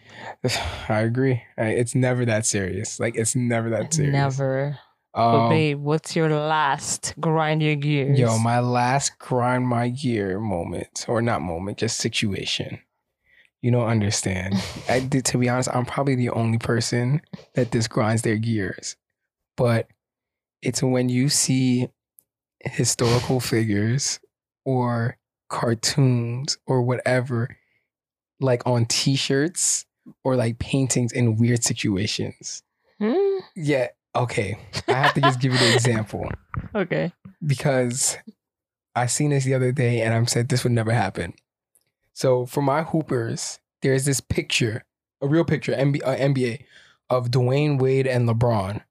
I 0.90 1.02
agree. 1.02 1.42
It's 1.58 1.96
never 1.96 2.26
that 2.26 2.46
serious. 2.46 3.00
Like 3.00 3.16
it's 3.16 3.36
never 3.36 3.70
that 3.72 3.94
serious. 3.94 4.12
Never. 4.14 4.80
But 5.14 5.46
Um, 5.46 5.50
babe, 5.50 5.80
what's 5.80 6.16
your 6.16 6.30
last 6.30 7.14
grind 7.20 7.62
your 7.62 7.76
gears? 7.76 8.20
Yo, 8.20 8.38
my 8.38 8.60
last 8.60 9.18
grind 9.18 9.68
my 9.68 9.90
gear 9.90 10.40
moment, 10.40 11.06
or 11.08 11.22
not 11.22 11.42
moment, 11.42 11.78
just 11.78 11.98
situation. 11.98 12.80
You 13.62 13.72
don't 13.72 13.88
understand. 13.88 14.56
I 14.88 15.00
did, 15.10 15.26
to 15.26 15.38
be 15.38 15.50
honest, 15.50 15.70
I'm 15.74 15.86
probably 15.86 16.16
the 16.16 16.30
only 16.30 16.58
person 16.58 17.22
that 17.56 17.72
this 17.72 17.88
grinds 17.88 18.22
their 18.22 18.38
gears. 18.38 18.96
But 19.58 19.88
it's 20.62 20.82
when 20.84 21.10
you 21.10 21.30
see 21.30 21.90
historical 22.62 23.40
figures 23.40 24.20
or 24.66 25.18
cartoons 25.50 26.58
or 26.68 26.82
whatever, 26.82 27.58
like 28.40 28.62
on 28.66 28.86
t-shirts 28.86 29.86
or 30.24 30.36
like 30.36 30.60
paintings 30.60 31.12
in 31.12 31.36
weird 31.36 31.64
situations. 31.64 32.64
Hmm? 33.00 33.40
Yeah, 33.56 33.88
okay. 34.20 34.58
I 34.88 34.94
have 34.94 35.14
to 35.16 35.22
just 35.22 35.40
give 35.40 35.54
you 35.54 35.60
the 35.60 35.74
example 35.74 36.30
Okay. 36.76 37.12
because 37.46 38.18
I 38.96 39.06
seen 39.06 39.30
this 39.32 39.46
the 39.46 39.54
other 39.54 39.72
day 39.72 40.02
and 40.02 40.14
I'm 40.14 40.28
said 40.28 40.50
this 40.50 40.64
would 40.64 40.74
never 40.74 40.92
happen. 40.92 41.34
So 42.14 42.46
for 42.46 42.62
my 42.62 42.84
hoopers, 42.84 43.60
there's 43.82 44.06
this 44.06 44.20
picture, 44.20 44.84
a 45.22 45.28
real 45.28 45.46
picture, 45.46 45.74
NBA, 45.74 46.02
uh, 46.04 46.16
NBA 46.16 46.64
of 47.10 47.32
Dwyane 47.32 47.80
Wade 47.80 48.08
and 48.08 48.28
LeBron, 48.28 48.82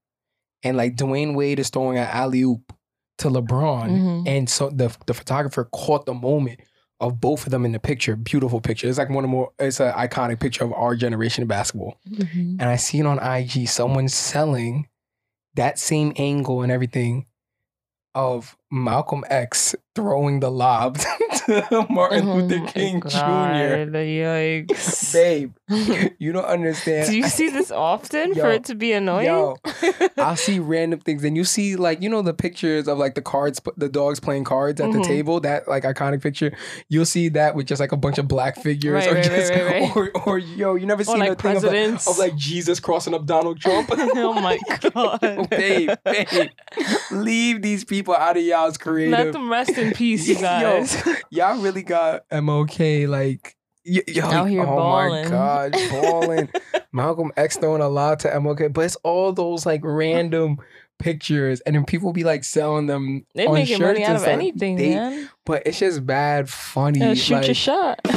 and 0.62 0.76
like 0.76 0.96
Dwyane 0.96 1.34
Wade 1.34 1.58
is 1.58 1.68
throwing 1.70 1.98
an 1.98 2.08
alley 2.10 2.42
oop 2.42 2.72
to 3.18 3.28
LeBron, 3.28 3.90
Mhm. 3.90 4.28
and 4.28 4.48
so 4.48 4.70
the 4.70 4.96
the 5.06 5.14
photographer 5.14 5.68
caught 5.72 6.06
the 6.06 6.14
moment 6.14 6.60
of 7.00 7.20
both 7.20 7.46
of 7.46 7.50
them 7.52 7.64
in 7.64 7.72
the 7.72 7.78
picture. 7.78 8.16
Beautiful 8.16 8.60
picture. 8.60 8.88
It's 8.88 8.98
like 8.98 9.10
one 9.10 9.24
of 9.24 9.30
more. 9.30 9.50
It's 9.58 9.78
an 9.80 9.92
iconic 9.92 10.40
picture 10.40 10.64
of 10.64 10.72
our 10.72 10.96
generation 10.96 11.42
of 11.42 11.48
basketball 11.48 11.98
Mhm. 12.10 12.56
and 12.60 12.62
I 12.62 12.76
seen 12.76 13.06
on 13.06 13.18
IG 13.20 13.66
someone 13.66 14.08
selling 14.08 14.88
that 15.58 15.76
same 15.76 16.12
angle 16.14 16.62
and 16.62 16.70
everything 16.70 17.26
of 18.14 18.56
Malcolm 18.70 19.24
X 19.28 19.74
throwing 19.92 20.38
the 20.38 20.50
lob 20.50 20.98
Martin 21.90 22.28
Oh 22.28 22.36
Luther 22.36 22.66
King 22.66 23.00
God, 23.00 23.10
Jr. 23.10 23.18
Yikes. 23.90 25.12
Babe, 25.12 25.52
you 26.18 26.32
don't 26.32 26.44
understand. 26.44 27.08
Do 27.08 27.16
you 27.16 27.28
see 27.28 27.48
this 27.50 27.70
often 27.70 28.34
for 28.34 28.50
it 28.50 28.64
to 28.66 28.74
be 28.74 28.92
annoying? 28.92 29.26
Yo, 29.26 29.56
I'll 30.18 30.36
see 30.36 30.58
random 30.58 31.00
things, 31.00 31.24
and 31.24 31.36
you 31.36 31.44
see 31.44 31.76
like 31.76 32.02
you 32.02 32.08
know 32.08 32.22
the 32.22 32.34
pictures 32.34 32.86
of 32.88 32.98
like 32.98 33.14
the 33.14 33.22
cards, 33.22 33.60
the 33.76 33.88
dogs 33.88 34.20
playing 34.20 34.44
cards 34.44 34.80
at 34.80 34.88
Mhm. 34.90 34.92
the 34.94 35.02
table. 35.04 35.40
That 35.40 35.66
like 35.68 35.84
iconic 35.84 36.22
picture. 36.22 36.52
You'll 36.88 37.04
see 37.06 37.28
that 37.30 37.54
with 37.54 37.66
just 37.66 37.80
like 37.80 37.92
a 37.92 37.96
bunch 37.96 38.18
of 38.18 38.28
black 38.28 38.56
figures, 38.62 38.92
Right, 39.06 39.08
or 39.10 39.14
right, 39.14 39.24
just 39.24 39.52
right. 39.52 39.96
Or, 39.96 40.10
or 40.26 40.38
yo, 40.38 40.74
you 40.74 40.86
never 40.86 41.02
or 41.02 41.04
seen 41.04 41.18
like 41.18 41.32
a 41.32 41.34
thing 41.34 41.56
of 41.56 41.64
like, 41.64 42.06
of 42.06 42.18
like 42.18 42.36
Jesus 42.36 42.78
crossing 42.80 43.14
up 43.14 43.26
Donald 43.26 43.60
Trump. 43.60 43.88
oh 43.92 44.34
my 44.34 44.58
god. 44.92 45.48
babe, 45.50 45.90
babe, 46.04 46.50
leave 47.10 47.62
these 47.62 47.84
people 47.84 48.14
out 48.14 48.36
of 48.36 48.42
y'all's 48.42 48.78
creative. 48.78 49.12
Let 49.18 49.32
them 49.32 49.50
rest 49.50 49.70
in 49.78 49.92
peace, 49.92 50.26
you 50.28 50.34
Yo, 50.34 50.40
guys. 50.40 51.02
Y'all 51.38 51.60
really 51.60 51.82
got 51.82 52.22
MOK 52.32 52.78
like. 53.08 53.56
y- 53.86 54.02
Yo, 54.06 54.24
Out 54.24 54.48
here 54.48 54.62
oh 54.62 54.66
balling. 54.66 55.24
my 55.24 55.30
god, 55.30 55.72
balling. 55.90 56.48
Malcolm 56.92 57.32
X 57.36 57.56
throwing 57.56 57.80
a 57.82 57.88
lot 57.88 58.20
to 58.20 58.28
MLK, 58.28 58.72
but 58.72 58.84
it's 58.84 58.96
all 58.96 59.32
those 59.32 59.64
like 59.66 59.80
random 59.84 60.58
pictures, 60.98 61.60
and 61.60 61.76
then 61.76 61.84
people 61.84 62.12
be 62.12 62.24
like 62.24 62.42
selling 62.44 62.86
them 62.86 63.24
They 63.34 63.46
on 63.46 63.54
making 63.54 63.76
shirts 63.78 63.98
money 64.00 64.04
out 64.04 64.16
of 64.16 64.24
anything, 64.24 64.76
They- 64.76 64.94
man. 64.94 65.30
But 65.46 65.62
it's 65.66 65.78
just 65.78 66.04
bad 66.04 66.48
funny. 66.50 66.98
Yeah, 67.00 67.14
shoot 67.14 67.34
like, 67.36 67.46
your 67.46 67.54
shot. 67.54 68.00
you 68.04 68.10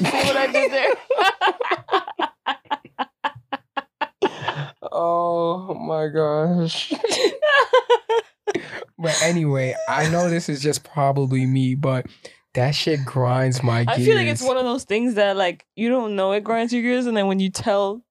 see 0.00 0.02
what 0.02 0.36
I 0.36 0.48
did 0.50 0.72
there? 0.72 0.94
oh 4.92 5.74
my 5.74 6.08
gosh. 6.08 6.92
Anyway, 9.24 9.74
I 9.88 10.08
know 10.08 10.28
this 10.30 10.48
is 10.48 10.62
just 10.62 10.84
probably 10.84 11.46
me, 11.46 11.74
but 11.74 12.06
that 12.54 12.74
shit 12.74 13.04
grinds 13.04 13.62
my 13.62 13.84
gears. 13.84 13.98
I 13.98 14.04
feel 14.04 14.16
like 14.16 14.28
it's 14.28 14.42
one 14.42 14.56
of 14.56 14.64
those 14.64 14.84
things 14.84 15.14
that 15.14 15.36
like 15.36 15.66
you 15.76 15.88
don't 15.88 16.16
know 16.16 16.32
it 16.32 16.44
grinds 16.44 16.72
your 16.72 16.82
gears, 16.82 17.06
and 17.06 17.16
then 17.16 17.26
when 17.26 17.40
you 17.40 17.50
tell, 17.50 18.02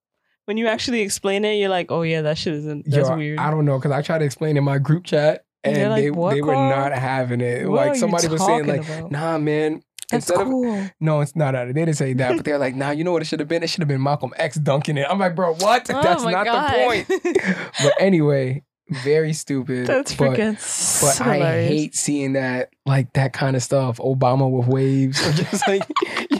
when 0.45 0.57
you 0.57 0.67
actually 0.67 1.01
explain 1.01 1.45
it, 1.45 1.55
you're 1.55 1.69
like, 1.69 1.91
oh 1.91 2.01
yeah, 2.01 2.21
that 2.23 2.37
shit 2.37 2.53
isn't. 2.53 2.85
That's 2.89 3.09
Yo, 3.09 3.15
weird. 3.15 3.39
I 3.39 3.51
don't 3.51 3.65
know 3.65 3.77
because 3.77 3.91
I 3.91 4.01
tried 4.01 4.19
to 4.19 4.25
explain 4.25 4.57
in 4.57 4.63
my 4.63 4.77
group 4.77 5.05
chat 5.05 5.45
and 5.63 5.75
They're 5.75 5.89
like, 5.89 6.03
they 6.03 6.11
"What, 6.11 6.33
they 6.33 6.41
were 6.41 6.53
not 6.53 6.91
having 6.91 7.41
it. 7.41 7.69
What 7.69 7.87
like 7.87 7.95
somebody 7.95 8.27
was 8.27 8.45
saying 8.45 8.67
like, 8.67 8.83
about? 8.83 9.11
"Nah, 9.11 9.37
man." 9.37 9.81
That's 10.11 10.29
instead 10.29 10.45
of 10.45 10.51
cool. 10.51 10.89
no, 10.99 11.21
it's 11.21 11.35
not 11.35 11.53
that. 11.53 11.67
They 11.67 11.73
didn't 11.73 11.95
say 11.95 12.13
that, 12.13 12.35
but 12.35 12.45
they're 12.45 12.57
like, 12.57 12.75
"Nah, 12.75 12.91
you 12.91 13.03
know 13.05 13.13
what 13.13 13.21
it 13.21 13.25
should 13.25 13.39
have 13.39 13.47
been? 13.47 13.63
It 13.63 13.69
should 13.69 13.79
have 13.79 13.87
been 13.87 14.03
Malcolm 14.03 14.33
X 14.35 14.57
dunking 14.57 14.97
it." 14.97 15.07
I'm 15.09 15.17
like, 15.17 15.35
"Bro, 15.35 15.55
what? 15.55 15.89
Oh 15.93 16.01
That's 16.01 16.23
not 16.23 16.45
God. 16.45 16.73
the 16.73 16.85
point." 16.85 17.57
But 17.81 17.93
anyway, 17.99 18.63
very 18.89 19.33
stupid. 19.33 19.87
That's 19.87 20.15
but, 20.15 20.37
freaking 20.37 21.01
But 21.01 21.21
I 21.27 21.63
hate 21.65 21.95
seeing 21.95 22.33
that, 22.33 22.71
like 22.85 23.13
that 23.13 23.33
kind 23.33 23.55
of 23.55 23.63
stuff. 23.63 23.97
Obama 23.97 24.49
with 24.51 24.67
waves, 24.67 25.25
or 25.25 25.31
just 25.31 25.67
like 25.67 25.83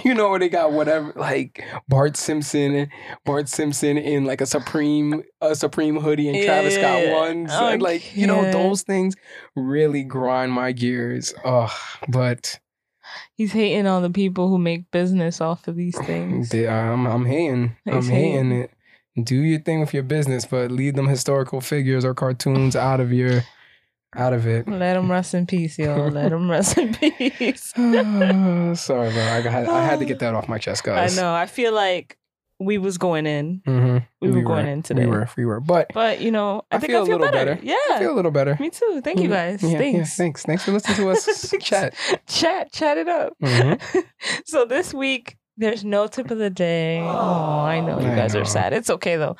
you 0.03 0.13
know, 0.13 0.29
where 0.29 0.39
they 0.39 0.49
got 0.49 0.71
whatever, 0.71 1.13
like 1.15 1.63
Bart 1.87 2.17
Simpson, 2.17 2.89
Bart 3.25 3.47
Simpson 3.49 3.97
in 3.97 4.25
like 4.25 4.41
a 4.41 4.45
supreme, 4.45 5.23
a 5.41 5.55
supreme 5.55 5.97
hoodie, 5.97 6.29
and 6.29 6.43
Travis 6.43 6.73
Yeah, 6.75 6.79
Scott 6.81 6.99
yeah, 6.99 7.05
yeah. 7.09 7.19
ones, 7.19 7.49
Oh, 7.53 7.67
and 7.69 7.81
like 7.81 8.15
you 8.15 8.27
know, 8.27 8.51
those 8.51 8.81
things 8.81 9.15
really 9.55 10.03
grind 10.03 10.51
my 10.51 10.71
gears. 10.73 11.33
Ugh, 11.45 11.71
but 12.09 12.59
He's 13.35 13.51
hating 13.51 13.85
on 13.85 14.01
the 14.01 14.09
people 14.09 14.47
who 14.47 14.57
make 14.57 14.89
business 14.91 15.39
off 15.41 15.67
of 15.67 15.75
these 15.75 15.97
things. 16.05 16.49
they, 16.49 16.67
I'm, 16.67 17.05
I'm 17.05 17.25
hating, 17.25 17.75
I'm 17.85 18.01
hating 18.01 18.11
hating. 18.11 18.51
it. 18.53 18.71
Do 19.21 19.35
your 19.35 19.59
thing 19.59 19.79
with 19.79 19.93
your 19.93 20.03
business, 20.03 20.45
but 20.45 20.71
leave 20.71 20.95
them 20.95 21.07
historical 21.07 21.61
figures 21.61 22.03
or 22.03 22.13
cartoons 22.15 22.75
out 22.75 22.99
of 22.99 23.13
your, 23.13 23.43
out 24.15 24.33
of 24.33 24.47
it. 24.47 24.67
Let 24.67 24.95
them 24.95 25.11
rest 25.11 25.33
in 25.35 25.45
peace, 25.45 25.77
yo. 25.77 26.07
Let 26.11 26.29
them 26.29 26.49
rest 26.49 26.77
in 26.79 26.95
peace. 26.95 27.73
Sorry, 27.75 29.11
bro. 29.11 29.23
I, 29.23 29.41
got, 29.43 29.67
I 29.69 29.83
had 29.85 29.99
to 29.99 30.05
get 30.05 30.19
that 30.19 30.33
off 30.33 30.47
my 30.49 30.57
chest, 30.57 30.83
guys. 30.83 31.17
I 31.17 31.21
know. 31.21 31.33
I 31.33 31.45
feel 31.45 31.73
like 31.73 32.17
we 32.59 32.77
was 32.77 32.97
going 32.97 33.25
in, 33.27 33.61
Mm-hmm. 33.67 33.97
We 34.21 34.31
were 34.31 34.41
going 34.41 34.67
in 34.67 34.81
today. 34.83 35.05
We 35.05 35.11
were, 35.11 35.29
we 35.35 35.45
were. 35.45 35.59
But 35.59 35.91
but 35.93 36.21
you 36.21 36.31
know, 36.31 36.63
I, 36.71 36.77
I 36.77 36.79
think 36.79 36.91
feel 36.91 36.99
I 36.99 37.03
a 37.03 37.05
feel 37.05 37.17
little 37.17 37.31
better. 37.33 37.55
better. 37.55 37.65
Yeah, 37.65 37.75
I 37.91 37.99
feel 37.99 38.13
a 38.13 38.15
little 38.15 38.31
better. 38.31 38.55
me 38.59 38.69
too. 38.69 39.01
Thank 39.03 39.19
you 39.19 39.27
Mhm. 39.27 39.31
guys. 39.31 39.63
Yeah, 39.63 39.69
yeah, 39.71 39.77
Thanks. 39.79 40.15
thanks. 40.15 40.43
Thanks 40.43 40.63
for 40.63 40.71
listening 40.71 40.97
to 40.97 41.09
us 41.09 41.53
chat. 41.61 41.93
Chat, 42.27 42.71
chat 42.71 42.97
it 42.97 43.09
up. 43.09 43.33
Mhm. 43.43 44.05
so 44.45 44.63
this 44.65 44.93
week 44.93 45.35
there's 45.57 45.83
no 45.83 46.07
tip 46.07 46.31
of 46.31 46.37
the 46.37 46.49
day. 46.49 46.99
Oh, 47.01 47.05
I 47.61 47.79
know 47.79 47.99
you 47.99 48.07
I 48.07 48.15
guys 48.15 48.33
know. 48.33 48.41
are 48.41 48.45
sad. 48.45 48.73
It's 48.73 48.89
okay 48.89 49.15
though. 49.17 49.35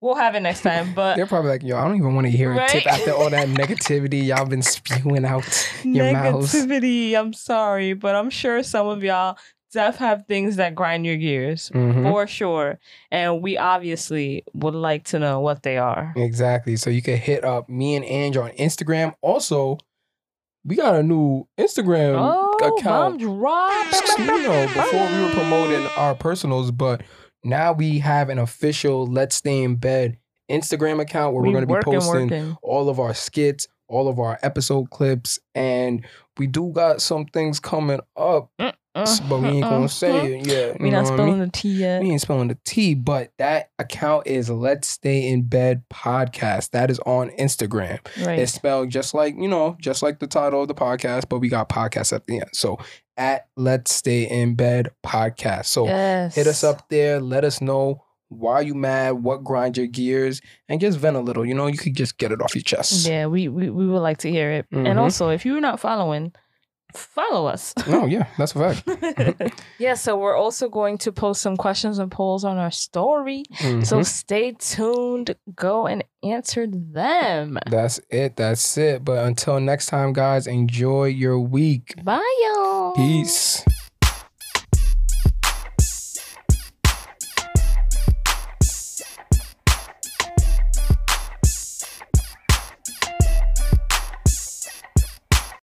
We'll 0.00 0.14
have 0.14 0.34
it 0.36 0.40
next 0.40 0.62
time. 0.62 0.94
But 0.94 1.16
They're 1.16 1.26
probably 1.26 1.50
like, 1.50 1.62
yo, 1.64 1.76
I 1.76 1.84
don't 1.84 1.96
even 1.96 2.14
want 2.14 2.26
to 2.26 2.30
hear 2.30 2.52
a 2.52 2.68
tip 2.68 2.86
after 2.86 3.12
all 3.12 3.30
that 3.30 3.48
negativity 3.48 4.24
y'all 4.24 4.46
been 4.46 4.62
spewing 4.62 5.24
out 5.24 5.44
your 5.82 6.12
mouths. 6.12 6.54
negativity. 6.54 7.14
I'm 7.18 7.32
sorry, 7.32 7.94
but 7.94 8.14
I'm 8.14 8.30
sure 8.30 8.62
some 8.62 8.86
of 8.86 9.02
y'all 9.02 9.36
def 9.72 9.96
have 9.96 10.24
things 10.26 10.56
that 10.56 10.74
grind 10.74 11.04
your 11.04 11.16
gears 11.16 11.70
Mhm. 11.74 12.10
for 12.10 12.26
sure, 12.26 12.78
and 13.10 13.42
we 13.42 13.58
obviously 13.58 14.44
would 14.54 14.74
like 14.74 15.04
to 15.06 15.18
know 15.18 15.40
what 15.40 15.62
they 15.62 15.76
are. 15.78 16.12
Exactly. 16.16 16.76
So 16.76 16.88
you 16.90 17.02
can 17.02 17.16
hit 17.18 17.44
up 17.44 17.68
me 17.68 17.96
and 17.96 18.04
Andrew 18.04 18.42
on 18.44 18.50
Instagram. 18.52 19.14
Also, 19.20 19.78
we 20.68 20.76
got 20.76 20.94
a 20.94 21.02
new 21.02 21.46
Instagram 21.58 22.14
Oh, 22.18 22.56
bomb 22.60 22.78
account. 22.78 23.20
drop! 23.20 23.86
you 24.18 24.26
know, 24.26 24.66
before 24.74 25.06
we 25.06 25.22
were 25.22 25.30
promoting 25.32 25.86
our 25.96 26.14
personals, 26.14 26.70
but 26.70 27.02
now 27.44 27.72
we 27.72 27.98
have 28.00 28.28
an 28.28 28.38
official 28.38 29.06
Let's 29.06 29.36
Stay 29.36 29.62
in 29.62 29.76
Bed 29.76 30.18
Instagram 30.50 31.00
account 31.00 31.34
where 31.34 31.42
We 31.42 31.48
we're 31.50 31.64
going 31.64 31.82
to 31.82 31.90
be 31.90 31.92
posting 31.98 32.28
working. 32.28 32.56
all 32.62 32.88
of 32.88 32.98
our 33.00 33.14
skits, 33.14 33.66
all 33.88 34.08
of 34.08 34.18
our 34.18 34.38
episode 34.42 34.90
clips, 34.90 35.38
and 35.54 36.04
we 36.36 36.46
do 36.46 36.70
got 36.72 37.00
some 37.00 37.24
things 37.26 37.58
coming 37.60 38.00
up, 38.16 38.50
but 39.28 39.40
we 39.40 39.48
ain't 39.48 39.64
Uh, 39.64 39.70
gonna 39.70 39.88
say 39.88 40.34
it 40.38 40.46
yet. 40.46 40.80
We 40.80 40.90
not 40.90 41.04
what 41.10 41.20
I 41.20 41.24
mean? 41.26 41.38
the 41.38 41.48
tea 41.48 41.74
yet. 41.74 42.02
We 42.02 42.10
ain't 42.10 42.20
spelling 42.20 42.48
the 42.48 42.58
T, 42.64 42.94
but 42.94 43.32
that 43.38 43.70
account 43.78 44.26
is 44.26 44.48
Let's 44.50 44.88
Stay 44.88 45.28
in 45.28 45.42
Bed 45.42 45.82
Podcast. 45.92 46.70
That 46.70 46.90
is 46.90 46.98
on 47.00 47.30
Instagram. 47.30 47.98
Right. 48.24 48.38
It's 48.38 48.52
spelled 48.52 48.90
just 48.90 49.14
like, 49.14 49.34
you 49.38 49.48
know, 49.48 49.76
just 49.80 50.02
like 50.02 50.18
the 50.18 50.26
title 50.26 50.62
of 50.62 50.68
the 50.68 50.74
podcast, 50.74 51.28
but 51.28 51.38
we 51.38 51.48
got 51.48 51.68
podcast 51.68 52.12
at 52.12 52.26
the 52.26 52.40
end. 52.40 52.50
So 52.52 52.78
at 53.16 53.48
Let's 53.56 53.92
Stay 53.92 54.28
in 54.28 54.54
Bed 54.54 54.90
Podcast. 55.04 55.66
So 55.66 55.86
yes. 55.86 56.34
hit 56.34 56.46
us 56.46 56.62
up 56.64 56.88
there. 56.88 57.20
Let 57.20 57.44
us 57.44 57.60
know 57.60 58.04
why 58.30 58.60
you 58.60 58.74
mad, 58.74 59.12
what 59.12 59.42
grind 59.42 59.78
your 59.78 59.86
gears, 59.86 60.42
and 60.68 60.80
just 60.82 60.98
vent 60.98 61.16
a 61.16 61.20
little. 61.20 61.46
You 61.46 61.54
know, 61.54 61.66
you 61.66 61.78
could 61.78 61.96
just 61.96 62.18
get 62.18 62.30
it 62.30 62.42
off 62.42 62.54
your 62.54 62.62
chest. 62.62 63.06
Yeah, 63.08 63.26
we, 63.26 63.48
we 63.48 63.70
we 63.70 63.86
would 63.86 64.00
like 64.00 64.18
to 64.18 64.30
hear 64.30 64.50
it. 64.50 64.66
Mhm. 64.70 64.86
And 64.86 64.98
also, 64.98 65.30
if 65.30 65.46
you're 65.46 65.60
not 65.62 65.80
following, 65.80 66.32
follow 66.94 67.46
us. 67.46 67.74
No, 67.86 68.06
yeah, 68.16 68.26
that's 68.38 68.54
a 68.54 68.74
fact. 68.74 69.52
yeah, 69.78 69.94
so 69.94 70.16
we're 70.16 70.36
also 70.36 70.68
going 70.68 70.98
to 70.98 71.12
post 71.12 71.42
some 71.42 71.56
questions 71.56 71.98
and 71.98 72.10
polls 72.10 72.44
on 72.44 72.56
our 72.58 72.70
story. 72.70 73.44
So 73.58 74.00
Mhm. 74.00 74.04
stay 74.06 74.52
tuned. 74.52 75.34
Go 75.54 75.86
and 75.86 76.02
answer 76.22 76.66
them. 76.66 77.58
that's 77.70 78.00
it. 78.10 78.36
That's 78.36 78.76
it. 78.78 79.04
But 79.04 79.24
until 79.26 79.60
next 79.60 79.86
time, 79.86 80.12
guys, 80.12 80.46
enjoy 80.46 81.04
your 81.06 81.38
week. 81.38 81.94
Bye, 82.04 82.20
y'all. 82.42 82.92
Peace. 82.94 83.64